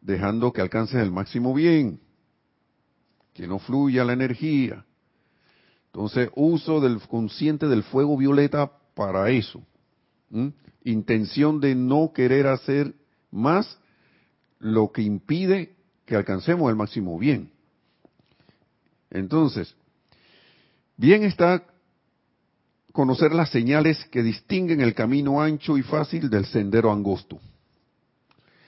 dejando 0.00 0.52
que 0.52 0.60
alcances 0.60 0.96
el 1.02 1.10
máximo 1.10 1.52
bien, 1.52 2.00
que 3.34 3.46
no 3.46 3.58
fluya 3.58 4.04
la 4.04 4.14
energía. 4.14 4.84
Entonces, 5.86 6.30
uso 6.34 6.80
del 6.80 7.00
consciente 7.00 7.66
del 7.66 7.82
fuego 7.82 8.16
violeta 8.16 8.72
para 8.94 9.30
eso. 9.30 9.62
Intención 10.84 11.60
de 11.60 11.74
no 11.74 12.12
querer 12.14 12.46
hacer 12.46 12.94
más 13.30 13.78
lo 14.58 14.92
que 14.92 15.02
impide 15.02 15.76
que 16.06 16.16
alcancemos 16.16 16.70
el 16.70 16.76
máximo 16.76 17.18
bien. 17.18 17.50
Entonces, 19.10 19.74
Bien 20.98 21.22
está 21.22 21.62
conocer 22.98 23.32
las 23.32 23.50
señales 23.50 24.06
que 24.10 24.24
distinguen 24.24 24.80
el 24.80 24.92
camino 24.92 25.40
ancho 25.40 25.78
y 25.78 25.82
fácil 25.82 26.28
del 26.28 26.46
sendero 26.46 26.90
angosto. 26.90 27.38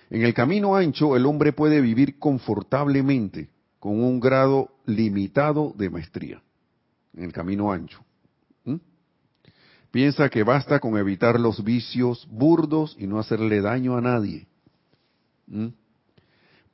En 0.09 0.23
el 0.23 0.33
camino 0.35 0.77
ancho 0.77 1.17
el 1.17 1.27
hombre 1.27 1.53
puede 1.53 1.81
vivir 1.81 2.17
confortablemente 2.21 3.49
con 3.81 4.01
un 4.01 4.21
grado 4.21 4.69
limitado 4.87 5.75
de 5.77 5.91
maestría. 5.91 6.41
En 7.13 7.25
el 7.25 7.33
camino 7.33 7.73
ancho. 7.73 8.05
Piensa 9.91 10.29
que 10.29 10.45
basta 10.45 10.79
con 10.79 10.97
evitar 10.97 11.41
los 11.41 11.65
vicios 11.65 12.29
burdos 12.31 12.95
y 13.01 13.09
no 13.09 13.19
hacerle 13.19 13.61
daño 13.61 13.97
a 13.97 14.01
nadie. 14.01 14.47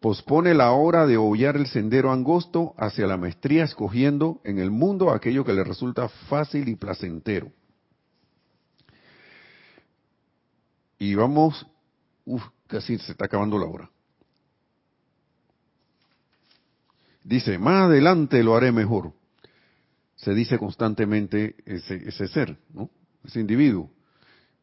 Pospone 0.06 0.54
la 0.54 0.70
hora 0.70 1.04
de 1.04 1.16
obviar 1.16 1.56
el 1.56 1.66
sendero 1.66 2.12
angosto 2.12 2.74
hacia 2.78 3.08
la 3.08 3.16
maestría, 3.16 3.64
escogiendo 3.64 4.40
en 4.44 4.60
el 4.60 4.70
mundo 4.70 5.10
aquello 5.10 5.44
que 5.44 5.52
le 5.52 5.64
resulta 5.64 6.08
fácil 6.28 6.68
y 6.68 6.76
placentero. 6.76 7.50
Y 10.96 11.16
vamos, 11.16 11.66
uff, 12.24 12.40
casi 12.68 12.96
se 12.98 13.10
está 13.10 13.24
acabando 13.24 13.58
la 13.58 13.66
hora. 13.66 13.90
Dice, 17.24 17.58
más 17.58 17.88
adelante 17.88 18.44
lo 18.44 18.54
haré 18.54 18.70
mejor. 18.70 19.12
Se 20.14 20.34
dice 20.34 20.56
constantemente 20.56 21.56
ese, 21.64 21.96
ese 22.08 22.28
ser, 22.28 22.56
¿no? 22.72 22.90
Ese 23.24 23.40
individuo. 23.40 23.90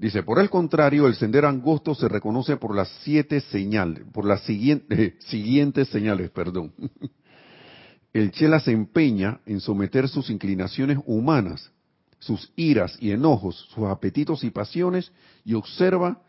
Dice, 0.03 0.21
por 0.21 0.37
el 0.39 0.49
contrario, 0.49 1.07
el 1.07 1.15
sendero 1.15 1.47
angosto 1.47 1.95
se 1.95 2.09
reconoce 2.09 2.57
por 2.57 2.75
las 2.75 2.89
siete 3.03 3.39
señales, 3.39 4.03
por 4.11 4.25
las 4.25 4.41
siguientes, 4.41 5.13
siguientes 5.29 5.87
señales, 5.87 6.29
perdón. 6.29 6.73
El 8.11 8.31
Chela 8.31 8.59
se 8.59 8.73
empeña 8.73 9.39
en 9.45 9.61
someter 9.61 10.09
sus 10.09 10.29
inclinaciones 10.29 10.97
humanas, 11.05 11.71
sus 12.19 12.51
iras 12.57 12.97
y 12.99 13.11
enojos, 13.11 13.55
sus 13.73 13.85
apetitos 13.85 14.43
y 14.43 14.49
pasiones, 14.49 15.09
y 15.45 15.53
observa 15.53 16.21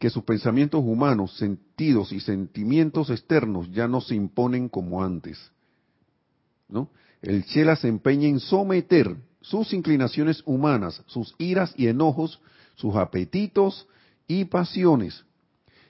que 0.00 0.10
sus 0.10 0.24
pensamientos 0.24 0.82
humanos, 0.84 1.36
sentidos 1.36 2.10
y 2.10 2.18
sentimientos 2.18 3.10
externos 3.10 3.70
ya 3.70 3.86
no 3.86 4.00
se 4.00 4.16
imponen 4.16 4.68
como 4.68 5.04
antes. 5.04 5.38
¿No? 6.68 6.90
El 7.22 7.44
Chela 7.44 7.76
se 7.76 7.86
empeña 7.86 8.26
en 8.26 8.40
someter 8.40 9.16
sus 9.40 9.72
inclinaciones 9.72 10.42
humanas, 10.44 11.02
sus 11.06 11.34
iras 11.38 11.72
y 11.76 11.86
enojos, 11.86 12.40
sus 12.74 12.96
apetitos 12.96 13.86
y 14.26 14.44
pasiones, 14.44 15.24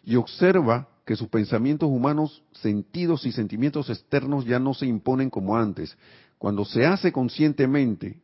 y 0.04 0.16
observa 0.16 0.88
que 1.04 1.16
sus 1.16 1.28
pensamientos 1.28 1.88
humanos, 1.88 2.42
sentidos 2.52 3.24
y 3.24 3.32
sentimientos 3.32 3.88
externos 3.88 4.44
ya 4.44 4.58
no 4.58 4.74
se 4.74 4.86
imponen 4.86 5.30
como 5.30 5.56
antes. 5.56 5.96
Cuando 6.36 6.64
se 6.64 6.84
hace 6.84 7.12
conscientemente, 7.12 8.20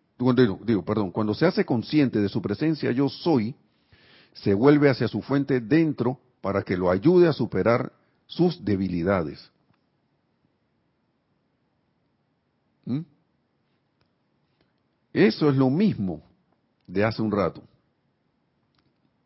perdón, 0.84 1.10
cuando 1.10 1.34
se 1.34 1.46
hace 1.46 1.64
consciente 1.64 2.20
de 2.20 2.28
su 2.28 2.42
presencia 2.42 2.92
yo 2.92 3.08
soy, 3.08 3.54
se 4.34 4.52
vuelve 4.52 4.90
hacia 4.90 5.08
su 5.08 5.22
fuente 5.22 5.60
dentro 5.60 6.18
para 6.40 6.62
que 6.62 6.76
lo 6.76 6.90
ayude 6.90 7.26
a 7.28 7.32
superar 7.32 7.92
sus 8.26 8.62
debilidades. 8.64 9.50
¿Mm? 12.84 13.00
Eso 15.14 15.48
es 15.48 15.56
lo 15.56 15.70
mismo 15.70 16.20
de 16.88 17.04
hace 17.04 17.22
un 17.22 17.30
rato. 17.30 17.62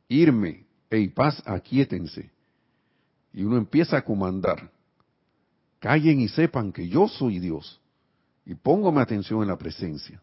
Irme, 0.06 0.66
hey, 0.90 1.08
paz, 1.08 1.42
aquíétense. 1.46 2.30
Y 3.32 3.42
uno 3.42 3.56
empieza 3.56 3.96
a 3.96 4.04
comandar. 4.04 4.70
Callen 5.78 6.20
y 6.20 6.28
sepan 6.28 6.72
que 6.72 6.86
yo 6.86 7.08
soy 7.08 7.38
Dios. 7.38 7.80
Y 8.44 8.54
póngame 8.54 9.00
atención 9.00 9.40
en 9.42 9.48
la 9.48 9.56
presencia. 9.56 10.22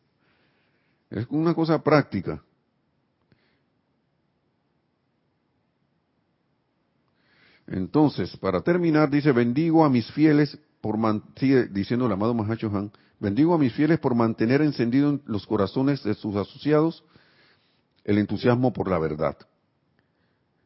Es 1.09 1.25
una 1.29 1.55
cosa 1.55 1.81
práctica. 1.81 2.43
Entonces, 7.65 8.37
para 8.37 8.61
terminar, 8.61 9.09
dice, 9.09 9.31
bendigo 9.31 9.83
a 9.83 9.89
mis 9.89 10.11
fieles 10.11 10.59
por, 10.79 10.99
sigue 11.37 11.65
diciendo 11.67 12.05
el 12.05 12.11
amado 12.11 12.35
Mahacho 12.35 12.67
Han, 12.67 12.91
bendigo 13.25 13.55
a 13.55 13.57
mis 13.57 13.73
fieles 13.73 13.97
por 13.99 14.13
mantener 14.13 14.61
encendido 14.61 15.09
en 15.09 15.21
los 15.25 15.47
corazones 15.47 16.03
de 16.03 16.13
sus 16.13 16.35
asociados 16.35 17.03
el 18.03 18.19
entusiasmo 18.19 18.71
por 18.71 18.87
la 18.87 18.99
verdad. 18.99 19.35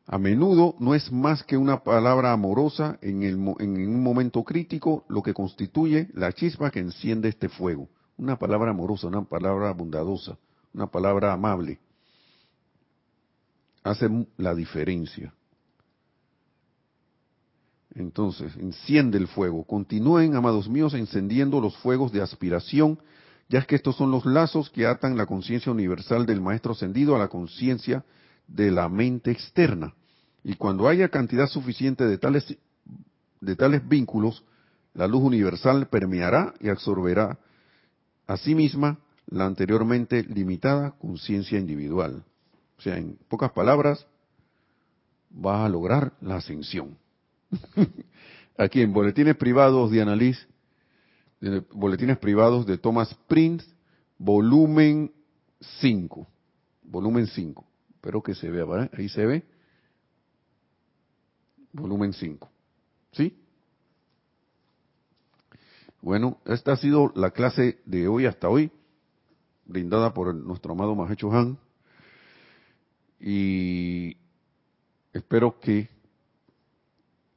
A 0.05 0.17
menudo 0.17 0.75
no 0.79 0.93
es 0.93 1.09
más 1.09 1.41
que 1.43 1.55
una 1.55 1.83
palabra 1.83 2.33
amorosa 2.33 2.97
en, 3.01 3.23
en 3.23 3.37
un 3.37 4.03
momento 4.03 4.43
crítico 4.43 5.05
lo 5.07 5.23
que 5.23 5.33
constituye 5.33 6.09
la 6.13 6.33
chispa 6.33 6.69
que 6.69 6.79
enciende 6.79 7.29
este 7.29 7.47
fuego. 7.47 7.87
Una 8.17 8.37
palabra 8.37 8.71
amorosa, 8.71 9.07
una 9.07 9.23
palabra 9.23 9.71
bondadosa, 9.71 10.37
una 10.73 10.87
palabra 10.87 11.31
amable. 11.31 11.79
Hace 13.83 14.09
la 14.35 14.53
diferencia. 14.53 15.33
Entonces, 17.99 18.55
enciende 18.57 19.17
el 19.17 19.27
fuego. 19.27 19.63
Continúen, 19.65 20.35
amados 20.35 20.69
míos, 20.69 20.93
encendiendo 20.93 21.59
los 21.59 21.75
fuegos 21.77 22.11
de 22.11 22.21
aspiración, 22.21 22.99
ya 23.49 23.63
que 23.63 23.75
estos 23.75 23.95
son 23.95 24.11
los 24.11 24.25
lazos 24.25 24.69
que 24.69 24.85
atan 24.85 25.17
la 25.17 25.25
conciencia 25.25 25.71
universal 25.71 26.25
del 26.25 26.41
Maestro 26.41 26.71
ascendido 26.71 27.15
a 27.15 27.19
la 27.19 27.27
conciencia 27.27 28.05
de 28.47 28.71
la 28.71 28.87
mente 28.89 29.31
externa. 29.31 29.93
Y 30.43 30.55
cuando 30.55 30.87
haya 30.87 31.09
cantidad 31.09 31.47
suficiente 31.47 32.05
de 32.05 32.17
tales, 32.17 32.57
de 33.41 33.55
tales 33.55 33.87
vínculos, 33.87 34.43
la 34.93 35.07
luz 35.07 35.21
universal 35.21 35.87
permeará 35.87 36.53
y 36.59 36.69
absorberá 36.69 37.37
a 38.27 38.37
sí 38.37 38.55
misma 38.55 38.99
la 39.27 39.45
anteriormente 39.45 40.23
limitada 40.23 40.91
conciencia 40.91 41.59
individual. 41.59 42.23
O 42.77 42.81
sea, 42.81 42.97
en 42.97 43.17
pocas 43.27 43.51
palabras, 43.51 44.07
va 45.33 45.65
a 45.65 45.69
lograr 45.69 46.13
la 46.21 46.37
ascensión. 46.37 46.97
Aquí 48.57 48.81
en 48.81 48.93
Boletines 48.93 49.35
Privados 49.37 49.91
de 49.91 50.01
Annalise, 50.01 50.47
Boletines 51.71 52.17
Privados 52.17 52.65
de 52.65 52.77
Thomas 52.77 53.13
Prince, 53.27 53.65
volumen 54.17 55.11
5. 55.81 56.27
Volumen 56.83 57.27
5. 57.27 57.65
Espero 57.95 58.21
que 58.21 58.35
se 58.35 58.49
vea, 58.49 58.65
¿vale? 58.65 58.89
Ahí 58.93 59.09
se 59.09 59.25
ve. 59.25 59.45
Volumen 61.71 62.13
5. 62.13 62.49
¿Sí? 63.11 63.37
Bueno, 66.01 66.37
esta 66.45 66.73
ha 66.73 66.77
sido 66.77 67.11
la 67.15 67.31
clase 67.31 67.79
de 67.85 68.07
hoy 68.07 68.25
hasta 68.25 68.49
hoy, 68.49 68.71
brindada 69.65 70.13
por 70.13 70.33
nuestro 70.33 70.73
amado 70.73 70.95
Mahecho 70.95 71.31
Han. 71.31 71.57
Y 73.19 74.17
espero 75.13 75.59
que 75.59 75.89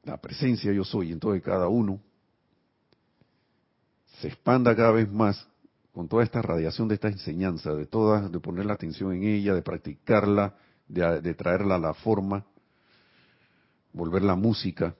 la 0.03 0.17
presencia 0.17 0.71
yo 0.71 0.83
soy. 0.83 1.11
En 1.11 1.19
todo 1.19 1.35
y 1.35 1.41
cada 1.41 1.67
uno, 1.67 1.99
se 4.19 4.27
expanda 4.27 4.75
cada 4.75 4.91
vez 4.91 5.11
más 5.11 5.47
con 5.93 6.07
toda 6.07 6.23
esta 6.23 6.41
radiación 6.41 6.87
de 6.87 6.95
esta 6.95 7.07
enseñanza, 7.07 7.73
de 7.73 7.85
todas, 7.85 8.31
de 8.31 8.39
poner 8.39 8.65
la 8.65 8.73
atención 8.73 9.13
en 9.13 9.23
ella, 9.23 9.53
de 9.53 9.61
practicarla, 9.61 10.55
de, 10.87 11.33
traerla 11.35 11.75
a 11.75 11.79
la 11.79 11.93
forma, 11.93 12.45
volverla 13.91 14.35
música, 14.35 14.95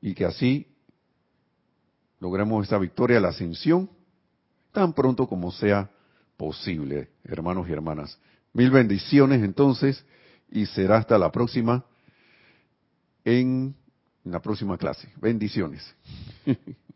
y 0.00 0.14
que 0.14 0.24
así 0.24 0.66
logremos 2.20 2.62
esta 2.62 2.78
victoria, 2.78 3.20
la 3.20 3.28
ascensión, 3.28 3.90
tan 4.72 4.94
pronto 4.94 5.26
como 5.26 5.52
sea 5.52 5.90
posible, 6.36 7.10
hermanos 7.24 7.68
y 7.68 7.72
hermanas. 7.72 8.18
Mil 8.54 8.70
bendiciones 8.70 9.42
entonces, 9.42 10.02
y 10.50 10.64
será 10.66 10.96
hasta 10.96 11.18
la 11.18 11.30
próxima 11.30 11.84
en 13.28 13.74
la 14.24 14.40
próxima 14.40 14.78
clase. 14.78 15.08
Bendiciones. 15.20 15.82